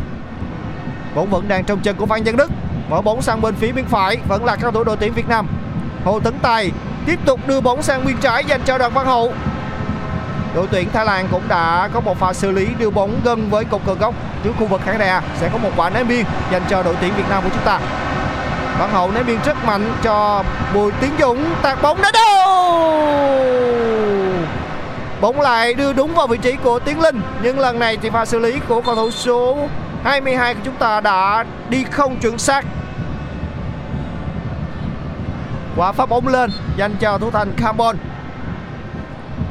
Bóng 1.15 1.29
vẫn 1.29 1.47
đang 1.47 1.63
trong 1.63 1.79
chân 1.79 1.95
của 1.95 2.05
Phan 2.05 2.23
Văn 2.23 2.37
Đức. 2.37 2.51
Mở 2.89 3.01
bóng 3.01 3.21
sang 3.21 3.41
bên 3.41 3.55
phía 3.55 3.71
bên 3.71 3.85
phải, 3.85 4.17
vẫn 4.27 4.45
là 4.45 4.55
cao 4.55 4.71
thủ 4.71 4.83
đội 4.83 4.97
tuyển 4.97 5.13
Việt 5.13 5.29
Nam. 5.29 5.47
Hồ 6.05 6.19
Tấn 6.19 6.33
Tài 6.41 6.71
tiếp 7.05 7.19
tục 7.25 7.39
đưa 7.47 7.61
bóng 7.61 7.81
sang 7.81 8.05
bên 8.05 8.17
trái 8.17 8.45
dành 8.45 8.61
cho 8.65 8.77
Đoàn 8.77 8.93
Văn 8.93 9.05
Hậu. 9.05 9.33
Đội 10.55 10.67
tuyển 10.71 10.89
Thái 10.93 11.05
Lan 11.05 11.27
cũng 11.31 11.41
đã 11.47 11.89
có 11.93 11.99
một 11.99 12.19
pha 12.19 12.33
xử 12.33 12.51
lý 12.51 12.67
đưa 12.77 12.89
bóng 12.89 13.21
gần 13.23 13.49
với 13.49 13.65
cột 13.65 13.81
cờ 13.85 13.93
góc 13.93 14.13
trước 14.43 14.51
khu 14.59 14.65
vực 14.65 14.81
khán 14.85 14.97
đài 14.97 15.21
sẽ 15.37 15.49
có 15.49 15.57
một 15.57 15.69
quả 15.75 15.89
ném 15.89 16.07
biên 16.07 16.25
dành 16.51 16.61
cho 16.69 16.83
đội 16.83 16.95
tuyển 17.01 17.13
Việt 17.17 17.29
Nam 17.29 17.43
của 17.43 17.49
chúng 17.53 17.63
ta. 17.65 17.79
Văn 18.79 18.89
Hậu 18.91 19.11
ném 19.11 19.25
biên 19.25 19.37
rất 19.45 19.65
mạnh 19.65 19.93
cho 20.03 20.43
Bùi 20.73 20.91
Tiến 20.91 21.11
Dũng 21.19 21.45
tạt 21.61 21.81
bóng 21.81 22.01
đến 22.01 22.11
đâu 22.13 22.27
bóng 25.21 25.41
lại 25.41 25.73
đưa 25.73 25.93
đúng 25.93 26.13
vào 26.13 26.27
vị 26.27 26.37
trí 26.41 26.55
của 26.63 26.79
Tiến 26.79 26.99
Linh, 26.99 27.21
nhưng 27.43 27.59
lần 27.59 27.79
này 27.79 27.97
thì 27.97 28.09
pha 28.09 28.25
xử 28.25 28.39
lý 28.39 28.59
của 28.67 28.81
cầu 28.81 28.95
thủ 28.95 29.11
số 29.11 29.57
22 30.03 30.53
của 30.53 30.59
chúng 30.63 30.75
ta 30.75 31.01
đã 31.01 31.45
đi 31.69 31.83
không 31.83 32.19
chuẩn 32.19 32.37
xác. 32.37 32.65
Quả 35.75 35.91
phát 35.91 36.09
bóng 36.09 36.27
lên, 36.27 36.51
dành 36.77 36.95
cho 36.99 37.17
thủ 37.17 37.31
thành 37.31 37.53
Carbon. 37.57 37.97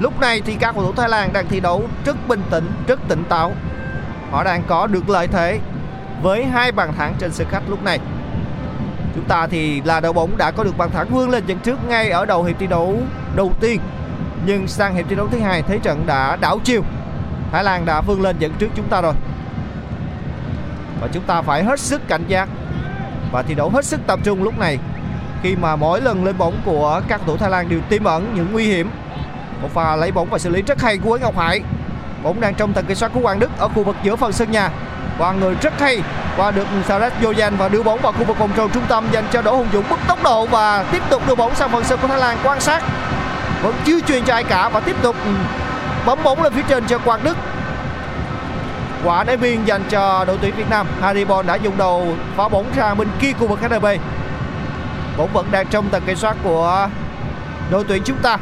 Lúc 0.01 0.21
này 0.21 0.41
thì 0.41 0.57
các 0.61 0.75
cầu 0.75 0.85
thủ 0.85 0.93
Thái 0.93 1.09
Lan 1.09 1.33
đang 1.33 1.49
thi 1.49 1.61
đấu 1.61 1.83
rất 2.05 2.29
bình 2.29 2.43
tĩnh, 2.51 2.71
rất 2.87 3.01
tỉnh 3.09 3.25
táo. 3.25 3.53
Họ 4.31 4.45
đang 4.45 4.63
có 4.67 4.87
được 4.87 5.09
lợi 5.09 5.27
thế 5.27 5.59
với 6.23 6.45
hai 6.45 6.73
bàn 6.73 6.93
thắng 6.99 7.15
trên 7.19 7.33
sân 7.33 7.47
khách 7.51 7.63
lúc 7.69 7.83
này. 7.85 7.99
Chúng 9.15 9.25
ta 9.25 9.47
thì 9.47 9.81
là 9.81 10.01
đội 10.01 10.13
bóng 10.13 10.37
đã 10.37 10.51
có 10.51 10.65
được 10.65 10.79
bàn 10.79 10.91
thắng 10.91 11.09
vươn 11.09 11.31
lên 11.31 11.47
dẫn 11.47 11.59
trước 11.59 11.89
ngay 11.89 12.11
ở 12.11 12.25
đầu 12.25 12.45
hiệp 12.45 12.59
thi 12.59 12.67
đấu 12.67 12.97
đầu 13.37 13.53
tiên 13.61 13.81
nhưng 14.47 14.69
sang 14.69 14.95
hiệp 14.95 15.07
thi 15.09 15.17
đấu 15.17 15.29
thứ 15.31 15.39
hai, 15.39 15.63
thế 15.63 15.79
trận 15.79 16.07
đã 16.07 16.37
đảo 16.37 16.59
chiều. 16.65 16.83
Thái 17.53 17.65
Lan 17.65 17.85
đã 17.85 18.01
vươn 18.01 18.23
lên 18.23 18.37
dẫn 18.39 18.53
trước 18.59 18.69
chúng 18.77 18.89
ta 18.89 19.01
rồi. 19.01 19.15
Và 21.01 21.09
chúng 21.13 21.23
ta 21.23 21.43
phải 21.43 21.65
hết 21.65 21.81
sức 21.81 22.09
cảnh 22.09 22.25
giác 22.29 22.49
và 23.33 23.43
thi 23.43 23.55
đấu 23.55 23.71
hết 23.71 23.85
sức 23.85 24.01
tập 24.07 24.19
trung 24.25 24.43
lúc 24.43 24.59
này, 24.59 24.79
khi 25.43 25.57
mà 25.57 25.77
mỗi 25.77 26.01
lần 26.01 26.25
lên 26.25 26.39
bóng 26.39 26.61
của 26.65 27.01
các 27.09 27.21
thủ 27.27 27.37
Thái 27.37 27.51
Lan 27.51 27.69
đều 27.69 27.81
tiềm 27.89 28.05
ẩn 28.05 28.33
những 28.35 28.47
nguy 28.53 28.65
hiểm. 28.65 28.91
Một 29.63 29.69
pha 29.75 29.97
lấy 29.97 30.13
bóng 30.13 30.31
và 30.31 30.39
xử 30.39 30.51
lý 30.51 30.63
rất 30.63 30.83
hay 30.83 30.99
của 30.99 31.09
Nguyễn 31.09 31.23
Ngọc 31.23 31.39
Hải. 31.39 31.61
Bóng 32.23 32.41
đang 32.41 32.55
trong 32.55 32.73
tầm 32.73 32.85
kiểm 32.87 32.97
soát 32.97 33.11
của 33.15 33.21
Quang 33.21 33.39
Đức 33.39 33.51
ở 33.59 33.69
khu 33.69 33.85
vực 33.85 33.97
giữa 34.03 34.17
phần 34.17 34.33
sân 34.33 34.51
nhà. 34.51 34.71
Và 35.19 35.33
người 35.33 35.55
rất 35.63 35.81
hay 35.81 36.03
qua 36.37 36.51
được 36.51 36.67
Sarat 36.89 37.13
Yojan 37.23 37.57
và 37.57 37.69
đưa 37.69 37.83
bóng 37.83 38.01
vào 38.03 38.13
khu 38.13 38.25
vực 38.25 38.39
vòng 38.39 38.51
tròn 38.57 38.71
trung 38.75 38.85
tâm 38.89 39.09
dành 39.13 39.25
cho 39.33 39.43
Đỗ 39.43 39.57
Hùng 39.57 39.69
Dũng. 39.73 39.85
Bứt 39.91 39.99
tốc 40.09 40.19
độ 40.23 40.47
và 40.47 40.85
tiếp 40.93 41.03
tục 41.11 41.23
đưa 41.29 41.35
bóng 41.35 41.55
sang 41.55 41.71
phần 41.71 41.85
sân 41.85 41.99
của 42.03 42.09
Thái 42.09 42.19
Lan 42.19 42.39
quan 42.45 42.61
sát 42.61 42.83
vẫn 43.67 43.75
chưa 43.85 44.01
truyền 44.01 44.25
cho 44.25 44.35
ai 44.35 44.45
cả 44.45 44.69
và 44.69 44.81
tiếp 44.81 44.97
tục 45.03 45.17
bấm 46.07 46.19
bóng 46.25 46.43
lên 46.43 46.53
phía 46.53 46.63
trên 46.69 46.87
cho 46.87 46.99
Quang 46.99 47.25
Đức. 47.25 47.37
Quả 49.05 49.25
đá 49.25 49.37
biên 49.37 49.65
dành 49.65 49.83
cho 49.91 50.25
đội 50.25 50.39
tuyển 50.43 50.55
Việt 50.57 50.71
Nam. 50.71 50.87
Haribon 51.01 51.47
đã 51.47 51.55
dùng 51.55 51.77
đầu 51.77 52.15
phá 52.37 52.49
bóng 52.49 52.67
ra 52.77 52.95
bên 52.95 53.09
kia 53.21 53.33
khu 53.33 53.47
vực 53.47 53.61
HDB 53.61 53.87
bóng 55.17 55.33
vẫn 55.33 55.47
đang 55.51 55.67
trong 55.67 55.89
tầm 55.91 56.03
kiểm 56.07 56.17
soát 56.17 56.37
của 56.45 56.89
đội 57.71 57.85
tuyển 57.89 58.03
chúng 58.05 58.17
ta. 58.23 58.39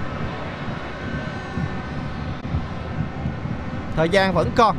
Thời 3.97 4.09
gian 4.09 4.35
vẫn 4.35 4.51
còn. 4.57 4.77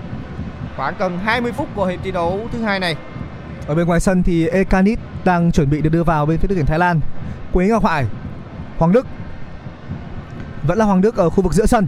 Khoảng 0.77 0.93
gần 0.99 1.19
20 1.25 1.51
phút 1.51 1.67
của 1.75 1.85
hiệp 1.85 1.99
thi 2.03 2.11
đấu 2.11 2.47
thứ 2.51 2.61
hai 2.61 2.79
này. 2.79 2.95
Ở 3.67 3.75
bên 3.75 3.87
ngoài 3.87 3.99
sân 3.99 4.23
thì 4.23 4.47
Ekanit 4.47 4.99
đang 5.23 5.51
chuẩn 5.51 5.69
bị 5.69 5.81
được 5.81 5.89
đưa 5.89 6.03
vào 6.03 6.25
bên 6.25 6.37
phía 6.37 6.47
đội 6.47 6.55
tuyển 6.55 6.65
Thái 6.65 6.79
Lan. 6.79 6.99
Quế 7.53 7.67
Ngọc 7.67 7.85
Hải, 7.85 8.05
Hoàng 8.77 8.91
Đức. 8.91 9.07
Vẫn 10.67 10.77
là 10.77 10.85
Hoàng 10.85 11.01
Đức 11.01 11.15
ở 11.15 11.29
khu 11.29 11.43
vực 11.43 11.53
giữa 11.53 11.65
sân. 11.65 11.87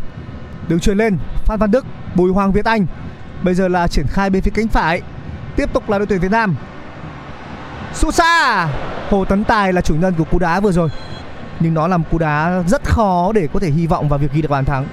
Đường 0.67 0.79
truyền 0.79 0.97
lên, 0.97 1.17
Phan 1.45 1.59
Văn 1.59 1.71
Đức, 1.71 1.85
Bùi 2.15 2.31
Hoàng 2.31 2.51
Việt 2.51 2.65
Anh. 2.65 2.85
Bây 3.43 3.53
giờ 3.53 3.67
là 3.67 3.87
triển 3.87 4.05
khai 4.07 4.29
bên 4.29 4.41
phía 4.41 4.51
cánh 4.51 4.67
phải. 4.67 5.01
Tiếp 5.55 5.73
tục 5.73 5.89
là 5.89 5.97
đội 5.97 6.07
tuyển 6.07 6.19
Việt 6.19 6.31
Nam. 6.31 6.55
Sút 7.93 8.15
xa. 8.15 8.67
Hồ 9.09 9.25
Tấn 9.25 9.43
Tài 9.43 9.73
là 9.73 9.81
chủ 9.81 9.95
nhân 9.95 10.13
của 10.17 10.23
cú 10.23 10.39
đá 10.39 10.59
vừa 10.59 10.71
rồi. 10.71 10.89
Nhưng 11.59 11.73
nó 11.73 11.87
là 11.87 11.97
một 11.97 12.05
cú 12.11 12.17
đá 12.17 12.63
rất 12.67 12.83
khó 12.83 13.31
để 13.31 13.47
có 13.53 13.59
thể 13.59 13.69
hy 13.69 13.87
vọng 13.87 14.09
vào 14.09 14.19
việc 14.19 14.31
ghi 14.33 14.41
được 14.41 14.51
bàn 14.51 14.65
thắng. 14.65 14.85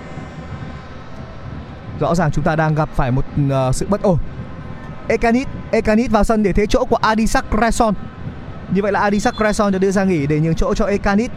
Rõ 2.01 2.15
ràng 2.15 2.31
chúng 2.31 2.45
ta 2.45 2.57
đang 2.57 2.75
gặp 2.75 2.89
phải 2.95 3.11
một 3.11 3.25
uh, 3.47 3.75
sự 3.75 3.87
bất 3.89 4.03
ổn 4.03 4.19
Ekanit 5.09 5.49
Ekanit 5.71 6.11
vào 6.11 6.25
sân 6.25 6.43
để 6.43 6.53
thế 6.53 6.67
chỗ 6.67 6.85
của 6.85 6.97
Adisak 6.97 7.45
Cresson 7.51 7.95
Như 8.71 8.83
vậy 8.83 8.93
là 8.93 9.01
Adisak 9.01 9.35
Cresson 9.37 9.73
được 9.73 9.79
đưa 9.79 9.91
ra 9.91 10.05
nghỉ 10.05 10.27
để 10.27 10.41
nhường 10.41 10.55
chỗ 10.55 10.75
cho 10.75 10.87
Ekanit 10.87 11.31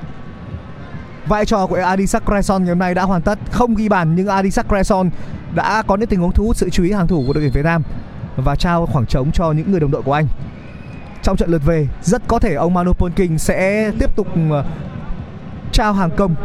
Vai 1.28 1.46
trò 1.46 1.68
của 1.68 1.76
Adisak 1.76 2.24
Cresson 2.26 2.63
ngày 2.63 2.70
hôm 2.70 2.80
nay 2.80 2.94
đã 2.94 3.04
hoàn 3.04 3.22
tất 3.22 3.40
Không 3.52 3.76
ghi 3.76 3.90
bàn 3.90 4.16
nhưng 4.16 4.28
Adisak 4.28 4.68
Cresson 4.70 5.10
đã 5.56 5.84
có 5.88 5.96
những 5.96 6.10
tình 6.10 6.20
huống 6.20 6.32
thu 6.32 6.44
hút 6.44 6.58
sự 6.58 6.70
chú 6.70 6.84
ý 6.84 6.92
hàng 6.92 7.08
thủ 7.08 7.24
của 7.28 7.34
đội 7.34 7.44
tuyển 7.44 7.52
Việt 7.52 7.66
Nam 7.66 7.84
Và 8.36 8.56
trao 8.56 8.86
khoảng 8.86 9.06
trống 9.06 9.32
cho 9.32 9.52
những 9.52 9.72
người 9.72 9.80
đồng 9.80 9.92
đội 9.92 10.02
của 10.02 10.13
anh 10.13 10.28
Trong 11.24 11.38
trận 11.38 11.50
lượt 11.50 11.62
về 11.66 11.88
rất 12.02 12.22
có 12.28 12.40
thể 12.40 12.54
ông 12.54 12.74
Manu 12.74 12.94
Polking 12.94 13.38
sẽ 13.38 13.92
tiếp 14.00 14.16
tục 14.16 14.28
ờ, 14.52 14.66
trao 15.72 15.94
hàng 15.94 16.10
công 16.18 16.36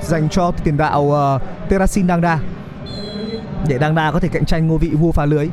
dành 0.00 0.28
cho 0.28 0.52
tiền 0.64 0.76
đạo 0.76 1.12
ờ, 1.12 1.34
uh, 1.34 1.68
Terasin 1.68 2.08
Dangda 2.08 2.40
để 3.68 3.78
Dangda 3.78 4.10
có 4.12 4.20
thể 4.20 4.28
cạnh 4.28 4.44
tranh 4.44 4.66
ngôi 4.66 4.78
vị 4.78 4.88
vua 4.88 5.12
phá 5.12 5.26
lưới. 5.26 5.48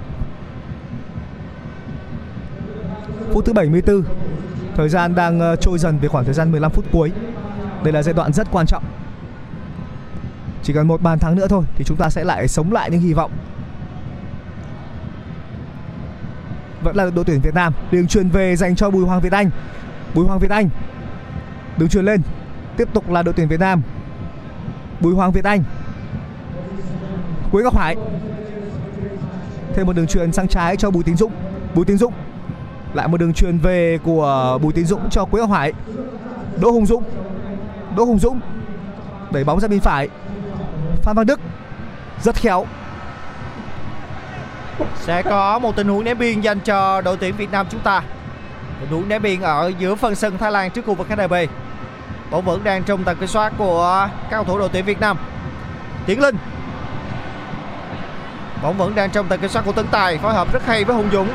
Phút 3.33 3.45
thứ 3.45 3.53
74, 3.53 4.03
thời 4.75 4.89
gian 4.89 5.15
đang 5.15 5.39
ờ, 5.39 5.55
trôi 5.55 5.79
dần 5.79 5.97
về 5.99 6.07
khoảng 6.07 6.25
thời 6.25 6.33
gian 6.33 6.51
15 6.51 6.71
phút 6.71 6.85
cuối. 6.91 7.11
Đây 7.85 7.93
là 7.93 8.03
giai 8.03 8.13
đoạn 8.13 8.33
rất 8.33 8.47
quan 8.51 8.65
trọng. 8.65 8.83
Chỉ 10.63 10.73
cần 10.73 10.87
một 10.87 11.01
bàn 11.01 11.19
thắng 11.19 11.35
nữa 11.35 11.47
thôi 11.47 11.63
thì 11.75 11.83
chúng 11.83 11.97
ta 11.97 12.09
sẽ 12.09 12.23
lại 12.23 12.47
sống 12.47 12.73
lại 12.73 12.89
những 12.91 13.01
hy 13.01 13.13
vọng. 13.13 13.31
Vẫn 16.81 16.95
là 16.95 17.09
đội 17.15 17.25
tuyển 17.25 17.41
Việt 17.41 17.53
Nam, 17.53 17.73
đường 17.91 18.07
truyền 18.07 18.29
về 18.29 18.55
dành 18.55 18.75
cho 18.75 18.89
Bùi 18.89 19.05
Hoàng 19.05 19.21
Việt 19.21 19.31
Anh. 19.31 19.49
Bùi 20.13 20.25
Hoàng 20.25 20.39
Việt 20.39 20.51
Anh. 20.51 20.69
Đường 21.77 21.89
truyền 21.89 22.05
lên. 22.05 22.21
Tiếp 22.77 22.87
tục 22.93 23.09
là 23.09 23.23
đội 23.23 23.33
tuyển 23.33 23.47
Việt 23.47 23.59
Nam. 23.59 23.81
Bùi 24.99 25.13
Hoàng 25.13 25.31
Việt 25.31 25.43
Anh 25.43 25.63
Quế 27.51 27.63
Ngọc 27.63 27.77
Hải 27.77 27.95
thêm 29.75 29.87
một 29.87 29.95
đường 29.95 30.07
truyền 30.07 30.31
sang 30.31 30.47
trái 30.47 30.77
cho 30.77 30.91
Bùi 30.91 31.03
Tiến 31.03 31.15
Dũng 31.15 31.31
Bùi 31.75 31.85
Tiến 31.85 31.97
Dũng 31.97 32.13
lại 32.93 33.07
một 33.07 33.17
đường 33.17 33.33
truyền 33.33 33.57
về 33.57 33.99
của 34.03 34.59
Bùi 34.61 34.73
Tiến 34.73 34.85
Dũng 34.85 35.09
cho 35.09 35.25
Quế 35.25 35.41
Ngọc 35.41 35.51
Hải 35.51 35.73
Đỗ 36.61 36.71
Hùng 36.71 36.85
Dũng 36.85 37.03
Đỗ 37.95 38.03
Hùng 38.03 38.19
Dũng. 38.19 38.39
Đẩy 39.31 39.43
bóng 39.43 39.59
ra 39.59 39.67
bên 39.67 39.79
phải. 39.79 40.09
Phan 41.01 41.15
Văn 41.15 41.25
Đức. 41.25 41.39
Rất 42.23 42.35
khéo. 42.35 42.65
Sẽ 44.95 45.21
có 45.21 45.59
một 45.59 45.75
tình 45.75 45.87
huống 45.87 46.03
ném 46.03 46.17
biên 46.17 46.41
dành 46.41 46.59
cho 46.59 47.01
đội 47.01 47.17
tuyển 47.17 47.35
Việt 47.35 47.51
Nam 47.51 47.65
chúng 47.69 47.81
ta. 47.81 48.01
Tình 48.79 48.89
huống 48.89 49.09
ném 49.09 49.21
biên 49.21 49.41
ở 49.41 49.71
giữa 49.79 49.95
phần 49.95 50.15
sân 50.15 50.37
Thái 50.37 50.51
Lan 50.51 50.71
trước 50.71 50.85
khu 50.85 50.93
vực 50.93 51.07
HDB 51.09 51.33
bóng 52.31 52.45
vẫn 52.45 52.63
đang 52.63 52.83
trong 52.83 53.03
tầm 53.03 53.17
kiểm 53.17 53.27
soát 53.27 53.53
của 53.57 54.09
các 54.21 54.29
cầu 54.37 54.43
thủ 54.43 54.59
đội 54.59 54.69
tuyển 54.69 54.85
Việt 54.85 54.99
Nam. 54.99 55.17
Tiến 56.05 56.21
Linh. 56.21 56.35
Bóng 58.63 58.77
vẫn 58.77 58.95
đang 58.95 59.09
trong 59.09 59.27
tầm 59.27 59.39
kiểm 59.39 59.49
soát 59.49 59.61
của 59.65 59.71
Tấn 59.71 59.87
Tài, 59.87 60.17
phối 60.17 60.33
hợp 60.33 60.53
rất 60.53 60.65
hay 60.65 60.83
với 60.83 60.95
Hùng 60.95 61.09
Dũng. 61.11 61.27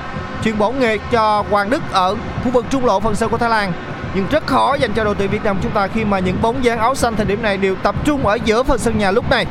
Chuyền 0.45 0.59
bóng 0.59 0.81
nghề 0.81 0.99
cho 1.11 1.45
Hoàng 1.51 1.71
Đức 1.71 1.83
ở 1.93 2.17
khu 2.45 2.51
vực 2.51 2.65
trung 2.71 2.85
lộ 2.85 3.01
phần 3.01 3.15
sân 3.15 3.31
của 3.31 3.39
Thái 3.39 3.51
Lan 3.51 3.73
nhưng 4.15 4.27
rất 4.31 4.47
khó 4.47 4.75
dành 4.75 4.93
cho 4.95 5.05
đội 5.05 5.15
tuyển 5.15 5.31
Việt 5.31 5.45
Nam 5.45 5.59
chúng 5.63 5.73
ta 5.73 5.87
khi 5.87 6.05
mà 6.05 6.19
những 6.19 6.43
bóng 6.43 6.65
dáng 6.65 6.79
áo 6.79 6.95
xanh 6.95 7.17
thời 7.17 7.27
điểm 7.27 7.43
này 7.43 7.57
đều 7.57 7.77
tập 7.77 7.95
trung 8.05 8.27
ở 8.27 8.35
giữa 8.45 8.63
phần 8.63 8.79
sân 8.79 8.99
nhà 8.99 9.11
lúc 9.11 9.31
này. 9.31 9.47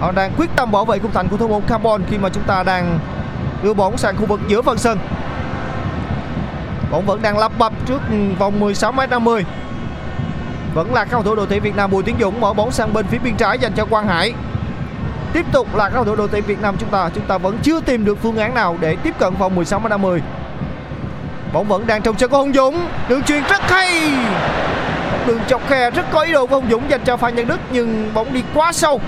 Họ 0.00 0.12
đang 0.12 0.32
quyết 0.36 0.50
tâm 0.56 0.72
bảo 0.72 0.84
vệ 0.84 0.98
khung 0.98 1.12
thành 1.12 1.28
của 1.28 1.36
thủ 1.36 1.48
môn 1.48 1.62
Carbon 1.62 2.02
khi 2.10 2.18
mà 2.18 2.28
chúng 2.28 2.42
ta 2.42 2.62
đang 2.62 2.98
đưa 3.62 3.74
bóng 3.74 3.98
sang 3.98 4.16
khu 4.16 4.26
vực 4.26 4.40
giữa 4.48 4.62
phần 4.62 4.78
sân. 4.78 4.98
Bóng 6.90 7.06
vẫn 7.06 7.22
đang 7.22 7.38
lập 7.38 7.52
bập 7.58 7.72
trước 7.86 8.00
vòng 8.38 8.60
16 8.60 8.92
m 8.92 9.00
50 9.10 9.44
vẫn 10.74 10.94
là 10.94 11.04
cầu 11.04 11.22
thủ 11.22 11.34
đội 11.34 11.46
tuyển 11.50 11.62
Việt 11.62 11.76
Nam 11.76 11.90
Bùi 11.90 12.02
Tiến 12.02 12.16
Dũng 12.20 12.40
mở 12.40 12.52
bóng 12.52 12.70
sang 12.70 12.92
bên 12.94 13.06
phía 13.06 13.18
bên 13.18 13.36
trái 13.36 13.58
dành 13.58 13.72
cho 13.72 13.84
Quang 13.84 14.06
Hải. 14.06 14.34
Tiếp 15.32 15.46
tục 15.52 15.76
là 15.76 15.88
cầu 15.88 16.04
thủ 16.04 16.16
đội 16.16 16.28
tuyển 16.28 16.44
Việt 16.44 16.62
Nam 16.62 16.76
chúng 16.78 16.88
ta 16.88 17.10
chúng 17.14 17.24
ta 17.24 17.38
vẫn 17.38 17.58
chưa 17.62 17.80
tìm 17.80 18.04
được 18.04 18.18
phương 18.22 18.36
án 18.36 18.54
nào 18.54 18.76
để 18.80 18.96
tiếp 18.96 19.14
cận 19.18 19.34
vòng 19.34 19.54
16 19.54 19.80
m 19.80 19.88
50 19.88 20.22
bóng 21.56 21.68
vẫn 21.68 21.86
đang 21.86 22.02
trong 22.02 22.14
chân 22.14 22.30
của 22.30 22.38
Hùng 22.38 22.52
Dũng. 22.52 22.88
Đường 23.08 23.22
truyền 23.22 23.42
rất 23.42 23.62
hay. 23.62 24.12
Đường 25.26 25.40
chọc 25.48 25.68
khe 25.68 25.90
rất 25.90 26.06
có 26.12 26.20
ý 26.20 26.32
đồ 26.32 26.46
của 26.46 26.56
Hùng 26.56 26.70
Dũng 26.70 26.90
dành 26.90 27.00
cho 27.04 27.16
Phan 27.16 27.34
nhân 27.34 27.48
Đức, 27.48 27.60
nhưng 27.70 28.10
bóng 28.14 28.32
đi 28.32 28.42
quá 28.54 28.72
sâu. 28.72 29.00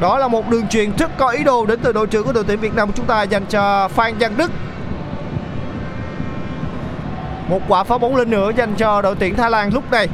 Đó 0.00 0.18
là 0.18 0.28
một 0.28 0.50
đường 0.50 0.68
truyền 0.68 0.96
rất 0.96 1.10
có 1.16 1.28
ý 1.28 1.44
đồ 1.44 1.66
đến 1.66 1.78
từ 1.82 1.92
đội 1.92 2.06
trưởng 2.06 2.26
của 2.26 2.32
đội 2.32 2.44
tuyển 2.44 2.60
Việt 2.60 2.74
Nam 2.74 2.88
của 2.88 2.94
chúng 2.96 3.06
ta 3.06 3.22
dành 3.22 3.46
cho 3.46 3.88
Phan 3.88 4.14
Văn 4.20 4.32
Đức. 4.36 4.50
Một 7.48 7.60
quả 7.68 7.84
phá 7.84 7.98
bóng 7.98 8.16
lên 8.16 8.30
nữa 8.30 8.50
dành 8.56 8.74
cho 8.74 9.02
đội 9.02 9.14
tuyển 9.18 9.36
Thái 9.36 9.50
Lan 9.50 9.70
lúc 9.74 9.92
này. 9.92 10.08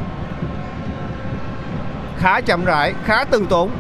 Khá 2.18 2.40
chậm 2.40 2.64
rãi, 2.64 2.94
khá 3.04 3.24
từ 3.24 3.46
tốn. 3.48 3.70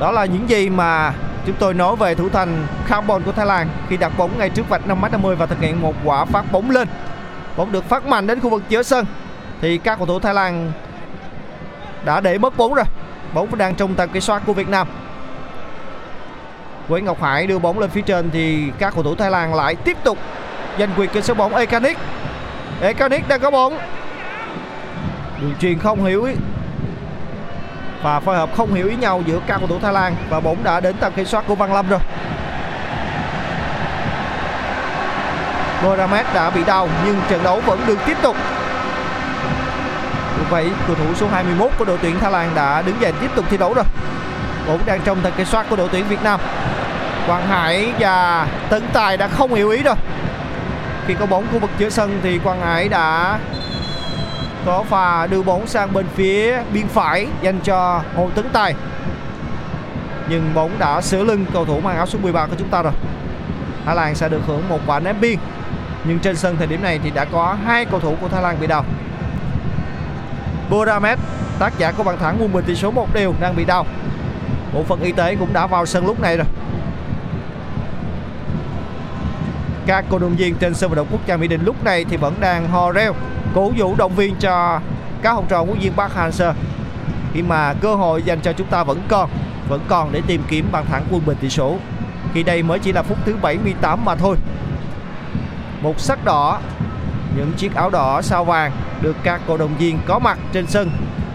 Đó 0.00 0.10
là 0.10 0.24
những 0.24 0.48
gì 0.48 0.68
mà 0.68 1.12
chúng 1.46 1.56
tôi 1.58 1.74
nói 1.74 1.96
về 1.96 2.14
thủ 2.14 2.28
thành 2.28 2.66
Carbon 2.88 3.22
của 3.22 3.32
Thái 3.32 3.46
Lan 3.46 3.68
khi 3.88 3.96
đặt 3.96 4.12
bóng 4.18 4.38
ngay 4.38 4.50
trước 4.50 4.68
vạch 4.68 4.82
5m50 4.88 5.34
và 5.34 5.46
thực 5.46 5.60
hiện 5.60 5.82
một 5.82 5.94
quả 6.04 6.24
phát 6.24 6.52
bóng 6.52 6.70
lên. 6.70 6.88
Bóng 7.56 7.72
được 7.72 7.84
phát 7.84 8.06
mạnh 8.06 8.26
đến 8.26 8.40
khu 8.40 8.50
vực 8.50 8.62
giữa 8.68 8.82
sân. 8.82 9.06
Thì 9.60 9.78
các 9.78 9.96
cầu 9.98 10.06
thủ 10.06 10.20
Thái 10.20 10.34
Lan 10.34 10.72
đã 12.04 12.20
để 12.20 12.38
mất 12.38 12.56
bóng 12.56 12.74
rồi. 12.74 12.84
Bóng 13.34 13.58
đang 13.58 13.74
trong 13.74 13.94
tầm 13.94 14.08
kiểm 14.08 14.22
soát 14.22 14.42
của 14.46 14.52
Việt 14.52 14.68
Nam. 14.68 14.88
Quế 16.88 17.00
Ngọc 17.00 17.22
Hải 17.22 17.46
đưa 17.46 17.58
bóng 17.58 17.78
lên 17.78 17.90
phía 17.90 18.02
trên 18.02 18.30
thì 18.30 18.70
các 18.78 18.94
cầu 18.94 19.02
thủ 19.02 19.14
Thái 19.14 19.30
Lan 19.30 19.54
lại 19.54 19.74
tiếp 19.74 19.96
tục 20.04 20.18
giành 20.78 20.90
quyền 20.96 21.10
kiểm 21.10 21.22
soát 21.22 21.38
bóng 21.38 21.54
Ekanik 21.54 21.98
Ekanik 22.80 23.28
đang 23.28 23.40
có 23.40 23.50
bóng. 23.50 23.78
Đường 25.40 25.54
truyền 25.60 25.78
không 25.78 26.04
hiểu 26.04 26.24
ý 26.24 26.34
và 28.04 28.20
phối 28.20 28.36
hợp 28.36 28.56
không 28.56 28.74
hiểu 28.74 28.88
ý 28.88 28.96
nhau 28.96 29.22
giữa 29.26 29.40
các 29.46 29.58
cầu 29.58 29.68
thủ 29.68 29.78
Thái 29.78 29.92
Lan 29.92 30.16
và 30.28 30.40
bóng 30.40 30.64
đã 30.64 30.80
đến 30.80 30.96
tầm 31.00 31.12
kiểm 31.12 31.26
soát 31.26 31.44
của 31.46 31.54
Văn 31.54 31.74
Lâm 31.74 31.88
rồi. 31.88 32.00
Mohamed 35.84 36.26
đã 36.34 36.50
bị 36.50 36.64
đau 36.64 36.88
nhưng 37.04 37.20
trận 37.28 37.42
đấu 37.44 37.60
vẫn 37.66 37.80
được 37.86 37.98
tiếp 38.06 38.16
tục. 38.22 38.36
Vậy, 40.50 40.70
cầu 40.86 40.96
thủ 40.96 41.14
số 41.14 41.28
21 41.28 41.70
của 41.78 41.84
đội 41.84 41.98
tuyển 42.02 42.20
Thái 42.20 42.32
Lan 42.32 42.50
đã 42.54 42.82
đứng 42.82 43.00
dậy 43.00 43.12
tiếp 43.20 43.30
tục 43.34 43.44
thi 43.50 43.56
đấu 43.56 43.74
rồi. 43.74 43.84
Bóng 44.66 44.80
đang 44.86 45.00
trong 45.04 45.20
tầm 45.20 45.32
kiểm 45.36 45.46
soát 45.46 45.66
của 45.70 45.76
đội 45.76 45.88
tuyển 45.92 46.04
Việt 46.08 46.22
Nam. 46.22 46.40
Quang 47.26 47.46
Hải 47.46 47.92
và 47.98 48.46
Tấn 48.68 48.82
Tài 48.92 49.16
đã 49.16 49.28
không 49.28 49.54
hiểu 49.54 49.70
ý 49.70 49.82
rồi. 49.82 49.94
Khi 51.06 51.14
có 51.14 51.26
bóng 51.26 51.46
khu 51.52 51.58
vực 51.58 51.70
giữa 51.78 51.90
sân 51.90 52.20
thì 52.22 52.38
Quang 52.38 52.60
Hải 52.60 52.88
đã 52.88 53.38
có 54.66 54.82
pha 54.82 55.26
đưa 55.26 55.42
bóng 55.42 55.66
sang 55.66 55.92
bên 55.92 56.06
phía 56.14 56.62
biên 56.72 56.88
phải 56.88 57.26
dành 57.42 57.60
cho 57.64 58.02
Hồ 58.16 58.30
Tấn 58.34 58.46
Tài. 58.52 58.74
Nhưng 60.28 60.54
bóng 60.54 60.78
đã 60.78 61.00
sửa 61.00 61.24
lưng 61.24 61.46
cầu 61.52 61.64
thủ 61.64 61.80
mang 61.80 61.96
áo 61.96 62.06
số 62.06 62.18
13 62.18 62.46
của 62.46 62.56
chúng 62.58 62.68
ta 62.68 62.82
rồi. 62.82 62.92
Thái 63.84 63.96
Lan 63.96 64.14
sẽ 64.14 64.28
được 64.28 64.40
hưởng 64.46 64.68
một 64.68 64.78
quả 64.86 65.00
ném 65.00 65.20
biên. 65.20 65.38
Nhưng 66.04 66.18
trên 66.18 66.36
sân 66.36 66.56
thời 66.56 66.66
điểm 66.66 66.82
này 66.82 67.00
thì 67.04 67.10
đã 67.10 67.24
có 67.24 67.56
hai 67.64 67.84
cầu 67.84 68.00
thủ 68.00 68.16
của 68.20 68.28
Thái 68.28 68.42
Lan 68.42 68.56
bị 68.60 68.66
đau. 68.66 68.84
Boramet, 70.70 71.18
tác 71.58 71.78
giả 71.78 71.92
của 71.92 72.02
bàn 72.02 72.18
thắng 72.18 72.36
quân 72.40 72.52
bình 72.52 72.64
tỷ 72.64 72.74
số 72.74 72.90
một 72.90 73.14
đều 73.14 73.34
đang 73.40 73.56
bị 73.56 73.64
đau. 73.64 73.86
Bộ 74.74 74.82
phận 74.82 75.00
y 75.00 75.12
tế 75.12 75.36
cũng 75.36 75.52
đã 75.52 75.66
vào 75.66 75.86
sân 75.86 76.06
lúc 76.06 76.20
này 76.20 76.36
rồi. 76.36 76.46
Các 79.86 80.04
cổ 80.10 80.18
động 80.18 80.36
viên 80.36 80.54
trên 80.54 80.74
sân 80.74 80.90
vận 80.90 80.96
động 80.96 81.06
quốc 81.10 81.26
gia 81.26 81.36
Mỹ 81.36 81.48
Đình 81.48 81.64
lúc 81.64 81.84
này 81.84 82.04
thì 82.04 82.16
vẫn 82.16 82.34
đang 82.40 82.68
hò 82.68 82.92
reo 82.92 83.14
cổ 83.54 83.72
vũ 83.76 83.94
động 83.98 84.14
viên 84.16 84.34
cho 84.36 84.80
các 85.22 85.32
học 85.32 85.44
trò 85.48 85.62
huấn 85.62 85.78
viên 85.78 85.92
Park 85.92 86.12
Hang-seo. 86.12 86.52
Khi 87.32 87.42
mà 87.42 87.74
cơ 87.74 87.94
hội 87.94 88.22
dành 88.22 88.40
cho 88.40 88.52
chúng 88.52 88.66
ta 88.66 88.84
vẫn 88.84 89.02
còn 89.08 89.30
vẫn 89.68 89.80
còn 89.88 90.12
để 90.12 90.22
tìm 90.26 90.42
kiếm 90.48 90.68
bàn 90.72 90.84
thắng 90.90 91.04
quân 91.10 91.22
bình 91.26 91.36
tỷ 91.40 91.48
số. 91.48 91.76
Khi 92.34 92.42
đây 92.42 92.62
mới 92.62 92.78
chỉ 92.78 92.92
là 92.92 93.02
phút 93.02 93.18
thứ 93.24 93.36
78 93.42 94.04
mà 94.04 94.14
thôi. 94.14 94.36
Một 95.82 96.00
sắc 96.00 96.24
đỏ, 96.24 96.60
những 97.36 97.52
chiếc 97.52 97.74
áo 97.74 97.90
đỏ 97.90 98.22
sao 98.22 98.44
vàng 98.44 98.72
được 99.00 99.16
các 99.22 99.40
cổ 99.46 99.56
động 99.56 99.76
viên 99.78 99.98
có 100.06 100.18
mặt 100.18 100.38
trên 100.52 100.66
sân 100.66 100.90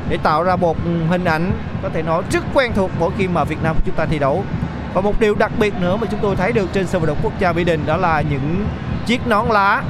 để 0.09 0.17
tạo 0.17 0.43
ra 0.43 0.55
một 0.55 0.78
hình 1.09 1.26
ảnh 1.26 1.51
có 1.84 1.89
thể 1.89 2.01
nói 2.01 2.24
rất 2.32 2.43
quen 2.53 2.72
thuộc 2.76 2.91
mỗi 2.99 3.11
khi 3.17 3.28
mà 3.28 3.43
Việt 3.43 3.63
Nam 3.63 3.76
chúng 3.86 3.95
ta 3.95 4.05
thi 4.05 4.20
đấu. 4.20 4.43
Và 4.93 5.01
một 5.01 5.20
điều 5.20 5.36
đặc 5.36 5.51
biệt 5.59 5.74
nữa 5.80 5.97
mà 5.97 6.07
chúng 6.11 6.20
tôi 6.20 6.36
thấy 6.36 6.51
được 6.51 6.70
trên 6.74 6.88
sân 6.88 7.01
vận 7.01 7.07
động 7.07 7.17
quốc 7.24 7.34
gia 7.39 7.53
Mỹ 7.53 7.63
Đình 7.63 7.86
đó 7.86 7.97
là 7.97 8.22
những 8.22 8.65
chiếc 9.05 9.28
nón 9.28 9.45
lá 9.45 9.84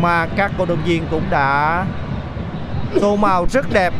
mà 0.00 0.26
các 0.36 0.52
cổ 0.58 0.64
động 0.64 0.84
viên 0.84 1.06
cũng 1.10 1.24
đã 1.30 1.84
tô 3.00 3.16
màu 3.16 3.46
rất 3.50 3.72
đẹp 3.72 3.94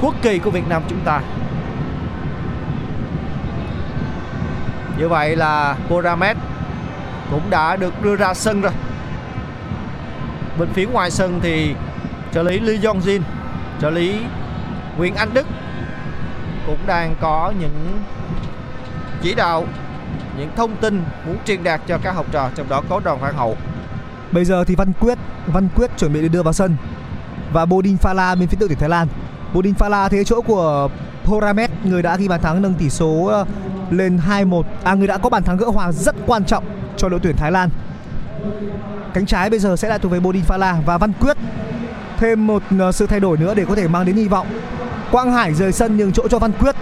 quốc 0.00 0.14
kỳ 0.22 0.38
của 0.38 0.50
Việt 0.50 0.68
Nam 0.68 0.82
chúng 0.88 1.00
ta. 1.00 1.20
Như 4.98 5.08
vậy 5.08 5.36
là 5.36 5.76
Poramet 5.88 6.36
cũng 7.30 7.50
đã 7.50 7.76
được 7.76 8.02
đưa 8.02 8.16
ra 8.16 8.34
sân 8.34 8.60
rồi. 8.60 8.72
Bên 10.58 10.68
phía 10.72 10.86
ngoài 10.86 11.10
sân 11.10 11.40
thì 11.42 11.74
trợ 12.32 12.42
lý 12.42 12.60
Lee 12.60 12.76
Jong 12.76 13.00
Jin 13.00 13.20
trợ 13.80 13.90
lý 13.90 14.20
Nguyễn 14.96 15.14
Anh 15.14 15.34
Đức 15.34 15.46
cũng 16.66 16.78
đang 16.86 17.14
có 17.20 17.52
những 17.60 18.02
chỉ 19.22 19.34
đạo, 19.34 19.66
những 20.38 20.50
thông 20.56 20.76
tin 20.76 21.02
muốn 21.26 21.36
truyền 21.44 21.64
đạt 21.64 21.80
cho 21.86 21.98
các 22.02 22.12
học 22.14 22.26
trò, 22.32 22.48
trong 22.54 22.68
đó 22.68 22.82
có 22.88 23.00
đoàn 23.04 23.18
Hoàng 23.18 23.36
hậu. 23.36 23.56
Bây 24.32 24.44
giờ 24.44 24.64
thì 24.64 24.74
Văn 24.74 24.92
Quyết 25.00 25.18
Văn 25.46 25.68
Quyết 25.76 25.90
chuẩn 25.98 26.12
bị 26.12 26.22
được 26.22 26.28
đưa 26.28 26.42
vào 26.42 26.52
sân 26.52 26.76
và 27.52 27.66
Bodin 27.66 27.96
Phala 27.96 28.34
bên 28.34 28.48
phía 28.48 28.56
đội 28.60 28.68
tuyển 28.68 28.78
Thái 28.78 28.88
Lan. 28.88 29.08
Bodin 29.54 29.74
Phala 29.74 30.08
thế 30.08 30.24
chỗ 30.24 30.40
của 30.40 30.88
Horamet 31.24 31.70
người 31.84 32.02
đã 32.02 32.16
ghi 32.16 32.28
bàn 32.28 32.40
thắng 32.40 32.62
nâng 32.62 32.74
tỷ 32.74 32.90
số 32.90 33.26
ờ, 33.26 33.44
lên 33.90 34.20
2-1. 34.28 34.62
À 34.84 34.94
người 34.94 35.06
đã 35.06 35.18
có 35.18 35.28
bàn 35.28 35.42
thắng 35.42 35.56
gỡ 35.56 35.66
hòa 35.66 35.92
rất 35.92 36.14
quan 36.26 36.44
trọng 36.44 36.64
cho 36.96 37.08
đội 37.08 37.20
tuyển 37.22 37.36
Thái 37.36 37.52
Lan. 37.52 37.70
Cánh 39.14 39.26
trái 39.26 39.50
bây 39.50 39.58
giờ 39.58 39.76
sẽ 39.76 39.88
lại 39.88 39.98
thuộc 39.98 40.12
về 40.12 40.20
Bodin 40.20 40.44
Phala 40.44 40.78
và 40.86 40.98
Văn 40.98 41.12
Quyết 41.20 41.36
thêm 42.18 42.46
một 42.46 42.62
ờ, 42.78 42.92
sự 42.92 43.06
thay 43.06 43.20
đổi 43.20 43.36
nữa 43.36 43.54
để 43.54 43.64
có 43.68 43.74
thể 43.74 43.88
mang 43.88 44.06
đến 44.06 44.16
hy 44.16 44.28
vọng. 44.28 44.46
Quang 45.10 45.32
Hải 45.32 45.54
rời 45.54 45.72
sân 45.72 45.96
nhường 45.96 46.12
chỗ 46.12 46.28
cho 46.28 46.38
Văn 46.38 46.52
Quyết. 46.52 46.74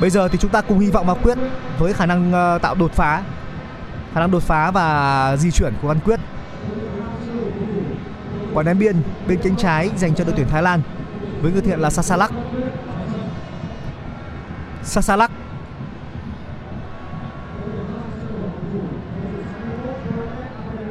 Bây 0.00 0.10
giờ 0.10 0.28
thì 0.28 0.38
chúng 0.38 0.50
ta 0.50 0.60
cùng 0.60 0.78
hy 0.78 0.90
vọng 0.90 1.06
vào 1.06 1.18
Quyết 1.22 1.38
với 1.78 1.92
khả 1.92 2.06
năng 2.06 2.32
ờ, 2.32 2.58
tạo 2.62 2.74
đột 2.74 2.92
phá, 2.92 3.22
khả 4.14 4.20
năng 4.20 4.30
đột 4.30 4.42
phá 4.42 4.70
và 4.70 5.36
di 5.36 5.50
chuyển 5.50 5.72
của 5.82 5.88
Văn 5.88 5.98
Quyết. 6.04 6.20
Quả 8.54 8.62
ném 8.62 8.78
biên 8.78 9.02
bên 9.28 9.40
cánh 9.42 9.56
trái 9.56 9.90
dành 9.96 10.14
cho 10.14 10.24
đội 10.24 10.34
tuyển 10.36 10.48
Thái 10.48 10.62
Lan 10.62 10.82
với 11.42 11.52
người 11.52 11.60
thiện 11.60 11.80
là 11.80 11.90
Sasalak. 11.90 12.30
Sasalak 14.82 15.30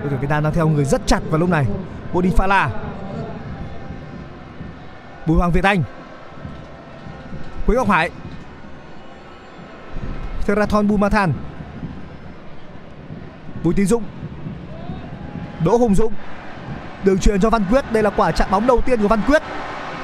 đội 0.01 0.09
tuyển 0.09 0.19
Việt 0.19 0.29
Nam 0.29 0.43
đang 0.43 0.53
theo 0.53 0.67
người 0.67 0.85
rất 0.85 1.01
chặt 1.07 1.19
vào 1.29 1.39
lúc 1.39 1.49
này. 1.49 1.65
Bodi 2.13 2.29
Phala. 2.29 2.69
Bùi 5.25 5.37
Hoàng 5.37 5.51
Việt 5.51 5.63
Anh. 5.63 5.83
Quế 7.65 7.75
Ngọc 7.75 7.89
Hải. 7.89 8.09
Theraton 10.47 10.87
Bumathan. 10.87 11.33
Bùi 13.63 13.73
Tiến 13.73 13.85
Dũng. 13.85 14.03
Đỗ 15.65 15.77
Hùng 15.77 15.95
Dũng. 15.95 16.13
Đường 17.03 17.19
truyền 17.19 17.41
cho 17.41 17.49
Văn 17.49 17.63
Quyết. 17.69 17.91
Đây 17.91 18.03
là 18.03 18.09
quả 18.09 18.31
chạm 18.31 18.51
bóng 18.51 18.67
đầu 18.67 18.81
tiên 18.81 19.01
của 19.01 19.07
Văn 19.07 19.21
Quyết. 19.27 19.41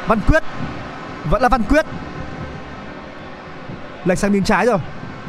Văn 0.08 0.20
Quyết. 0.28 0.43
Vẫn 1.30 1.41
là 1.41 1.49
Văn 1.49 1.64
Quyết. 1.64 1.86
Lệch 4.05 4.18
sang 4.18 4.34
bên 4.34 4.43
trái 4.43 4.66
rồi. 4.66 4.78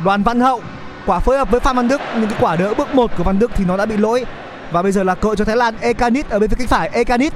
Đoàn 0.04 0.22
Văn 0.22 0.40
Hậu. 0.40 0.60
Quả 1.06 1.18
phối 1.18 1.38
hợp 1.38 1.50
với 1.50 1.60
Phan 1.60 1.76
Văn 1.76 1.88
Đức. 1.88 2.00
Nhưng 2.14 2.28
cái 2.28 2.38
quả 2.40 2.56
đỡ 2.56 2.74
bước 2.74 2.94
một 2.94 3.10
của 3.16 3.24
Văn 3.24 3.38
Đức 3.38 3.50
thì 3.54 3.64
nó 3.64 3.76
đã 3.76 3.86
bị 3.86 3.96
lỗi. 3.96 4.24
Và 4.70 4.82
bây 4.82 4.92
giờ 4.92 5.02
là 5.02 5.14
cơ 5.14 5.34
cho 5.34 5.44
Thái 5.44 5.56
Lan. 5.56 5.74
Ekanit 5.80 6.28
ở 6.28 6.38
bên 6.38 6.50
phía 6.50 6.56
cánh 6.58 6.66
phải. 6.66 6.88
Ekanit. 6.88 7.32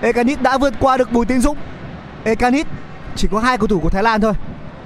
Ekanit 0.00 0.42
đã 0.42 0.58
vượt 0.58 0.74
qua 0.80 0.96
được 0.96 1.12
Bùi 1.12 1.26
Tiến 1.26 1.40
Dũng. 1.40 1.56
Ekanit 2.24 2.66
chỉ 3.16 3.28
có 3.30 3.40
hai 3.40 3.58
cầu 3.58 3.66
thủ 3.66 3.80
của 3.80 3.90
Thái 3.90 4.02
Lan 4.02 4.20
thôi. 4.20 4.32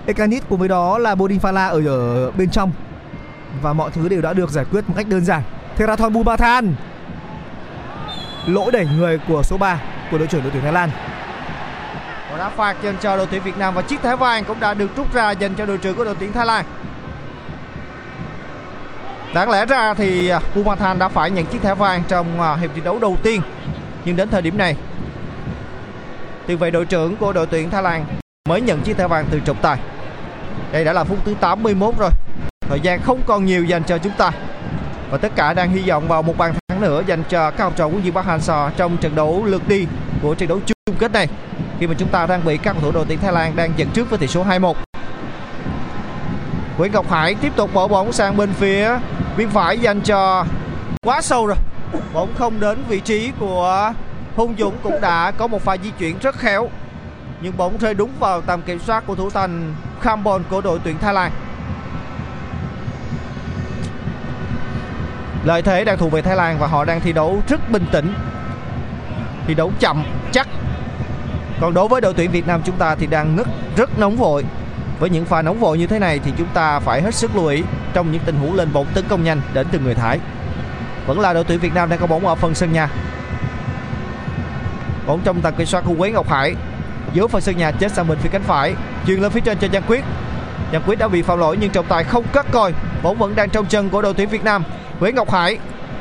Ekanit 0.06 0.42
cùng 0.48 0.58
với 0.58 0.68
đó 0.68 0.98
là 0.98 1.14
Bodin 1.14 1.38
Phala 1.38 1.66
ở, 1.66 1.86
ở 1.86 2.30
bên 2.30 2.50
trong 2.50 2.72
và 3.62 3.72
mọi 3.72 3.90
thứ 3.90 4.08
đều 4.08 4.20
đã 4.20 4.32
được 4.32 4.50
giải 4.50 4.64
quyết 4.64 4.88
một 4.88 4.94
cách 4.96 5.06
đơn 5.08 5.24
giản 5.24 5.42
Theraton 5.76 6.12
Bumathan 6.12 6.74
lỗi 8.46 8.72
đẩy 8.72 8.86
người 8.96 9.18
của 9.28 9.42
số 9.42 9.56
3 9.58 9.80
của 10.10 10.18
đội 10.18 10.26
trưởng 10.26 10.42
đội 10.42 10.50
tuyển 10.52 10.62
Thái 10.62 10.72
Lan. 10.72 10.90
và 12.30 12.38
đã 12.38 12.48
phạt 12.48 12.76
dành 12.82 12.96
cho 13.00 13.16
đội 13.16 13.26
tuyển 13.30 13.42
Việt 13.42 13.58
Nam 13.58 13.74
và 13.74 13.82
chiếc 13.82 14.02
thẻ 14.02 14.16
vàng 14.16 14.44
cũng 14.44 14.60
đã 14.60 14.74
được 14.74 14.96
rút 14.96 15.14
ra 15.14 15.30
dành 15.30 15.54
cho 15.54 15.66
đội 15.66 15.78
trưởng 15.78 15.96
của 15.96 16.04
đội 16.04 16.14
tuyển 16.20 16.32
Thái 16.32 16.46
Lan. 16.46 16.64
Đáng 19.34 19.50
lẽ 19.50 19.66
ra 19.66 19.94
thì 19.94 20.28
à, 20.28 20.40
Bumathan 20.54 20.98
đã 20.98 21.08
phải 21.08 21.30
nhận 21.30 21.46
chiếc 21.46 21.62
thẻ 21.62 21.74
vàng 21.74 22.02
trong 22.08 22.40
à, 22.40 22.56
hiệp 22.56 22.70
thi 22.74 22.80
đấu 22.84 22.98
đầu 22.98 23.16
tiên. 23.22 23.40
Nhưng 24.04 24.16
đến 24.16 24.28
thời 24.28 24.42
điểm 24.42 24.58
này, 24.58 24.76
tiền 26.46 26.58
vệ 26.58 26.70
đội 26.70 26.86
trưởng 26.86 27.16
của 27.16 27.32
đội 27.32 27.46
tuyển 27.46 27.70
Thái 27.70 27.82
Lan 27.82 28.04
mới 28.48 28.60
nhận 28.60 28.80
chiếc 28.80 28.96
thẻ 28.96 29.08
vàng 29.08 29.26
từ 29.30 29.40
trọng 29.40 29.62
tài. 29.62 29.78
Đây 30.72 30.84
đã 30.84 30.92
là 30.92 31.04
phút 31.04 31.18
thứ 31.24 31.34
81 31.40 31.94
rồi. 31.98 32.10
Thời 32.68 32.80
gian 32.80 33.00
không 33.02 33.20
còn 33.26 33.44
nhiều 33.44 33.64
dành 33.64 33.82
cho 33.84 33.98
chúng 33.98 34.12
ta. 34.18 34.30
Và 35.10 35.18
tất 35.18 35.32
cả 35.36 35.54
đang 35.54 35.70
hy 35.70 35.88
vọng 35.88 36.08
vào 36.08 36.22
một 36.22 36.38
bàn 36.38 36.54
thắng 36.68 36.80
nữa 36.80 37.02
dành 37.06 37.22
cho 37.28 37.50
các 37.50 37.64
học 37.64 37.72
trò 37.76 37.88
của 37.88 37.98
Duy 37.98 38.10
Bắc 38.10 38.24
Hangso 38.24 38.70
trong 38.76 38.96
trận 38.96 39.14
đấu 39.14 39.44
lượt 39.44 39.68
đi 39.68 39.86
của 40.22 40.34
trận 40.34 40.48
đấu 40.48 40.60
chung 40.66 40.96
kết 40.98 41.12
này. 41.12 41.28
Khi 41.80 41.86
mà 41.86 41.94
chúng 41.98 42.08
ta 42.08 42.26
đang 42.26 42.44
bị 42.44 42.56
các 42.56 42.72
cầu 42.72 42.82
thủ 42.82 42.92
đội 42.92 43.04
tuyển 43.08 43.18
Thái 43.18 43.32
Lan 43.32 43.56
đang 43.56 43.72
dẫn 43.76 43.88
trước 43.94 44.10
với 44.10 44.18
tỷ 44.18 44.26
số 44.26 44.44
2-1. 44.44 44.74
Nguyễn 46.78 46.92
Ngọc 46.92 47.10
Hải 47.10 47.34
tiếp 47.34 47.52
tục 47.56 47.74
bỏ 47.74 47.88
bóng 47.88 48.12
sang 48.12 48.36
bên 48.36 48.52
phía 48.52 48.90
bên 49.36 49.48
phải 49.48 49.78
dành 49.78 50.00
cho 50.00 50.44
quá 51.02 51.20
sâu 51.20 51.46
rồi. 51.46 51.56
Bóng 52.12 52.34
không 52.38 52.60
đến 52.60 52.78
vị 52.88 53.00
trí 53.00 53.32
của 53.40 53.92
Hùng 54.36 54.54
Dũng 54.58 54.74
cũng 54.82 55.00
đã 55.00 55.30
có 55.30 55.46
một 55.46 55.62
pha 55.62 55.76
di 55.76 55.90
chuyển 55.90 56.18
rất 56.18 56.34
khéo. 56.34 56.68
Nhưng 57.40 57.56
bóng 57.56 57.78
rơi 57.78 57.94
đúng 57.94 58.10
vào 58.20 58.40
tầm 58.40 58.62
kiểm 58.62 58.78
soát 58.78 59.06
của 59.06 59.14
thủ 59.14 59.30
thành 59.30 59.74
Khambon 60.00 60.42
của 60.50 60.60
đội 60.60 60.78
tuyển 60.84 60.98
Thái 60.98 61.14
Lan. 61.14 61.32
Lợi 65.44 65.62
thế 65.62 65.84
đang 65.84 65.98
thuộc 65.98 66.12
về 66.12 66.22
Thái 66.22 66.36
Lan 66.36 66.58
và 66.58 66.66
họ 66.66 66.84
đang 66.84 67.00
thi 67.00 67.12
đấu 67.12 67.42
rất 67.48 67.70
bình 67.70 67.86
tĩnh. 67.92 68.14
Thi 69.46 69.54
đấu 69.54 69.72
chậm, 69.80 70.04
chắc. 70.32 70.48
Còn 71.60 71.74
đối 71.74 71.88
với 71.88 72.00
đội 72.00 72.14
tuyển 72.14 72.30
Việt 72.30 72.46
Nam 72.46 72.60
chúng 72.64 72.76
ta 72.76 72.94
thì 72.94 73.06
đang 73.06 73.36
rất 73.36 73.48
rất 73.76 73.98
nóng 73.98 74.16
vội. 74.16 74.44
Với 74.98 75.10
những 75.10 75.24
pha 75.24 75.42
nóng 75.42 75.60
vội 75.60 75.78
như 75.78 75.86
thế 75.86 75.98
này 75.98 76.20
thì 76.24 76.32
chúng 76.38 76.48
ta 76.54 76.80
phải 76.80 77.02
hết 77.02 77.14
sức 77.14 77.36
lưu 77.36 77.46
ý 77.46 77.62
trong 77.92 78.12
những 78.12 78.22
tình 78.26 78.36
huống 78.36 78.54
lên 78.54 78.72
bóng 78.72 78.86
tấn 78.94 79.04
công 79.08 79.24
nhanh 79.24 79.40
đến 79.54 79.66
từ 79.72 79.78
người 79.78 79.94
Thái. 79.94 80.18
Vẫn 81.06 81.20
là 81.20 81.32
đội 81.32 81.44
tuyển 81.44 81.58
Việt 81.58 81.74
Nam 81.74 81.88
đang 81.88 81.98
có 81.98 82.06
bóng 82.06 82.26
ở 82.26 82.34
phần 82.34 82.54
sân 82.54 82.72
nhà. 82.72 82.88
Bóng 85.06 85.20
trong 85.24 85.40
tầm 85.40 85.54
kiểm 85.54 85.66
soát 85.66 85.84
của 85.86 85.94
Quế 85.98 86.10
Ngọc 86.10 86.30
Hải. 86.30 86.54
Giữa 87.12 87.26
phần 87.26 87.40
sân 87.40 87.56
nhà 87.56 87.70
chết 87.70 87.92
sang 87.92 88.08
bên 88.08 88.18
phía 88.18 88.28
cánh 88.28 88.42
phải, 88.42 88.74
chuyền 89.06 89.20
lên 89.20 89.30
phía 89.30 89.40
trên 89.40 89.58
cho 89.58 89.68
Giang 89.72 89.82
Quyết. 89.86 90.04
Giang 90.72 90.82
Quyết 90.86 90.98
đã 90.98 91.08
bị 91.08 91.22
phạm 91.22 91.38
lỗi 91.38 91.56
nhưng 91.60 91.70
trọng 91.70 91.86
tài 91.86 92.04
không 92.04 92.24
cắt 92.32 92.46
coi. 92.50 92.72
Bóng 93.02 93.18
vẫn 93.18 93.36
đang 93.36 93.50
trong 93.50 93.66
chân 93.66 93.88
của 93.90 94.02
đội 94.02 94.14
tuyển 94.14 94.28
Việt 94.28 94.44
Nam. 94.44 94.64
Nguyễn 95.00 95.14
Ngọc 95.14 95.30
Hải. 95.30 95.58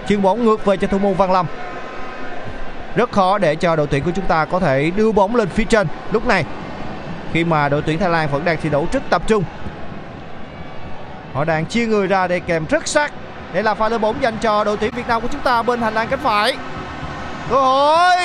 Chuyền 0.08 0.22
bóng 0.22 0.46
ngược 0.46 0.66
về 0.66 0.78
cho 0.78 0.88
thủ 0.88 1.00
môn 1.00 1.14
Văn 1.14 1.32
Lâm. 1.32 1.46
Rất 2.96 3.12
khó 3.12 3.38
để 3.38 3.56
cho 3.56 3.76
đội 3.76 3.88
tuyển 3.88 4.04
của 4.04 4.12
chúng 4.16 4.26
ta 4.26 4.46
có 4.46 4.60
thể 4.60 4.92
đưa 4.96 5.12
bóng 5.12 5.36
lên 5.36 5.50
phía 5.50 5.64
trên 5.64 5.88
lúc 6.12 6.28
này. 6.28 6.46
Khi 7.34 7.44
mà 7.44 7.70
đội 7.70 7.82
tuyển 7.82 8.00
Thái 8.00 8.10
Lan 8.10 8.30
vẫn 8.32 8.46
đang 8.46 8.58
thi 8.62 8.70
đấu 8.70 8.88
rất 8.92 9.04
tập 9.10 9.22
trung. 9.28 9.44
Họ 11.34 11.44
đang 11.44 11.66
chia 11.66 11.86
người 11.86 12.08
ra 12.08 12.28
để 12.28 12.40
kèm 12.40 12.66
rất 12.70 12.88
sát. 12.88 13.12
Đây 13.54 13.64
là 13.64 13.74
pha 13.74 13.90
lên 13.90 14.02
bóng 14.02 14.22
dành 14.22 14.38
cho 14.42 14.64
đội 14.64 14.78
tuyển 14.78 14.92
Việt 14.96 15.08
Nam 15.08 15.22
của 15.22 15.28
chúng 15.32 15.42
ta 15.42 15.62
bên 15.62 15.82
hành 15.82 15.94
lang 15.94 16.08
cánh 16.08 16.20
phải. 16.20 16.58
Cơ 17.50 17.60
hội! 17.60 18.18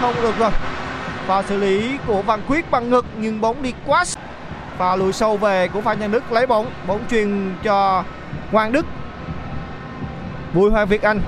Không 0.00 0.14
được 0.22 0.38
rồi. 0.38 0.50
Pha 1.26 1.42
xử 1.42 1.56
lý 1.56 1.98
của 2.06 2.22
Văn 2.22 2.40
Quyết 2.48 2.70
bằng 2.70 2.90
ngực, 2.90 3.06
nhưng 3.16 3.40
bóng 3.40 3.62
đi 3.62 3.72
quá 3.86 4.04
pha 4.78 4.96
lùi 4.96 5.12
sâu 5.12 5.36
về 5.36 5.68
của 5.68 5.80
Phan 5.80 6.00
Nhân 6.00 6.10
Đức 6.10 6.32
lấy 6.32 6.46
bóng. 6.46 6.66
Bóng 6.86 7.00
truyền 7.10 7.54
cho 7.62 8.04
Hoàng 8.52 8.72
Đức. 8.72 8.86
Bùi 10.54 10.70
Hoàng 10.70 10.86
Việt 10.86 11.02
Anh 11.02 11.20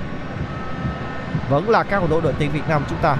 vẫn 1.48 1.70
là 1.70 1.82
các 1.82 1.98
cầu 1.98 2.08
thủ 2.08 2.20
đội 2.20 2.34
tuyển 2.38 2.52
Việt 2.52 2.68
Nam 2.68 2.82
chúng 2.88 2.98
ta. 2.98 3.16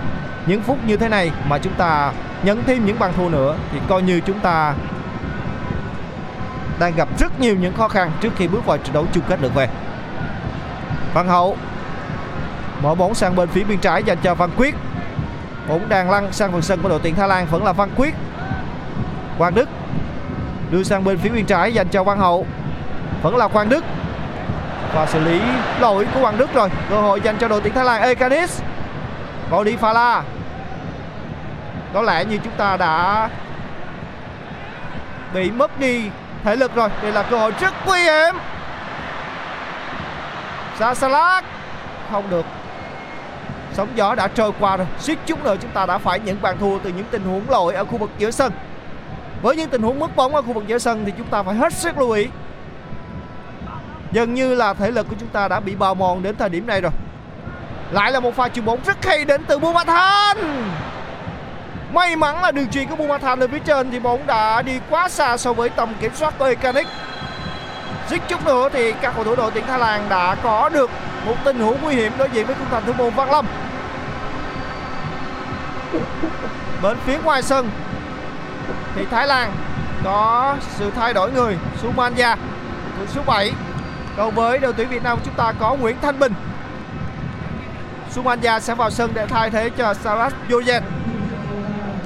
Những 0.46 0.62
phút 0.62 0.78
như 0.86 0.96
thế 0.96 1.09
này 1.09 1.30
mà 1.48 1.59
chúng 1.59 1.72
ta 1.72 2.12
nhấn 2.42 2.62
thêm 2.66 2.86
những 2.86 2.98
bàn 2.98 3.12
thua 3.16 3.28
nữa 3.28 3.57
thì 3.72 3.78
coi 3.88 4.02
như 4.02 4.20
chúng 4.20 4.40
ta 4.40 4.74
đang 6.78 6.96
gặp 6.96 7.09
rất 7.18 7.40
nhiều 7.40 7.57
những 7.57 7.74
khó 7.74 7.88
khăn 7.88 8.12
trước 8.20 8.32
khi 8.36 8.48
bước 8.48 8.66
vào 8.66 8.78
trận 8.78 8.92
đấu 8.92 9.07
chung 9.12 9.24
kết 9.28 9.40
lượt 9.42 9.55
về. 9.55 9.68
Văn 11.14 11.28
Hậu 11.28 11.57
mở 12.82 12.94
bóng 12.94 13.14
sang 13.14 13.36
bên 13.36 13.48
phía 13.48 13.64
bên 13.64 13.78
trái 13.78 14.02
dành 14.02 14.18
cho 14.22 14.34
Văn 14.34 14.50
Quyết. 14.57 14.74
Bóng 15.68 15.88
đang 15.88 16.11
lăn 16.11 16.32
sang 16.32 16.52
phần 16.52 16.62
sân 16.62 16.80
của 16.82 16.88
đội 16.88 17.00
tuyển 17.02 17.14
Thái 17.14 17.28
Lan 17.28 17.46
vẫn 17.50 17.64
là 17.64 17.72
Văn 17.72 17.90
Quyết. 17.96 18.14
Quang 19.38 19.55
Đức 19.55 19.68
đưa 20.70 20.82
sang 20.82 21.05
bên 21.05 21.18
phía 21.18 21.28
bên 21.28 21.46
trái 21.46 21.74
dành 21.74 21.88
cho 21.88 22.05
Văn 22.05 22.18
Hậu. 22.18 22.46
Vẫn 23.22 23.36
là 23.36 23.48
Quang 23.48 23.68
Đức 23.68 23.84
và 24.95 25.07
xử 25.07 25.20
lý. 25.20 25.40
Lỗi 25.80 26.07
của 26.14 26.20
Hoàng 26.20 26.38
Đức 26.38 26.55
rồi. 26.55 26.68
Cơ 26.90 27.01
hội 27.01 27.20
dành 27.20 27.36
cho 27.38 27.49
đội 27.49 27.61
tuyển 27.61 27.74
Thái 27.74 27.84
Lan, 27.84 28.03
Ekanis. 28.03 28.62
Đi 29.64 29.76
Phala 29.76 30.22
có 31.95 32.03
lẽ 32.03 32.24
như 32.24 32.38
chúng 32.45 32.53
ta 32.53 32.76
đã 32.76 33.28
bị 35.34 35.51
mất 35.51 35.80
đi 35.80 36.03
thể 36.45 36.57
lực 36.57 36.74
rồi. 36.74 36.88
Đây 37.03 37.12
là 37.12 37.22
cơ 37.22 37.36
hội 37.38 37.53
rất 37.61 37.74
nguy 37.86 37.99
hiểm. 37.99 38.34
Sasalak 40.78 41.45
không 42.12 42.30
được. 42.30 42.47
Sóng 43.72 43.88
gió 43.95 44.14
đã 44.14 44.28
trôi 44.28 44.53
qua 44.61 44.76
rồi. 44.76 44.86
Suýt 44.99 45.18
chút 45.26 45.45
nữa 45.45 45.57
chúng 45.61 45.70
ta 45.70 45.86
đã 45.86 45.99
phải 45.99 46.20
những 46.20 46.42
bàn 46.42 46.57
thua 46.61 46.78
từ 46.78 46.90
những 46.90 47.07
tình 47.11 47.24
huống 47.24 47.51
lỗi 47.51 47.74
ở 47.74 47.84
khu 47.84 47.99
vực 47.99 48.11
giữa 48.18 48.30
sân. 48.30 48.53
Với 49.42 49.57
những 49.57 49.70
tình 49.70 49.82
huống 49.82 49.99
mất 49.99 50.16
bóng 50.16 50.34
ở 50.34 50.42
khu 50.42 50.53
vực 50.53 50.64
giữa 50.66 50.78
sân 50.78 51.05
thì 51.05 51.12
chúng 51.18 51.26
ta 51.26 51.42
phải 51.42 51.55
hết 51.55 51.72
sức 51.72 51.99
lưu 51.99 52.11
ý. 52.11 52.26
Dường 54.15 54.35
như 54.35 54.55
là 54.55 54.75
thể 54.75 54.91
lực 54.91 55.09
của 55.09 55.17
chúng 55.21 55.29
ta 55.29 55.49
đã 55.49 55.61
bị 55.61 55.75
bào 55.75 55.95
mòn 55.95 56.23
đến 56.23 56.37
thời 56.37 56.49
điểm 56.49 56.67
này 56.67 56.81
rồi. 56.81 56.93
Lại 57.91 58.12
là 58.12 58.21
một 58.21 58.37
pha 58.37 58.49
chuyền 58.49 58.65
bóng 58.65 58.79
rất 58.87 59.05
hay 59.07 59.25
đến 59.25 59.45
từ 59.47 59.59
Bumathan. 59.59 60.37
May 61.93 62.17
mắn 62.17 62.43
là 62.43 62.51
đường 62.51 62.69
truyền 62.69 62.89
của 62.89 62.97
Bumathan 62.97 63.41
ở 63.41 63.49
phía 63.49 63.59
trên 63.59 63.91
thì 63.91 63.99
bóng 63.99 64.27
đã 64.27 64.62
đi 64.62 64.81
quá 64.91 65.09
xa 65.09 65.37
so 65.37 65.53
với 65.53 65.69
tầm 65.69 65.95
kiểm 66.01 66.15
soát 66.15 66.35
của 66.39 66.45
Ekanik 66.45 66.87
Dích 68.11 68.23
chút 68.29 68.47
nữa 68.47 68.69
thì 68.73 68.93
các 68.93 69.12
cầu 69.15 69.25
thủ 69.25 69.37
đội 69.37 69.51
tuyển 69.51 69.67
Thái 69.67 69.79
Lan 69.79 70.09
đã 70.09 70.35
có 70.43 70.69
được 70.69 70.91
một 71.27 71.35
tình 71.45 71.61
huống 71.61 71.83
nguy 71.83 71.95
hiểm 71.95 72.12
đối 72.19 72.29
diện 72.33 72.47
với 72.47 72.55
khung 72.59 72.71
thành 72.71 72.83
thủ 72.87 72.93
môn 72.93 73.15
Văn 73.15 73.31
Lâm. 73.31 73.47
Bên 76.83 76.97
phía 77.07 77.19
ngoài 77.25 77.43
sân 77.43 77.71
thì 78.95 79.05
Thái 79.11 79.27
Lan 79.27 79.53
có 80.05 80.57
sự 80.79 80.91
thay 80.97 81.15
đổi 81.15 81.33
người. 81.33 81.57
Sumanja 81.83 82.37
thủ 82.99 83.07
số 83.15 83.23
7 83.27 83.53
còn 84.17 84.35
với 84.35 84.59
đội 84.59 84.73
tuyển 84.73 84.89
Việt 84.89 85.03
Nam, 85.03 85.19
chúng 85.25 85.35
ta 85.35 85.53
có 85.53 85.77
Nguyễn 85.77 85.97
Thanh 86.03 86.19
Bình 86.19 86.33
Sumanya 88.11 88.61
sẽ 88.61 88.75
vào 88.75 88.91
sân 88.91 89.11
để 89.15 89.27
thay 89.27 89.51
thế 89.51 89.71
cho 89.71 89.95
Saras 89.95 90.33
Yoyen 90.51 90.83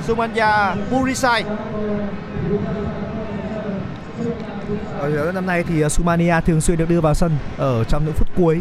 Sumanya 0.06 0.74
Burisai 0.90 1.44
Ở 4.98 5.10
giải 5.10 5.24
đấu 5.24 5.32
năm 5.32 5.46
nay 5.46 5.64
thì 5.68 5.82
à, 5.82 5.88
Sumania 5.88 6.40
thường 6.46 6.60
xuyên 6.60 6.78
được 6.78 6.88
đưa 6.88 7.00
vào 7.00 7.14
sân 7.14 7.36
ở 7.58 7.84
trong 7.84 8.04
những 8.04 8.14
phút 8.14 8.28
cuối. 8.36 8.60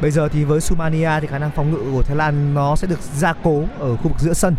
Bây 0.00 0.10
giờ 0.10 0.28
thì 0.28 0.44
với 0.44 0.60
Sumania 0.60 1.10
thì 1.20 1.26
khả 1.26 1.38
năng 1.38 1.50
phòng 1.50 1.70
ngự 1.70 1.92
của 1.92 2.02
Thái 2.02 2.16
Lan 2.16 2.54
nó 2.54 2.76
sẽ 2.76 2.88
được 2.88 3.00
gia 3.00 3.32
cố 3.32 3.64
ở 3.78 3.96
khu 3.96 4.02
vực 4.02 4.18
giữa 4.18 4.32
sân. 4.32 4.56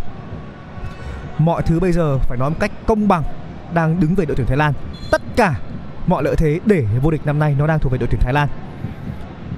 Mọi 1.38 1.62
thứ 1.62 1.80
bây 1.80 1.92
giờ 1.92 2.18
phải 2.18 2.38
nói 2.38 2.50
một 2.50 2.56
cách 2.60 2.72
công 2.88 3.08
bằng, 3.08 3.24
đang 3.74 4.00
đứng 4.00 4.16
về 4.16 4.26
đội 4.26 4.36
tuyển 4.36 4.48
Thái 4.48 4.58
Lan. 4.58 4.74
Tất 5.12 5.22
cả 5.36 5.56
mọi 6.08 6.24
lợi 6.24 6.36
thế 6.36 6.60
để 6.66 6.86
vô 7.02 7.12
địch 7.12 7.26
năm 7.26 7.40
nay 7.40 7.56
nó 7.58 7.68
đang 7.68 7.80
thuộc 7.80 7.92
về 7.92 7.98
đội 7.98 8.08
tuyển 8.12 8.22
Thái 8.22 8.34
Lan. 8.34 8.50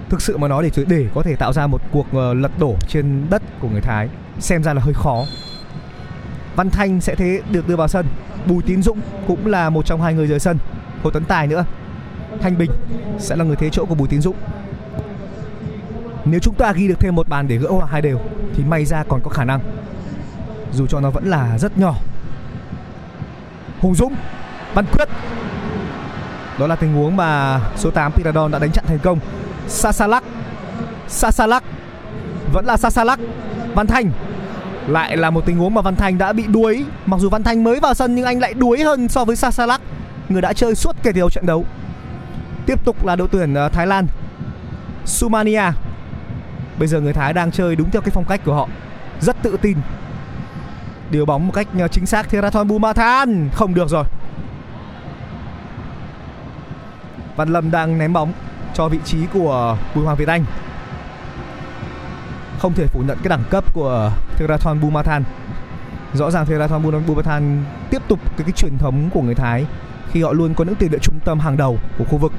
Thực 0.10 0.22
sự 0.22 0.38
mà 0.38 0.48
nói 0.48 0.70
để 0.76 0.86
để 0.88 1.08
có 1.16 1.24
thể 1.24 1.36
tạo 1.36 1.54
ra 1.54 1.68
một 1.68 1.82
cuộc 1.92 2.06
ờ, 2.14 2.34
lật 2.34 2.52
đổ 2.60 2.76
trên 2.88 3.26
đất 3.30 3.42
của 3.60 3.70
người 3.70 3.82
Thái 3.82 4.10
xem 4.40 4.64
ra 4.64 4.74
là 4.74 4.82
hơi 4.82 4.94
khó. 4.94 5.26
Văn 6.56 6.70
Thanh 6.70 7.02
sẽ 7.02 7.16
thế 7.16 7.42
được 7.52 7.68
đưa 7.68 7.76
vào 7.76 7.88
sân. 7.88 8.06
Bùi 8.46 8.64
Tín 8.64 8.82
Dũng 8.82 9.00
cũng 9.28 9.48
là 9.48 9.70
một 9.70 9.86
trong 9.86 10.02
hai 10.02 10.14
người 10.14 10.28
rời 10.28 10.40
sân. 10.40 10.58
Hồ 11.04 11.10
Tấn 11.10 11.26
Tài 11.26 11.48
nữa. 11.48 11.66
Thanh 12.42 12.58
Bình 12.58 12.72
sẽ 13.20 13.36
là 13.36 13.44
người 13.44 13.56
thế 13.56 13.70
chỗ 13.70 13.86
của 13.86 13.96
Bùi 13.96 14.08
Tín 14.08 14.22
Dũng. 14.22 14.36
Nếu 16.26 16.40
chúng 16.40 16.56
ta 16.56 16.74
ghi 16.74 16.88
được 16.88 17.00
thêm 17.00 17.16
một 17.16 17.30
bàn 17.30 17.48
để 17.48 17.56
gỡ 17.56 17.70
hòa 17.70 17.86
hai 17.86 18.02
đều 18.02 18.20
Thì 18.56 18.64
may 18.64 18.86
ra 18.86 19.04
còn 19.04 19.22
có 19.24 19.30
khả 19.30 19.46
năng. 19.46 19.60
Dù 20.74 20.88
cho 20.88 21.00
nó 21.00 21.10
vẫn 21.10 21.28
là 21.28 21.58
rất 21.58 21.78
nhỏ. 21.78 21.96
Hùng 23.80 23.96
Dũng, 23.96 24.16
Văn 24.74 24.86
Quyết 24.86 25.10
đó 26.60 26.68
là 26.68 26.76
tình 26.76 26.94
huống 26.94 27.18
mà 27.18 27.60
số 27.76 27.92
8 27.92 28.12
Piradon 28.12 28.52
đã 28.52 28.60
đánh 28.60 28.72
chặn 28.72 28.86
thành 28.88 29.00
công. 29.00 29.20
Sasalak 29.68 30.24
Sasalak, 31.08 31.64
Vẫn 32.54 32.66
là 32.66 32.78
Sasalak. 32.78 33.20
Văn 33.76 33.88
Thanh 33.88 34.12
lại 34.88 35.18
là 35.18 35.30
một 35.30 35.46
tình 35.46 35.58
huống 35.58 35.74
mà 35.74 35.82
Văn 35.82 35.96
Thanh 35.96 36.18
đã 36.18 36.34
bị 36.34 36.46
đuối. 36.48 36.86
Mặc 37.06 37.20
dù 37.20 37.30
Văn 37.30 37.44
Thanh 37.44 37.64
mới 37.64 37.80
vào 37.80 37.94
sân 37.94 38.16
nhưng 38.16 38.26
anh 38.26 38.40
lại 38.40 38.54
đuối 38.54 38.84
hơn 38.84 39.08
so 39.08 39.26
với 39.26 39.36
Sasalak, 39.36 39.82
Người 40.30 40.42
đã 40.42 40.54
chơi 40.54 40.76
suốt 40.76 40.96
kể 41.04 41.12
từ 41.12 41.20
đầu 41.20 41.30
trận 41.30 41.46
đấu. 41.46 41.66
Tiếp 42.66 42.86
tục 42.86 43.06
là 43.06 43.16
đội 43.16 43.28
tuyển 43.32 43.54
ờ, 43.54 43.70
Thái 43.70 43.88
Lan. 43.88 44.08
Sumania. 45.06 45.64
Bây 46.80 46.88
giờ 46.88 47.02
người 47.02 47.14
Thái 47.14 47.34
đang 47.34 47.52
chơi 47.52 47.76
đúng 47.76 47.92
theo 47.92 48.02
cái 48.02 48.12
phong 48.14 48.26
cách 48.26 48.42
của 48.46 48.54
họ. 48.54 48.68
Rất 49.22 49.36
tự 49.44 49.58
tin. 49.62 49.78
Điều 51.12 51.26
bóng 51.26 51.48
một 51.48 51.54
cách 51.56 51.68
ờ, 51.80 51.88
chính 51.88 52.06
xác 52.06 52.30
Therathon 52.30 52.68
Bumathan 52.68 53.50
Không 53.54 53.74
được 53.74 53.90
rồi. 53.90 54.04
Văn 57.40 57.50
Lâm 57.50 57.72
đang 57.72 57.98
ném 57.98 58.14
bóng 58.14 58.34
cho 58.74 58.88
vị 58.90 59.00
trí 59.06 59.26
của 59.34 59.78
Bùi 59.96 60.06
Hoàng 60.06 60.18
Việt 60.18 60.28
Anh. 60.28 60.46
Không 62.60 62.74
thể 62.74 62.88
phủ 62.88 63.04
nhận 63.08 63.18
cái 63.18 63.30
đẳng 63.30 63.44
cấp 63.50 63.74
của 63.74 64.12
Theraton 64.36 64.82
Bumathan. 64.82 65.24
Rõ 66.14 66.32
ràng 66.32 66.46
Theraton 66.46 67.06
Bumathan 67.08 67.64
tiếp 67.90 68.02
tục 68.08 68.20
cái, 68.38 68.46
cái 68.46 68.52
truyền 68.52 68.78
thống 68.78 69.10
của 69.14 69.22
người 69.22 69.36
Thái 69.36 69.66
khi 70.12 70.24
họ 70.24 70.34
luôn 70.34 70.54
có 70.54 70.64
những 70.64 70.76
tiền 70.76 70.92
vệ 70.92 71.00
trung 71.00 71.20
tâm 71.26 71.40
hàng 71.40 71.58
đầu 71.58 71.78
của 71.98 72.04
khu 72.04 72.18
vực. 72.18 72.32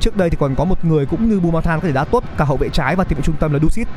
Trước 0.00 0.16
đây 0.16 0.30
thì 0.30 0.36
còn 0.40 0.54
có 0.54 0.64
một 0.64 0.84
người 0.84 1.06
cũng 1.06 1.28
như 1.28 1.40
Bumathan 1.40 1.80
có 1.80 1.86
thể 1.86 1.92
đá 1.92 2.04
tốt 2.04 2.24
cả 2.36 2.44
hậu 2.44 2.56
vệ 2.56 2.68
trái 2.72 2.96
và 2.96 3.04
tiền 3.04 3.16
vệ 3.16 3.22
trung 3.22 3.36
tâm 3.36 3.52
là 3.52 3.58
Dusit. 3.58 3.88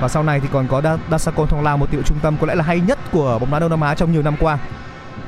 Và 0.00 0.08
sau 0.08 0.22
này 0.22 0.40
thì 0.40 0.48
còn 0.52 0.66
có 0.68 0.98
Dasakon 1.10 1.48
Thong 1.48 1.64
Lao 1.64 1.76
một 1.76 1.90
tiền 1.90 2.00
vệ 2.00 2.04
trung 2.04 2.18
tâm 2.22 2.36
có 2.40 2.46
lẽ 2.46 2.54
là 2.54 2.64
hay 2.64 2.80
nhất 2.80 2.98
của 3.12 3.38
bóng 3.38 3.50
đá 3.50 3.58
Đông 3.58 3.70
Nam 3.70 3.80
Á 3.80 3.94
trong 3.94 4.12
nhiều 4.12 4.22
năm 4.22 4.36
qua. 4.40 4.58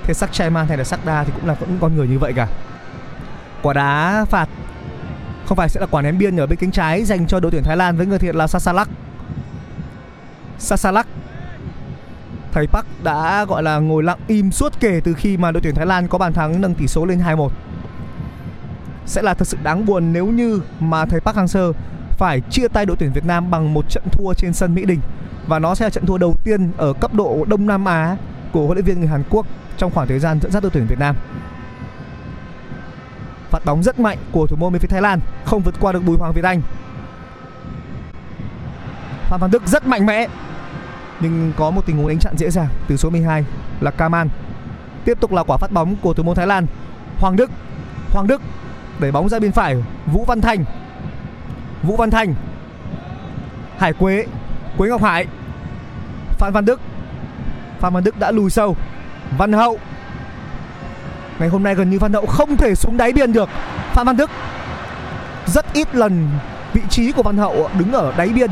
Thế 0.04 0.14
sắc 0.14 0.32
Chaiman 0.32 0.66
hay 0.66 0.76
là 0.76 0.84
Sakda 0.84 1.24
thì 1.24 1.32
cũng 1.34 1.46
là 1.46 1.54
vẫn 1.54 1.78
con 1.80 1.96
người 1.96 2.08
như 2.08 2.18
vậy 2.18 2.32
cả 2.32 2.48
quả 3.62 3.74
đá 3.74 4.24
phạt 4.24 4.48
không 5.46 5.56
phải 5.56 5.68
sẽ 5.68 5.80
là 5.80 5.86
quả 5.86 6.02
ném 6.02 6.18
biên 6.18 6.36
ở 6.36 6.46
bên 6.46 6.58
cánh 6.58 6.70
trái 6.70 7.04
dành 7.04 7.26
cho 7.26 7.40
đội 7.40 7.50
tuyển 7.50 7.62
Thái 7.62 7.76
Lan 7.76 7.96
với 7.96 8.06
người 8.06 8.18
thiện 8.18 8.36
là 8.36 8.46
Sasalak. 8.46 8.88
Sasalak 10.58 11.06
Thầy 12.52 12.66
Park 12.66 12.86
đã, 13.02 13.44
gọi 13.44 13.62
là, 13.62 13.78
ngồi 13.78 14.02
lặng 14.02 14.18
im 14.26 14.52
suốt 14.52 14.80
kể 14.80 15.00
từ 15.04 15.14
khi 15.14 15.36
mà 15.36 15.50
đội 15.50 15.60
tuyển 15.60 15.74
Thái 15.74 15.86
Lan 15.86 16.08
có 16.08 16.18
bàn 16.18 16.32
thắng 16.32 16.60
nâng 16.60 16.74
tỷ 16.74 16.86
số 16.86 17.04
lên 17.04 17.18
2-1. 17.18 17.48
Sẽ 19.06 19.22
là 19.22 19.34
thật 19.34 19.48
sự 19.48 19.58
đáng 19.62 19.86
buồn 19.86 20.12
nếu 20.12 20.26
như 20.26 20.60
mà 20.80 21.06
thầy 21.06 21.20
Park 21.20 21.36
Hang-seo 21.36 21.72
phải 22.10 22.40
chia 22.40 22.68
tay 22.68 22.86
đội 22.86 22.96
tuyển 22.96 23.12
Việt 23.12 23.24
Nam 23.24 23.50
bằng 23.50 23.74
một 23.74 23.90
trận 23.90 24.02
thua 24.12 24.34
trên 24.34 24.52
sân 24.52 24.74
Mỹ 24.74 24.84
Đình 24.84 25.00
và 25.46 25.58
nó 25.58 25.74
sẽ 25.74 25.86
là 25.86 25.90
trận 25.90 26.06
thua 26.06 26.18
đầu 26.18 26.34
tiên 26.44 26.70
ở 26.76 26.92
cấp 26.92 27.14
độ 27.14 27.44
Đông 27.48 27.66
Nam 27.66 27.84
Á 27.84 28.16
của 28.52 28.66
huấn 28.66 28.76
luyện 28.76 28.84
viên 28.84 28.98
người 28.98 29.08
Hàn 29.08 29.22
Quốc 29.30 29.46
trong 29.76 29.90
khoảng 29.90 30.08
thời 30.08 30.18
gian 30.18 30.40
dẫn 30.40 30.52
dắt 30.52 30.62
đội 30.62 30.70
tuyển 30.74 30.86
Việt 30.86 30.98
Nam 30.98 31.16
phạt 33.50 33.64
bóng 33.64 33.82
rất 33.82 34.00
mạnh 34.00 34.18
của 34.32 34.46
thủ 34.46 34.56
môn 34.56 34.72
bên 34.72 34.82
phía 34.82 34.88
Thái 34.88 35.02
Lan, 35.02 35.20
không 35.44 35.62
vượt 35.62 35.74
qua 35.80 35.92
được 35.92 36.04
Bùi 36.04 36.16
Hoàng 36.18 36.32
Việt 36.32 36.44
Anh. 36.44 36.62
Phan 39.22 39.40
Văn 39.40 39.50
Đức 39.50 39.66
rất 39.66 39.86
mạnh 39.86 40.06
mẽ, 40.06 40.26
nhưng 41.20 41.52
có 41.56 41.70
một 41.70 41.86
tình 41.86 41.96
huống 41.96 42.08
đánh 42.08 42.18
chặn 42.18 42.34
dễ 42.36 42.50
dàng 42.50 42.68
từ 42.88 42.96
số 42.96 43.10
12 43.10 43.44
là 43.80 43.90
Kaman 43.90 44.28
tiếp 45.04 45.20
tục 45.20 45.32
là 45.32 45.42
quả 45.42 45.56
phát 45.56 45.72
bóng 45.72 45.96
của 45.96 46.14
thủ 46.14 46.22
môn 46.22 46.36
Thái 46.36 46.46
Lan, 46.46 46.66
Hoàng 47.18 47.36
Đức 47.36 47.50
Hoàng 48.12 48.26
Đức 48.26 48.42
đẩy 48.98 49.12
bóng 49.12 49.28
ra 49.28 49.38
bên 49.38 49.52
phải, 49.52 49.76
Vũ 50.06 50.24
Văn 50.24 50.40
Thành. 50.40 50.64
Vũ 51.82 51.96
Văn 51.96 52.10
Thành, 52.10 52.34
Hải 53.78 53.92
Quế 53.92 54.26
Quế 54.76 54.88
Ngọc 54.88 55.02
Hải. 55.02 55.26
Phan 56.38 56.52
Văn 56.52 56.64
Đức, 56.64 56.80
Phan 57.80 57.94
Văn 57.94 58.04
Đức 58.04 58.18
đã 58.18 58.30
lùi 58.30 58.50
sâu. 58.50 58.76
Văn 59.38 59.52
Hậu 59.52 59.78
Ngày 61.38 61.48
hôm 61.48 61.62
nay 61.62 61.74
gần 61.74 61.90
như 61.90 61.98
Văn 61.98 62.12
Hậu 62.12 62.26
không 62.26 62.56
thể 62.56 62.74
xuống 62.74 62.96
đáy 62.96 63.12
biên 63.12 63.32
được. 63.32 63.48
Phan 63.92 64.06
Văn 64.06 64.16
Đức 64.16 64.30
Rất 65.46 65.72
ít 65.72 65.94
lần 65.94 66.28
vị 66.72 66.82
trí 66.90 67.12
của 67.12 67.22
Văn 67.22 67.36
Hậu 67.36 67.70
đứng 67.78 67.92
ở 67.92 68.12
đáy 68.16 68.28
biên 68.28 68.50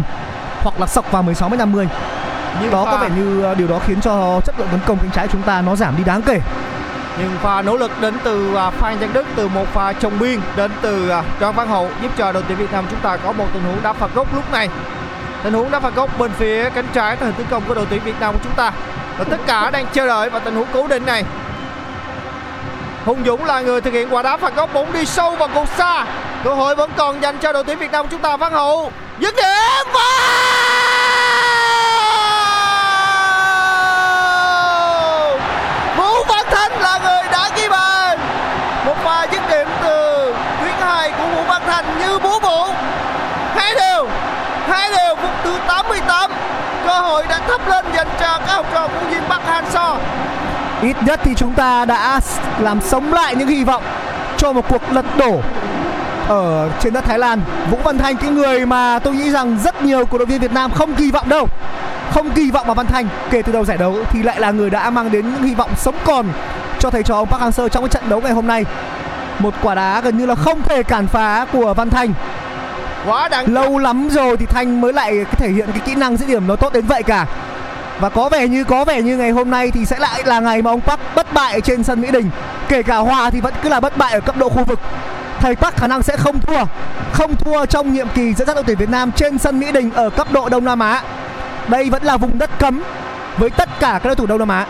Hoặc 0.63 0.81
là 0.81 0.87
sọc 0.87 1.13
vào 1.13 1.23
16 1.23 1.49
m 1.49 1.59
50 1.59 1.89
nhưng 2.63 2.71
Đó 2.71 2.85
pha, 2.85 2.91
có 2.91 2.97
vẻ 2.97 3.09
như 3.17 3.43
ờ, 3.43 3.55
điều 3.55 3.69
đó 3.69 3.79
khiến 3.87 4.01
cho 4.01 4.41
chất 4.45 4.59
lượng 4.59 4.69
tấn 4.71 4.81
công 4.87 4.99
cánh 4.99 5.11
trái 5.11 5.29
chúng 5.33 5.43
ta 5.43 5.63
nó 5.63 5.77
giảm 5.77 5.97
đi 5.97 6.05
đáng 6.05 6.23
kể. 6.23 6.41
Nhưng 7.19 7.31
pha 7.43 7.63
nỗ 7.63 7.77
lực 7.77 7.91
đến 8.01 8.15
từ 8.25 8.55
à, 8.55 8.71
Phan 8.71 8.99
Văn 8.99 9.11
Đức 9.13 9.27
từ 9.37 9.49
một 9.49 9.67
pha 9.73 9.93
trồng 9.93 10.19
biên 10.19 10.41
đến 10.57 10.71
từ 10.83 11.09
à, 11.09 11.23
Đoàn 11.41 11.55
Văn 11.55 11.69
Hậu 11.69 11.89
giúp 12.03 12.13
cho 12.17 12.33
đội 12.33 12.43
tuyển 12.49 12.59
Việt 12.59 12.73
Nam 12.73 12.85
chúng 12.91 13.01
ta 13.01 13.17
có 13.17 13.33
một 13.33 13.47
tình 13.53 13.63
huống 13.63 13.83
đá 13.83 13.93
phạt 13.93 14.15
góc 14.15 14.35
lúc 14.35 14.53
này. 14.53 14.69
Tình 15.43 15.53
huống 15.53 15.71
đá 15.71 15.81
phạt 15.81 15.95
góc 15.95 16.19
bên 16.19 16.31
phía 16.39 16.71
cánh 16.71 16.87
trái 16.93 17.17
từ 17.17 17.27
hình 17.27 17.35
tấn 17.35 17.47
công 17.51 17.63
của 17.69 17.75
đội 17.75 17.87
tuyển 17.91 18.03
Việt 18.05 18.21
Nam 18.21 18.35
của 18.35 18.41
chúng 18.45 18.55
ta. 18.57 18.73
Và 19.19 19.25
tất 19.25 19.41
cả 19.47 19.71
đang 19.71 19.87
chờ 19.93 20.07
đợi 20.07 20.31
vào 20.31 20.41
tình 20.45 20.55
huống 20.55 20.67
cố 20.73 20.87
định 20.89 21.07
này 21.07 21.25
Hùng 23.07 23.23
Dũng 23.27 23.45
là 23.45 23.61
người 23.61 23.81
thực 23.81 23.93
hiện 23.93 24.15
quả 24.15 24.23
đá 24.23 24.37
phạt 24.37 24.57
góc 24.57 24.75
bóng 24.75 24.93
đi 24.93 25.07
sâu 25.07 25.37
vào 25.37 25.49
cột 25.55 25.69
xa. 25.69 26.07
Cơ 26.45 26.55
hội 26.55 26.75
vẫn 26.75 26.91
còn 26.97 27.23
dành 27.23 27.39
cho 27.39 27.53
đội 27.53 27.65
tuyển 27.65 27.79
Việt 27.79 27.93
Nam 27.93 28.07
chúng 28.11 28.21
ta 28.21 28.37
Văn 28.37 28.53
Hậu. 28.53 28.93
Dứt 29.19 29.35
điểm! 29.37 29.93
Và 29.95 30.01
Vũ 35.97 36.25
Văn 36.29 36.47
Thanh 36.51 36.73
là 36.81 36.99
người 37.05 37.33
đã 37.33 37.51
ghi 37.57 37.69
bàn. 37.69 38.19
Một 38.87 38.95
pha 39.05 39.27
dứt 39.33 39.43
điểm 39.51 39.69
từ 39.83 40.35
tuyến 40.61 40.75
hai 40.81 41.11
của 41.11 41.27
Vũ 41.27 41.43
Văn 41.49 41.63
Thanh 41.67 41.99
như 41.99 42.19
búa 42.19 42.41
bổ. 42.41 42.69
Hai 43.55 43.75
đều 43.75 44.09
hai 44.69 44.91
đều 44.91 45.15
phút 45.15 45.31
thứ 45.45 45.59
88 45.67 46.31
cơ 46.87 47.01
hội 47.01 47.25
đã 47.29 47.39
thấp 47.39 47.69
lên 47.69 47.85
dành 47.95 48.09
cho 48.21 48.39
các 48.47 48.55
học 48.55 48.67
trò 48.75 48.89
của 48.89 49.07
viên 49.11 49.29
Bắc 49.29 49.41
Han 49.47 49.65
So 49.71 49.97
Ít 50.83 50.97
nhất 51.07 51.21
thì 51.25 51.35
chúng 51.35 51.53
ta 51.53 51.85
đã 51.85 52.21
làm 52.59 52.81
sống 52.81 53.13
lại 53.13 53.35
những 53.37 53.49
hy 53.49 53.65
vọng 53.65 53.83
cho 54.37 54.53
một 54.53 54.69
cuộc 54.69 54.83
lật 54.93 55.05
đổ 55.19 55.41
ở 56.29 56.71
trên 56.81 56.93
đất 56.93 57.05
Thái 57.05 57.19
Lan. 57.19 57.41
Vũ 57.71 57.79
Văn 57.85 57.99
Thanh 57.99 58.17
cái 58.17 58.31
người 58.31 58.67
mà 58.67 58.99
tôi 58.99 59.15
nghĩ 59.15 59.31
rằng 59.31 59.59
rất 59.65 59.83
nhiều 59.83 60.07
cổ 60.07 60.19
động 60.19 60.29
viên 60.29 60.41
Việt 60.41 60.53
Nam 60.53 60.71
không 60.71 60.95
kỳ 60.95 61.11
vọng 61.11 61.29
đâu. 61.29 61.49
Không 62.11 62.31
kỳ 62.31 62.51
vọng 62.51 62.67
vào 62.67 62.75
Văn 62.75 62.87
Thanh 62.87 63.09
kể 63.31 63.43
từ 63.43 63.53
đầu 63.53 63.65
giải 63.65 63.79
đấu 63.79 63.97
thì 64.11 64.23
lại 64.23 64.41
là 64.41 64.51
người 64.51 64.71
đã 64.71 64.91
mang 64.91 65.11
đến 65.13 65.33
những 65.33 65.43
hy 65.43 65.55
vọng 65.55 65.71
sống 65.77 65.95
còn 66.05 66.27
cho 66.79 66.91
thầy 66.91 67.03
trò 67.03 67.15
ông 67.15 67.29
Park 67.29 67.43
Hang-seo 67.43 67.69
trong 67.69 67.83
cái 67.83 67.89
trận 67.89 68.09
đấu 68.09 68.21
ngày 68.21 68.33
hôm 68.33 68.47
nay. 68.47 68.65
Một 69.39 69.55
quả 69.63 69.75
đá 69.75 70.01
gần 70.01 70.19
như 70.19 70.27
là 70.27 70.35
không 70.35 70.63
thể 70.63 70.83
cản 70.83 71.07
phá 71.07 71.47
của 71.53 71.75
Văn 71.75 71.91
Thanh. 71.91 72.13
quá 73.07 73.29
đáng 73.29 73.55
Lâu 73.55 73.79
lắm 73.79 74.09
rồi 74.09 74.37
thì 74.37 74.47
Thanh 74.47 74.81
mới 74.81 74.93
lại 74.93 75.25
thể 75.33 75.49
hiện 75.49 75.69
cái 75.73 75.81
kỹ 75.81 75.95
năng 75.95 76.17
dứt 76.17 76.29
điểm 76.29 76.47
nó 76.47 76.57
tốt 76.57 76.73
đến 76.73 76.87
vậy 76.87 77.03
cả. 77.03 77.27
Và 78.01 78.09
có 78.09 78.29
vẻ 78.29 78.49
như, 78.49 78.65
có 78.65 78.85
vẻ 78.85 79.03
như 79.03 79.17
ngày 79.17 79.31
hôm 79.31 79.51
nay 79.51 79.71
thì 79.71 79.85
sẽ 79.85 79.99
lại 79.99 80.23
là 80.25 80.41
ngày 80.41 80.63
mà 80.63 80.71
ông 80.71 80.81
Park 80.81 81.01
bất 81.15 81.33
bại 81.33 81.61
trên 81.61 81.85
sân 81.85 82.01
Mỹ 82.01 82.11
Đình. 82.11 82.31
Kể 82.69 82.83
cả 82.83 82.97
hòa 82.97 83.31
thì 83.31 83.41
vẫn 83.41 83.55
cứ 83.63 83.69
là 83.69 83.81
bất 83.81 83.97
bại 83.97 84.13
ở 84.13 84.21
cấp 84.21 84.37
độ 84.37 84.49
khu 84.49 84.65
vực. 84.65 84.81
thầy 85.41 85.57
Park 85.57 85.77
khả 85.77 85.87
năng 85.87 86.03
sẽ 86.03 86.17
không 86.17 86.41
thua 86.41 86.65
không 87.13 87.37
thua 87.37 87.67
trong 87.67 87.93
nhiệm 87.93 88.09
kỳ 88.09 88.35
dẫn 88.35 88.47
dắt 88.47 88.57
đội 88.57 88.65
tuyển 88.67 88.79
Việt 88.79 88.91
Nam 88.91 89.13
trên 89.13 89.39
sân 89.39 89.61
Mỹ 89.61 89.73
Đình 89.73 89.91
ở 89.95 90.11
cấp 90.11 90.33
độ 90.33 90.49
Đông 90.49 90.65
Nam 90.65 90.81
Á. 90.81 91.03
Đây 91.69 91.91
vẫn 91.91 92.03
là 92.03 92.17
vùng 92.17 92.39
đất 92.39 92.51
cấm 92.59 92.83
với 93.39 93.51
tất 93.51 93.69
cả 93.81 94.01
các 94.03 94.05
đối 94.05 94.15
thủ 94.15 94.27
Đông 94.27 94.39
Nam 94.39 94.49
Á. 94.49 94.67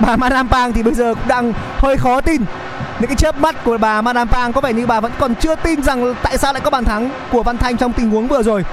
Bà 0.00 0.16
Madame 0.16 0.48
Pang 0.50 0.72
thì 0.72 0.82
bây 0.82 0.94
giờ 0.94 1.14
cũng 1.14 1.28
đang 1.28 1.52
hơi 1.78 1.96
khó 1.96 2.20
tin. 2.20 2.44
Những 2.98 3.08
cái 3.08 3.16
chớp 3.16 3.40
mắt 3.40 3.64
của 3.64 3.78
bà 3.78 4.02
Madame 4.02 4.32
Pang 4.32 4.52
có 4.52 4.60
vẻ 4.60 4.72
như 4.72 4.86
bà 4.86 5.00
vẫn 5.00 5.12
còn 5.18 5.34
chưa 5.34 5.54
tin 5.54 5.82
rằng 5.82 6.14
tại 6.22 6.38
sao 6.38 6.52
lại 6.52 6.60
có 6.64 6.70
bàn 6.70 6.84
thắng 6.84 7.10
của 7.32 7.42
Văn 7.42 7.58
Thanh 7.58 7.76
trong 7.76 7.92
tình 7.92 8.10
huống 8.10 8.28
vừa 8.28 8.42
rồi. 8.42 8.64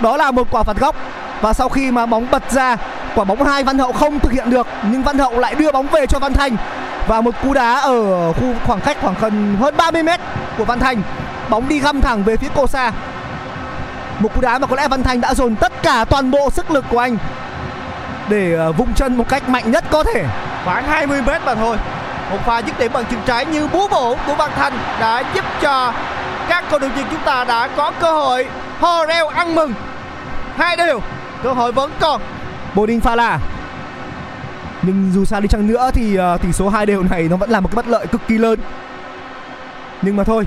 Đó 0.00 0.16
là 0.16 0.30
một 0.30 0.46
quả 0.50 0.62
phạt 0.62 0.76
góc. 0.76 0.96
Và 1.40 1.52
sau 1.52 1.68
khi 1.68 1.90
mà 1.90 2.06
bóng 2.06 2.26
bật 2.30 2.52
ra 2.52 2.76
quả 3.14 3.24
bóng 3.24 3.42
hai 3.42 3.64
Văn 3.64 3.78
Hậu 3.78 3.92
không 3.92 4.20
thực 4.20 4.32
hiện 4.32 4.50
được, 4.50 4.66
nhưng 4.90 5.02
Văn 5.02 5.18
Hậu 5.18 5.38
lại 5.38 5.54
đưa 5.54 5.72
bóng 5.72 5.86
về 5.86 6.06
cho 6.06 6.18
Văn 6.18 6.32
thành. 6.32 6.56
Và 7.06 7.20
một 7.20 7.34
cú 7.42 7.54
đá 7.54 7.74
ở 7.74 8.32
khu 8.32 8.54
khoảng 8.66 8.80
cách 8.80 8.96
khoảng 9.00 9.14
gần 9.20 9.56
hơn 9.60 9.76
30 9.76 10.02
mét 10.02 10.20
của 10.58 10.64
Văn 10.64 10.78
thành. 10.78 11.02
Bóng 11.48 11.68
đi 11.68 11.78
găm 11.78 12.00
thẳng 12.00 12.24
về 12.24 12.36
phía 12.36 12.48
cô 12.54 12.66
xa 12.66 12.92
một 14.18 14.34
cú 14.34 14.40
đá 14.40 14.58
mà 14.58 14.66
có 14.66 14.76
lẽ 14.76 14.88
Văn 14.88 15.02
thành 15.02 15.20
đã 15.20 15.34
dồn 15.34 15.56
tất 15.56 15.72
cả 15.82 16.04
toàn 16.04 16.30
bộ 16.30 16.50
sức 16.50 16.70
lực 16.70 16.84
của 16.90 16.98
anh 16.98 17.16
để 18.28 18.54
ờ, 18.54 18.72
vung 18.72 18.94
chân 18.94 19.16
một 19.16 19.28
cách 19.28 19.48
mạnh 19.48 19.70
nhất 19.70 19.84
có 19.90 20.04
thể. 20.04 20.24
Khoảng 20.64 20.84
20 20.84 21.22
mét 21.26 21.42
mà 21.44 21.54
thôi. 21.54 21.76
Một 22.30 22.38
pha 22.46 22.58
dứt 22.58 22.78
điểm 22.78 22.92
bằng 22.92 23.04
chân 23.10 23.20
trái 23.26 23.46
như 23.46 23.68
búa 23.72 23.88
bổ 23.88 24.16
của 24.26 24.34
Văn 24.34 24.50
thành 24.56 24.72
đã 25.00 25.22
giúp 25.34 25.44
cho 25.62 25.92
các 26.48 26.64
cầu 26.70 26.78
thủ 26.78 26.88
viên 26.96 27.06
chúng 27.10 27.20
ta 27.24 27.44
đã 27.44 27.68
có 27.76 27.92
cơ 28.00 28.12
hội 28.12 28.48
hò 28.80 29.06
reo 29.06 29.28
ăn 29.28 29.54
mừng. 29.54 29.72
Hai 30.56 30.76
đều, 30.76 31.00
cơ 31.42 31.52
hội 31.52 31.72
vẫn 31.72 31.90
còn. 32.00 32.20
Bodin 32.74 33.00
Phala 33.00 33.38
nhưng 34.86 35.10
dù 35.14 35.24
sao 35.24 35.40
đi 35.40 35.48
chăng 35.48 35.66
nữa 35.66 35.90
thì 35.94 36.18
uh, 36.18 36.42
tỷ 36.42 36.52
số 36.52 36.68
hai 36.68 36.86
đều 36.86 37.02
này 37.02 37.28
nó 37.30 37.36
vẫn 37.36 37.50
là 37.50 37.60
một 37.60 37.68
cái 37.68 37.76
bất 37.76 37.88
lợi 37.88 38.06
cực 38.06 38.20
kỳ 38.28 38.38
lớn. 38.38 38.60
Nhưng 40.02 40.16
mà 40.16 40.24
thôi 40.24 40.46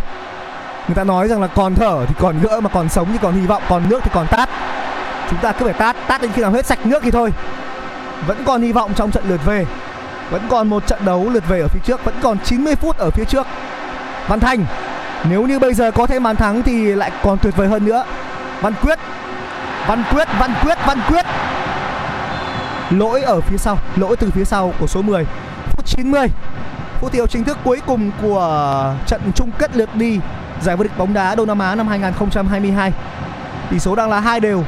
người 0.88 0.96
ta 0.96 1.04
nói 1.04 1.28
rằng 1.28 1.42
là 1.42 1.48
còn 1.48 1.76
thở 1.76 2.06
thì 2.08 2.16
còn 2.20 2.40
gỡ 2.42 2.62
mà 2.62 2.70
còn 2.70 2.90
sống 2.90 3.08
thì 3.12 3.18
còn 3.22 3.34
hy 3.34 3.48
vọng 3.48 3.64
còn 3.70 3.90
nước 3.90 4.00
thì 4.04 4.12
còn 4.14 4.28
tát. 4.28 4.50
Chúng 5.30 5.40
ta 5.40 5.52
cứ 5.52 5.66
phải 5.66 5.74
tát 5.74 5.96
tát 6.08 6.22
đến 6.22 6.32
khi 6.32 6.42
nào 6.42 6.52
hết 6.52 6.66
sạch 6.66 6.86
nước 6.86 7.04
thì 7.04 7.12
thôi. 7.12 7.34
Vẫn 8.28 8.44
còn 8.46 8.62
hy 8.62 8.72
vọng 8.72 8.92
trong 8.96 9.12
trận 9.12 9.24
lượt 9.28 9.46
về. 9.46 9.66
Vẫn 10.30 10.42
còn 10.50 10.68
một 10.70 10.88
trận 10.88 11.00
đấu 11.06 11.30
lượt 11.30 11.44
về 11.48 11.60
ở 11.60 11.68
phía 11.68 11.80
trước 11.84 12.06
vẫn 12.06 12.16
còn 12.22 12.38
90 12.40 12.76
phút 12.76 12.98
ở 12.98 13.10
phía 13.10 13.24
trước. 13.26 13.48
Văn 14.28 14.40
Thành 14.40 14.66
nếu 15.30 15.44
như 15.44 15.60
bây 15.60 15.74
giờ 15.74 15.92
có 15.92 16.06
thêm 16.06 16.24
bàn 16.24 16.36
thắng 16.36 16.64
thì 16.64 16.96
lại 16.96 17.12
còn 17.24 17.38
tuyệt 17.38 17.56
vời 17.58 17.68
hơn 17.68 17.86
nữa. 17.86 18.04
Văn 18.62 18.74
Quyết 18.82 19.00
Văn 19.88 20.04
Quyết 20.12 20.28
Văn 20.40 20.54
Quyết 20.64 20.78
Văn 20.86 21.00
Quyết 21.08 21.26
lỗi 22.90 23.22
ở 23.22 23.42
phía 23.42 23.58
sau, 23.58 23.78
lỗi 23.96 24.16
từ 24.18 24.32
phía 24.32 24.46
sau 24.46 24.74
của 24.80 24.88
số 24.88 25.02
10 25.02 25.26
phút 25.70 25.86
90 25.86 26.28
phút 27.00 27.12
thi 27.12 27.18
đấu 27.18 27.28
chính 27.28 27.44
thức 27.44 27.58
cuối 27.64 27.82
cùng 27.88 28.12
của 28.22 28.96
trận 29.06 29.22
chung 29.36 29.52
kết 29.60 29.76
lượt 29.76 29.96
đi 29.96 30.20
giải 30.62 30.76
vô 30.76 30.84
địch 30.84 30.98
bóng 30.98 31.14
đá 31.14 31.36
Đông 31.36 31.48
Nam 31.48 31.60
Á 31.60 31.76
năm 31.76 31.88
2022 31.88 32.94
tỷ 33.72 33.80
số 33.80 33.96
đang 33.96 34.10
là 34.10 34.20
hai 34.20 34.40
đều, 34.40 34.64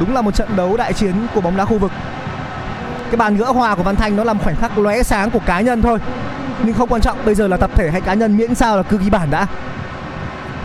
đúng 0.00 0.14
là 0.14 0.22
một 0.22 0.34
trận 0.34 0.56
đấu 0.56 0.76
đại 0.76 0.92
chiến 0.92 1.14
của 1.34 1.40
bóng 1.40 1.56
đá 1.56 1.64
khu 1.64 1.78
vực. 1.78 1.90
Cái 3.10 3.16
bàn 3.16 3.36
gỡ 3.36 3.44
hòa 3.44 3.74
của 3.74 3.82
Văn 3.82 3.96
Thanh 3.96 4.16
nó 4.16 4.24
làm 4.24 4.38
khoảnh 4.38 4.56
khắc 4.56 4.78
lóe 4.78 5.02
sáng 5.02 5.30
của 5.30 5.40
cá 5.46 5.60
nhân 5.60 5.82
thôi, 5.82 5.98
nhưng 6.62 6.74
không 6.74 6.88
quan 6.88 7.02
trọng, 7.02 7.18
bây 7.24 7.34
giờ 7.34 7.48
là 7.48 7.56
tập 7.56 7.70
thể 7.76 7.90
hay 7.90 8.00
cá 8.00 8.14
nhân 8.14 8.36
miễn 8.36 8.54
sao 8.54 8.76
là 8.76 8.82
cứ 8.82 8.98
ghi 8.98 9.10
bàn 9.10 9.30
đã. 9.30 9.46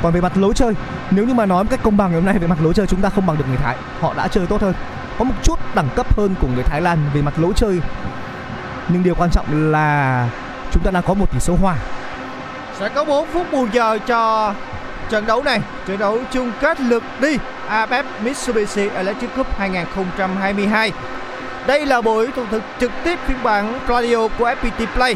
Còn 0.02 0.14
về 0.14 0.22
mặt 0.22 0.38
lối 0.38 0.54
chơi, 0.54 0.74
nếu 1.12 1.26
như 1.26 1.34
mà 1.34 1.46
nói 1.46 1.64
một 1.64 1.70
cách 1.70 1.80
công 1.84 1.98
bằng 1.98 2.12
ngày 2.12 2.20
hôm 2.20 2.26
nay 2.26 2.40
về 2.40 2.48
mặt 2.48 2.58
lối 2.62 2.74
chơi 2.74 2.88
chúng 2.88 3.02
ta 3.02 3.10
không 3.10 3.26
bằng 3.26 3.38
được 3.38 3.46
người 3.48 3.58
Thái, 3.58 3.76
họ 4.00 4.14
đã 4.14 4.28
chơi 4.28 4.48
tốt 4.48 4.62
hơn 4.62 4.74
có 5.18 5.26
một 5.26 5.34
chút 5.43 5.59
đẳng 5.76 5.89
cấp 5.95 6.18
hơn 6.18 6.36
của 6.41 6.47
người 6.55 6.63
Thái 6.63 6.82
Lan 6.82 6.97
về 7.13 7.22
mặt 7.22 7.34
lối 7.38 7.51
chơi. 7.55 7.82
Nhưng 8.88 9.03
điều 9.03 9.15
quan 9.15 9.30
trọng 9.32 9.72
là 9.72 10.30
chúng 10.72 10.84
ta 10.84 10.91
đang 10.91 11.03
có 11.03 11.13
một 11.13 11.32
tỷ 11.34 11.39
số 11.39 11.55
hòa. 11.61 11.76
Sẽ 12.80 12.89
có 12.89 13.03
4 13.03 13.28
phút 13.28 13.51
bù 13.51 13.68
giờ 13.74 13.97
cho 14.07 14.53
trận 15.09 15.26
đấu 15.26 15.43
này. 15.43 15.61
Trận 15.88 15.97
đấu 15.97 16.20
chung 16.32 16.51
kết 16.61 16.80
lượt 16.80 17.03
đi. 17.22 17.38
AFF 17.70 18.03
Mitsubishi 18.24 18.89
Electric 18.89 19.36
Cup 19.36 19.57
2022 19.59 20.91
đây 21.68 21.86
là 21.86 22.01
buổi 22.01 22.28
thu 22.36 22.43
thực 22.51 22.63
trực 22.80 22.91
tiếp 23.03 23.20
phiên 23.28 23.38
bản 23.43 23.80
radio 23.88 24.28
của 24.28 24.49
FPT 24.61 24.86
Play. 24.95 25.15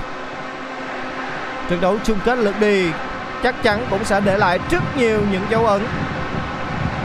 Trận 1.70 1.82
đấu 1.82 1.98
chung 2.04 2.20
kết 2.26 2.38
lượt 2.38 2.56
đi 2.60 2.92
chắc 3.44 3.64
chắn 3.64 3.86
cũng 3.90 4.06
sẽ 4.06 4.20
để 4.20 4.38
lại 4.38 4.60
rất 4.72 4.98
nhiều 4.98 5.20
những 5.32 5.44
dấu 5.50 5.66
ấn 5.66 5.82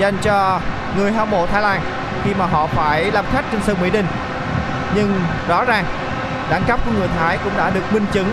dành 0.01 0.16
cho 0.22 0.61
người 0.97 1.12
hâm 1.12 1.30
mộ 1.30 1.47
Thái 1.47 1.62
Lan 1.62 1.80
khi 2.25 2.31
mà 2.39 2.47
họ 2.47 2.67
phải 2.67 3.11
làm 3.11 3.25
khách 3.33 3.45
trên 3.53 3.61
sân 3.67 3.77
Mỹ 3.83 3.91
Đình. 3.91 4.07
Nhưng 4.95 5.21
rõ 5.49 5.64
ràng, 5.64 5.85
đẳng 6.51 6.62
cấp 6.67 6.81
của 6.85 6.91
người 6.99 7.09
Thái 7.19 7.39
cũng 7.45 7.53
đã 7.57 7.71
được 7.71 7.93
minh 7.93 8.07
chứng 8.12 8.29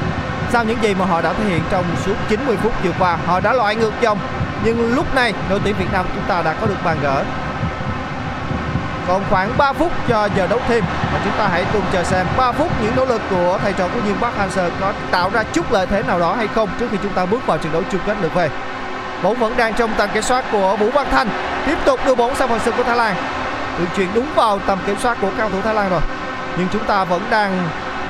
sau 0.54 0.64
những 0.64 0.84
gì 0.84 0.94
mà 0.94 1.06
họ 1.06 1.22
đã 1.22 1.34
thể 1.34 1.44
hiện 1.46 1.62
trong 1.70 1.86
suốt 2.06 2.14
90 2.30 2.58
phút 2.64 2.74
vừa 2.84 2.92
qua. 3.00 3.18
Họ 3.28 3.40
đã 3.40 3.54
loại 3.54 3.76
ngược 3.76 3.94
dòng, 4.02 4.20
nhưng 4.64 4.96
lúc 4.96 5.16
này, 5.16 5.34
đội 5.50 5.60
tuyển 5.64 5.76
Việt 5.80 5.94
Nam 5.94 6.06
chúng 6.16 6.24
ta 6.28 6.42
đã 6.42 6.54
có 6.62 6.68
được 6.68 6.84
bàn 6.84 6.98
gỡ. 7.02 7.24
Còn 9.08 9.24
khoảng 9.30 9.58
3 9.58 9.74
phút 9.74 9.92
cho 10.08 10.30
giờ 10.36 10.48
đấu 10.48 10.60
thêm 10.68 10.84
và 11.14 11.20
chúng 11.24 11.34
ta 11.38 11.48
hãy 11.48 11.66
cùng 11.74 11.82
chờ 11.92 12.04
xem 12.04 12.28
3 12.38 12.52
phút 12.52 12.72
những 12.84 12.96
nỗ 12.96 13.06
lực 13.06 13.22
của 13.30 13.60
thầy 13.64 13.74
trò 13.74 13.88
của 13.88 14.00
Nhiên 14.06 14.16
Park 14.22 14.34
Hang-seo 14.38 14.70
có 14.82 14.94
tạo 15.12 15.30
ra 15.34 15.44
chút 15.54 15.72
lợi 15.72 15.86
thế 15.86 16.04
nào 16.04 16.20
đó 16.20 16.34
hay 16.36 16.48
không 16.48 16.70
trước 16.80 16.88
khi 16.92 16.98
chúng 17.04 17.14
ta 17.14 17.26
bước 17.26 17.48
vào 17.48 17.58
trận 17.58 17.74
đấu 17.74 17.82
chung 17.92 18.02
kết 18.06 18.18
lượt 18.22 18.34
về. 18.34 18.50
Bóng 19.24 19.36
vẫn 19.36 19.58
đang 19.58 19.74
trong 19.74 19.92
tầm 19.98 20.10
kiểm 20.14 20.24
soát 20.24 20.46
của 20.52 20.76
Vũ 20.76 20.90
Văn 20.92 21.08
Thanh, 21.12 21.28
tiếp 21.66 21.78
tục 21.86 22.00
đưa 22.06 22.16
bóng 22.16 22.36
sang 22.36 22.50
phần 22.50 22.60
sân 22.66 22.74
của 22.78 22.84
Thái 22.84 22.98
Lan 22.98 23.16
được 23.80 23.86
chuyển 23.96 24.08
đúng 24.14 24.26
vào 24.36 24.60
tầm 24.60 24.80
kiểm 24.86 24.96
soát 25.00 25.18
của 25.22 25.30
cao 25.38 25.50
thủ 25.50 25.58
Thái 25.64 25.74
Lan 25.74 25.90
rồi. 25.90 26.02
Nhưng 26.58 26.68
chúng 26.74 26.84
ta 26.84 27.04
vẫn 27.04 27.22
đang 27.30 27.68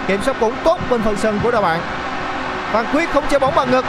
kiểm 0.08 0.22
soát 0.24 0.40
bóng 0.40 0.54
tốt 0.64 0.78
bên 0.90 1.02
phần 1.02 1.18
sân 1.18 1.40
của 1.44 1.52
đội 1.52 1.62
bạn. 1.62 1.80
Văn 2.72 2.86
Quyết 2.94 3.10
không 3.14 3.24
chơi 3.30 3.40
bóng 3.40 3.56
bằng 3.56 3.72
ngực. 3.72 3.86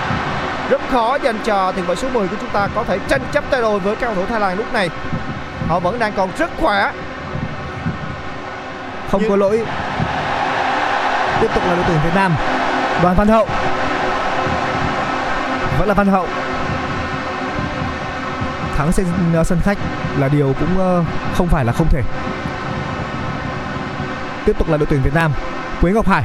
Rất 0.70 0.80
khó 0.92 1.18
dành 1.22 1.38
cho 1.44 1.72
tiền 1.72 1.84
vệ 1.86 1.94
số 1.94 2.08
10 2.08 2.28
của 2.28 2.36
chúng 2.40 2.50
ta 2.50 2.68
có 2.74 2.84
thể 2.84 2.98
tranh 3.08 3.20
chấp 3.32 3.44
tay 3.50 3.60
đôi 3.62 3.78
với 3.78 3.96
cao 3.96 4.14
thủ 4.14 4.24
Thái 4.28 4.40
Lan 4.40 4.56
lúc 4.58 4.72
này. 4.72 4.90
Họ 5.68 5.78
vẫn 5.80 5.98
đang 5.98 6.12
còn 6.12 6.28
rất 6.38 6.50
khỏe. 6.60 6.90
Không 9.10 9.20
Nhưng- 9.20 9.30
có 9.30 9.36
lỗi. 9.36 9.64
Tiếp 11.40 11.48
tục 11.54 11.62
là 11.68 11.74
đội 11.74 11.84
tuyển 11.88 11.98
Việt 12.04 12.14
Nam. 12.14 12.34
Đoàn 13.02 13.16
Văn 13.16 13.28
Hậu. 13.28 13.46
Vẫn 15.78 15.88
là 15.88 15.94
Văn 15.94 16.06
Hậu 16.06 16.26
thắng 18.76 18.92
trên 18.92 19.06
ờ, 19.34 19.44
sân 19.44 19.60
khách 19.64 19.78
là 20.18 20.28
điều 20.28 20.54
cũng 20.60 20.78
ờ, 20.78 21.04
không 21.34 21.48
phải 21.48 21.64
là 21.64 21.72
không 21.72 21.88
thể. 21.90 22.02
Tiếp 24.44 24.58
tục 24.58 24.68
là 24.70 24.76
đội 24.76 24.86
tuyển 24.86 25.02
Việt 25.02 25.14
Nam, 25.14 25.32
Quế 25.80 25.92
Ngọc 25.92 26.08
Hải. 26.08 26.22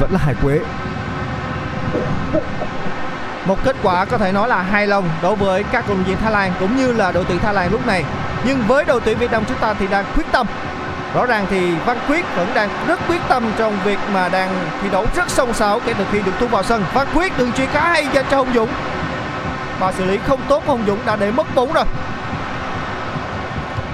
Vẫn 0.00 0.12
là 0.12 0.18
Hải 0.18 0.34
Quế. 0.42 0.60
Một 3.46 3.64
kết 3.64 3.76
quả 3.82 4.04
có 4.04 4.18
thể 4.18 4.32
nói 4.32 4.48
là 4.48 4.62
hài 4.62 4.86
lòng 4.86 5.08
đối 5.22 5.36
với 5.36 5.62
các 5.62 5.84
cầu 5.86 5.96
thủ 5.96 6.02
viên 6.02 6.16
Thái 6.16 6.32
Lan 6.32 6.52
cũng 6.60 6.76
như 6.76 6.92
là 6.92 7.12
đội 7.12 7.24
tuyển 7.28 7.38
Thái 7.38 7.54
Lan 7.54 7.72
lúc 7.72 7.86
này. 7.86 8.04
Nhưng 8.46 8.62
với 8.66 8.84
đội 8.84 9.00
tuyển 9.04 9.18
Việt 9.18 9.30
Nam 9.30 9.44
chúng 9.48 9.58
ta 9.58 9.74
thì 9.74 9.86
đang 9.86 10.04
quyết 10.16 10.26
tâm. 10.32 10.46
Rõ 11.14 11.26
ràng 11.26 11.46
thì 11.50 11.74
Văn 11.86 11.98
Quyết 12.08 12.24
vẫn 12.36 12.48
đang 12.54 12.68
rất 12.86 13.00
quyết 13.08 13.20
tâm 13.28 13.52
trong 13.58 13.78
việc 13.84 13.98
mà 14.14 14.28
đang 14.28 14.48
thi 14.82 14.88
đấu 14.92 15.06
rất 15.16 15.30
sông 15.30 15.54
sáo 15.54 15.80
kể 15.86 15.94
từ 15.98 16.04
khi 16.12 16.18
được 16.22 16.32
tung 16.40 16.50
vào 16.50 16.62
sân. 16.62 16.84
Văn 16.94 17.06
Quyết 17.14 17.38
đường 17.38 17.52
chuyền 17.52 17.68
khá 17.72 17.88
hay 17.88 18.06
dành 18.12 18.24
cho 18.30 18.36
Hồng 18.36 18.54
Dũng 18.54 18.68
và 19.78 19.92
xử 19.92 20.04
lý 20.04 20.18
không 20.26 20.40
tốt 20.48 20.62
Hồng 20.66 20.84
Dũng 20.86 20.98
đã 21.06 21.16
để 21.16 21.30
mất 21.30 21.54
bóng 21.54 21.72
rồi. 21.72 21.84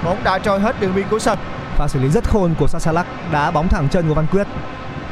Bóng 0.03 0.23
đã 0.23 0.39
trôi 0.39 0.59
hết 0.59 0.81
đường 0.81 0.95
biên 0.95 1.07
của 1.09 1.19
sân. 1.19 1.37
Và 1.77 1.87
xử 1.87 1.99
lý 1.99 2.09
rất 2.09 2.29
khôn 2.29 2.55
của 2.59 2.67
Sasalak 2.67 3.05
đá 3.31 3.51
bóng 3.51 3.67
thẳng 3.67 3.89
chân 3.89 4.07
của 4.07 4.13
Văn 4.13 4.27
Quyết. 4.31 4.47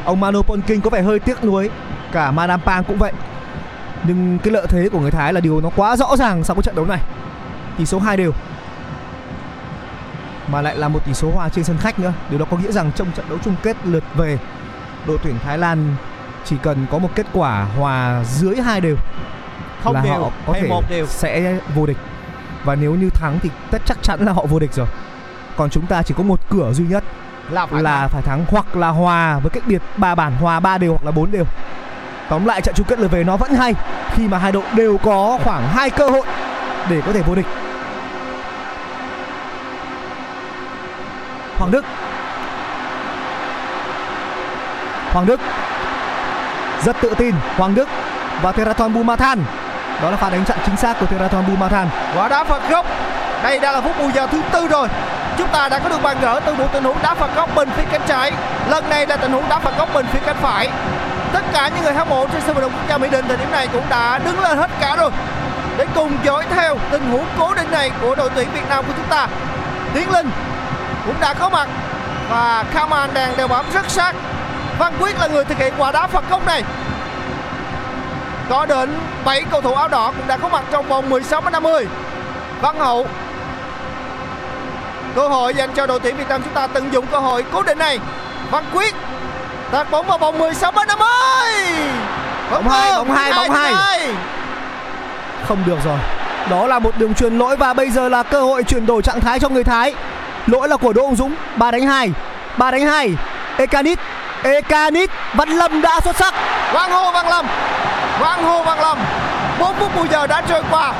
Ông 0.06 0.20
Manu 0.20 0.42
Polking 0.42 0.82
có 0.82 0.90
vẻ 0.90 1.02
hơi 1.02 1.20
tiếc 1.20 1.44
nuối, 1.44 1.70
cả 2.12 2.32
Madam 2.32 2.62
Pang 2.62 2.84
cũng 2.84 2.98
vậy. 2.98 3.14
Nhưng 4.04 4.40
cái 4.44 4.54
lợi 4.54 4.66
thế 4.70 4.90
của 4.90 5.00
người 5.00 5.12
Thái 5.12 5.34
là 5.34 5.40
điều 5.40 5.62
nó 5.62 5.70
quá 5.76 5.96
rõ 5.96 6.16
ràng 6.16 6.44
sau 6.44 6.56
cái 6.56 6.64
trận 6.64 6.76
đấu 6.76 6.86
này. 6.86 7.00
Tỷ 7.78 7.86
số 7.86 8.00
hai 8.00 8.18
đều. 8.18 8.32
Mà 10.48 10.62
lại 10.62 10.78
là 10.78 10.88
một 10.88 11.06
tỷ 11.06 11.14
số 11.14 11.32
hòa 11.32 11.50
trên 11.50 11.64
sân 11.64 11.78
khách 11.78 12.00
nữa. 12.00 12.14
Điều 12.30 12.40
đó 12.40 12.46
có 12.52 12.58
nghĩa 12.58 12.72
rằng 12.72 12.92
trong 12.96 13.12
trận 13.12 13.26
đấu 13.30 13.38
chung 13.44 13.56
kết 13.64 13.78
lượt 13.86 14.04
về, 14.16 14.40
đội 15.08 15.18
tuyển 15.24 15.36
Thái 15.44 15.58
Lan 15.58 15.96
chỉ 16.46 16.56
cần 16.64 16.86
có 16.92 16.98
một 16.98 17.10
kết 17.16 17.26
quả 17.34 17.68
hòa 17.80 18.24
dưới 18.24 18.56
hai 18.56 18.82
đều 18.82 18.96
không 19.84 19.96
là 19.96 20.02
đều 20.02 20.14
họ 20.14 20.30
có 20.48 20.54
thể 20.54 20.68
một 20.68 20.84
đều. 20.90 21.06
sẽ 21.08 21.58
vô 21.76 21.86
địch. 21.86 21.98
Và 22.64 22.76
nếu 22.76 22.96
như 22.96 23.10
thắng 23.10 23.40
thì 23.40 23.50
tất 23.72 23.82
chắc 23.86 23.98
chắn 24.02 24.26
là 24.26 24.32
họ 24.32 24.46
vô 24.46 24.60
địch 24.60 24.74
rồi. 24.74 24.88
Còn 25.58 25.70
chúng 25.70 25.86
ta 25.86 26.04
chỉ 26.04 26.14
có 26.18 26.24
một 26.24 26.40
cửa 26.50 26.74
duy 26.74 26.86
nhất 26.86 27.04
là 27.50 27.66
phải 27.66 27.82
là 27.82 28.08
phải 28.08 28.22
thắng 28.22 28.46
hoặc 28.48 28.76
là 28.76 28.90
hòa 28.90 29.40
với 29.40 29.50
cách 29.50 29.64
biệt 29.68 29.82
ba 29.98 30.16
bản 30.16 30.36
hòa 30.36 30.60
ba 30.60 30.78
đều 30.78 30.92
hoặc 30.92 31.06
là 31.06 31.12
bốn 31.12 31.32
đều. 31.32 31.46
Tóm 32.30 32.46
lại 32.46 32.62
trận 32.62 32.76
chung 32.76 32.88
kết 32.88 33.00
lượt 33.00 33.12
về 33.12 33.24
nó 33.24 33.38
vẫn 33.38 33.54
hay 33.54 33.74
khi 34.12 34.28
mà 34.28 34.38
hai 34.38 34.52
đội 34.52 34.64
đều 34.76 34.98
có 34.98 35.40
khoảng 35.44 35.68
hai 35.68 35.90
cơ 35.90 36.10
hội 36.10 36.26
để 36.90 37.02
có 37.06 37.14
thể 37.14 37.22
vô 37.22 37.36
địch. 37.36 37.46
Hoàng 41.58 41.72
Đức. 41.72 41.86
Hoàng 45.12 45.26
Đức. 45.26 45.40
Rất 46.86 46.96
tự 47.02 47.14
tin 47.18 47.36
Hoàng 47.58 47.76
Đức 47.76 47.90
và 48.42 48.52
Teraton 48.52 48.94
Bumathan 48.94 49.44
đó 50.04 50.10
là 50.10 50.18
pha 50.18 50.30
đánh 50.30 50.46
chặn 50.46 50.58
chính 50.66 50.78
xác 50.78 51.00
của 51.00 51.06
Teraton 51.06 51.46
Bumathan 51.48 51.88
quả 52.16 52.28
đá 52.28 52.44
phạt 52.44 52.70
góc 52.70 52.86
đây 53.44 53.60
đã 53.60 53.72
là 53.72 53.82
phút 53.82 54.00
bù 54.00 54.10
giờ 54.16 54.28
thứ 54.28 54.42
tư 54.52 54.68
rồi 54.68 54.88
chúng 55.38 55.48
ta 55.48 55.70
đã 55.70 55.80
có 55.80 55.90
được 55.90 56.04
bàn 56.04 56.18
gỡ 56.22 56.40
từ 56.46 56.54
một 56.54 56.68
tình 56.74 56.84
huống 56.84 56.98
đá 57.04 57.14
phạt 57.14 57.36
góc 57.36 57.50
bên 57.56 57.70
phía 57.70 57.84
cánh 57.92 58.02
trái 58.08 58.32
lần 58.70 58.90
này 58.90 59.08
là 59.08 59.18
tình 59.18 59.32
huống 59.32 59.50
đá 59.50 59.60
phạt 59.60 59.72
góc 59.78 59.90
bên 59.94 60.06
phía 60.06 60.20
cánh 60.26 60.36
phải 60.42 60.70
tất 61.34 61.42
cả 61.54 61.70
những 61.76 61.84
người 61.84 61.94
hâm 61.94 62.10
mộ 62.10 62.28
trên 62.28 62.42
sân 62.42 62.56
vận 62.56 62.62
động 62.62 62.72
quốc 62.72 62.90
gia 62.90 62.98
Mỹ 62.98 63.08
Đình 63.12 63.28
thời 63.28 63.38
điểm 63.38 63.52
này 63.52 63.68
cũng 63.74 63.84
đã 63.90 64.20
đứng 64.26 64.40
lên 64.40 64.58
hết 64.58 64.70
cả 64.80 64.96
rồi 64.96 65.12
để 65.78 65.86
cùng 65.96 66.18
dõi 66.24 66.46
theo 66.50 66.78
tình 66.92 67.12
huống 67.12 67.26
cố 67.40 67.54
định 67.54 67.72
này 67.72 67.92
của 68.02 68.16
đội 68.16 68.30
tuyển 68.36 68.48
Việt 68.54 68.70
Nam 68.70 68.84
của 68.88 68.94
chúng 68.98 69.08
ta. 69.10 69.28
Tiến 69.94 70.12
Linh 70.12 70.30
cũng 71.06 71.16
đã 71.22 71.34
có 71.34 71.50
mặt 71.50 71.68
và 72.30 72.64
Kaman 72.74 73.10
đang 73.14 73.38
đeo 73.38 73.48
bám 73.48 73.66
rất 73.74 73.90
sát. 73.90 74.16
Văn 74.80 74.94
Quyết 75.00 75.20
là 75.20 75.28
người 75.28 75.46
thực 75.46 75.58
hiện 75.58 75.74
quả 75.78 75.92
đá 75.92 76.08
phạt 76.08 76.24
góc 76.30 76.46
này. 76.46 76.64
Có 78.50 78.66
đến 78.66 78.90
7 79.26 79.44
cầu 79.52 79.62
thủ 79.62 79.74
áo 79.74 79.88
đỏ 79.88 80.12
cũng 80.18 80.28
đã 80.28 80.38
có 80.38 80.50
mặt 80.50 80.64
trong 80.72 80.88
vòng 80.88 81.10
16 81.10 81.42
50. 81.52 81.88
Văn 82.62 82.80
Hậu 82.80 83.08
cơ 85.16 85.28
hội 85.28 85.54
dành 85.54 85.70
cho 85.74 85.88
đội 85.88 86.00
tuyển 86.00 86.18
Việt 86.18 86.30
Nam 86.30 86.42
chúng 86.44 86.54
ta 86.54 86.68
tận 86.68 86.94
dụng 86.94 87.06
cơ 87.08 87.20
hội 87.20 87.46
cố 87.54 87.64
định 87.64 87.78
này. 87.78 88.00
Văn 88.52 88.64
Quyết 88.74 88.96
tạt 89.72 89.92
bóng 89.92 90.08
vào 90.08 90.18
vòng 90.18 90.38
16 90.38 90.72
50. 90.72 91.08
Bóng 92.52 92.70
hai, 92.70 92.92
bóng 92.92 93.12
hai, 93.12 93.32
bóng 93.32 93.52
hai. 93.52 93.74
Không 95.48 95.64
được 95.66 95.78
rồi. 95.86 95.98
Đó 96.50 96.68
là 96.68 96.80
một 96.80 96.98
đường 96.98 97.14
truyền 97.14 97.38
lỗi 97.38 97.56
và 97.56 97.74
bây 97.74 97.90
giờ 97.90 98.10
là 98.10 98.24
cơ 98.24 98.42
hội 98.42 98.64
chuyển 98.64 98.86
đổi 98.86 99.02
trạng 99.02 99.20
thái 99.20 99.40
cho 99.40 99.50
người 99.50 99.64
Thái. 99.64 99.94
Lỗi 100.48 100.68
là 100.68 100.78
của 100.78 100.94
Đỗ 100.94 101.02
Hùng 101.02 101.16
Dũng, 101.16 101.36
3 101.56 101.72
đánh 101.72 101.88
2. 101.88 102.12
3 102.58 102.72
đánh 102.72 102.86
2. 102.86 103.16
Ekanit, 103.58 104.00
Ekanit, 104.44 105.10
Văn 105.34 105.50
Lâm 105.50 105.82
đã 105.82 106.00
xuất 106.00 106.16
sắc. 106.16 106.34
Quang 106.74 106.92
hô 106.92 107.12
Văn 107.12 107.28
Lâm. 107.28 107.46
Văn 108.20 108.44
hô 108.44 108.64
Văn 108.64 108.80
Lâm. 108.80 108.98
4 109.60 109.76
phút 109.76 109.96
bù 109.96 110.06
giờ 110.12 110.28
đã 110.28 110.42
trôi 110.48 110.62
qua. 110.72 110.94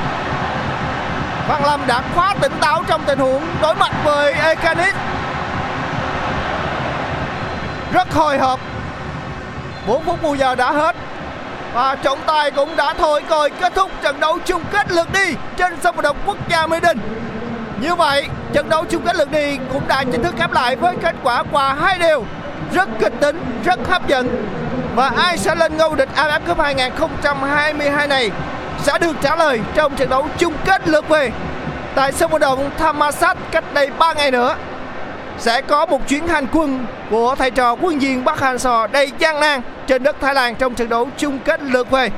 Văn 1.48 1.66
Lâm 1.66 1.88
đã 1.88 2.02
khá 2.16 2.34
tỉnh 2.42 2.52
táo 2.62 2.84
trong 2.88 3.02
tình 3.06 3.20
huống 3.20 3.42
đối 3.62 3.76
mặt 3.76 3.92
với 4.04 4.34
Ekanis 4.34 4.96
Rất 7.94 8.14
hồi 8.14 8.38
hộp. 8.38 8.60
4 9.88 10.04
phút 10.04 10.22
bù 10.22 10.36
giờ 10.36 10.56
đã 10.56 10.72
hết 10.72 10.96
và 11.74 11.96
trọng 11.96 12.20
tài 12.28 12.52
cũng 12.52 12.76
đã 12.76 12.94
thôi 12.94 13.22
còi 13.30 13.50
kết 13.50 13.74
thúc 13.76 13.92
trận 14.02 14.20
đấu 14.20 14.40
chung 14.46 14.62
kết 14.72 14.92
lượt 14.92 15.14
đi 15.14 15.36
trên 15.58 15.74
sân 15.82 15.96
vận 15.96 16.04
động 16.04 16.18
quốc 16.26 16.38
gia 16.50 16.68
Mỹ 16.68 16.78
Đình. 16.82 17.00
Như 17.82 17.96
vậy, 17.96 18.28
trận 18.54 18.70
đấu 18.70 18.86
chung 18.90 19.06
kết 19.06 19.16
lượt 19.16 19.32
đi 19.32 19.58
cũng 19.74 19.88
đã 19.88 20.04
chính 20.12 20.24
thức 20.24 20.36
khép 20.38 20.52
lại 20.52 20.76
với 20.76 20.96
kết 21.02 21.16
quả 21.24 21.44
hòa 21.52 21.74
hai 21.74 22.00
đều 22.00 22.26
rất 22.74 22.90
kịch 23.00 23.14
tính, 23.20 23.62
rất 23.66 23.80
hấp 23.90 24.08
dẫn. 24.08 24.46
Và 24.96 25.12
ai 25.18 25.38
sẽ 25.38 25.56
lên 25.56 25.78
ngôi 25.78 25.96
địch 25.96 26.10
AFF 26.16 26.40
Cup 26.48 26.60
2022 26.60 28.08
này 28.08 28.32
sẽ 28.80 28.98
được 28.98 29.16
trả 29.22 29.36
lời 29.36 29.60
trong 29.76 29.96
trận 29.96 30.10
đấu 30.10 30.28
chung 30.38 30.54
kết 30.66 30.88
lượt 30.88 31.10
về 31.10 31.32
tại 31.96 32.12
sân 32.12 32.30
vận 32.30 32.42
động 32.42 32.70
Thammasat 32.78 33.38
cách 33.52 33.64
đây 33.74 33.90
3 34.00 34.14
ngày 34.14 34.32
nữa. 34.32 34.56
Sẽ 35.40 35.62
có 35.62 35.86
một 35.86 36.08
chuyến 36.08 36.28
hành 36.28 36.48
quân 36.54 36.86
của 37.10 37.36
thầy 37.36 37.52
trò 37.52 37.76
quân 37.76 38.00
viên 38.00 38.24
Bắc 38.26 38.40
Hàn 38.40 38.60
Sò 38.60 38.88
đầy 38.88 39.12
gian 39.20 39.40
nan 39.40 39.62
trên 39.88 40.04
đất 40.04 40.16
Thái 40.22 40.34
Lan 40.34 40.56
trong 40.56 40.76
trận 40.76 40.90
đấu 40.90 41.08
chung 41.18 41.40
kết 41.40 41.62
lượt 41.62 41.92
về. 41.92 42.10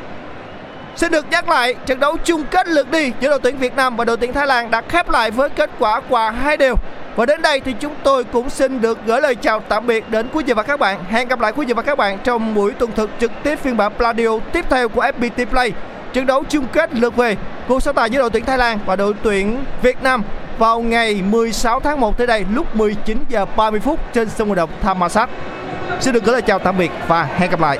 Xin 0.95 1.11
được 1.11 1.25
nhắc 1.31 1.49
lại, 1.49 1.75
trận 1.85 1.99
đấu 1.99 2.17
chung 2.23 2.43
kết 2.51 2.67
lượt 2.67 2.91
đi 2.91 3.11
giữa 3.19 3.29
đội 3.29 3.39
tuyển 3.39 3.57
Việt 3.57 3.75
Nam 3.75 3.95
và 3.95 4.05
đội 4.05 4.17
tuyển 4.17 4.33
Thái 4.33 4.47
Lan 4.47 4.71
đã 4.71 4.81
khép 4.89 5.09
lại 5.09 5.31
với 5.31 5.49
kết 5.49 5.69
quả 5.79 6.01
hòa 6.09 6.31
hai 6.31 6.57
đều. 6.57 6.75
Và 7.15 7.25
đến 7.25 7.41
đây 7.41 7.59
thì 7.59 7.75
chúng 7.79 7.93
tôi 8.03 8.23
cũng 8.23 8.49
xin 8.49 8.81
được 8.81 8.99
gửi 9.05 9.21
lời 9.21 9.35
chào 9.35 9.59
tạm 9.59 9.87
biệt 9.87 10.09
đến 10.09 10.27
quý 10.33 10.43
vị 10.43 10.53
và 10.53 10.63
các 10.63 10.79
bạn. 10.79 11.03
Hẹn 11.09 11.27
gặp 11.27 11.39
lại 11.39 11.51
quý 11.55 11.65
vị 11.65 11.73
và 11.73 11.81
các 11.81 11.97
bạn 11.97 12.17
trong 12.23 12.53
buổi 12.55 12.71
tuần 12.71 12.91
thực 12.95 13.09
trực 13.19 13.31
tiếp 13.43 13.59
phiên 13.59 13.77
bản 13.77 13.91
Pladio 13.97 14.39
tiếp 14.53 14.65
theo 14.69 14.89
của 14.89 15.01
FPT 15.01 15.45
Play. 15.45 15.71
Trận 16.13 16.25
đấu 16.25 16.43
chung 16.49 16.65
kết 16.73 16.93
lượt 16.93 17.15
về 17.15 17.35
cuộc 17.67 17.83
so 17.83 17.91
tài 17.91 18.09
giữa 18.09 18.19
đội 18.19 18.29
tuyển 18.29 18.45
Thái 18.45 18.57
Lan 18.57 18.79
và 18.85 18.95
đội 18.95 19.13
tuyển 19.23 19.65
Việt 19.81 20.03
Nam 20.03 20.23
vào 20.57 20.81
ngày 20.81 21.21
16 21.29 21.79
tháng 21.79 21.99
1 21.99 22.17
tới 22.17 22.27
đây 22.27 22.45
lúc 22.53 22.75
19 22.75 23.17
giờ 23.29 23.45
30 23.45 23.79
phút 23.79 23.99
trên 24.13 24.29
sân 24.29 24.47
vận 24.47 24.55
động 24.55 24.69
Thammasat. 24.81 25.29
Xin 25.99 26.13
được 26.13 26.23
gửi 26.23 26.33
lời 26.33 26.41
chào 26.41 26.59
tạm 26.59 26.77
biệt 26.77 26.91
và 27.07 27.23
hẹn 27.23 27.51
gặp 27.51 27.59
lại. 27.59 27.79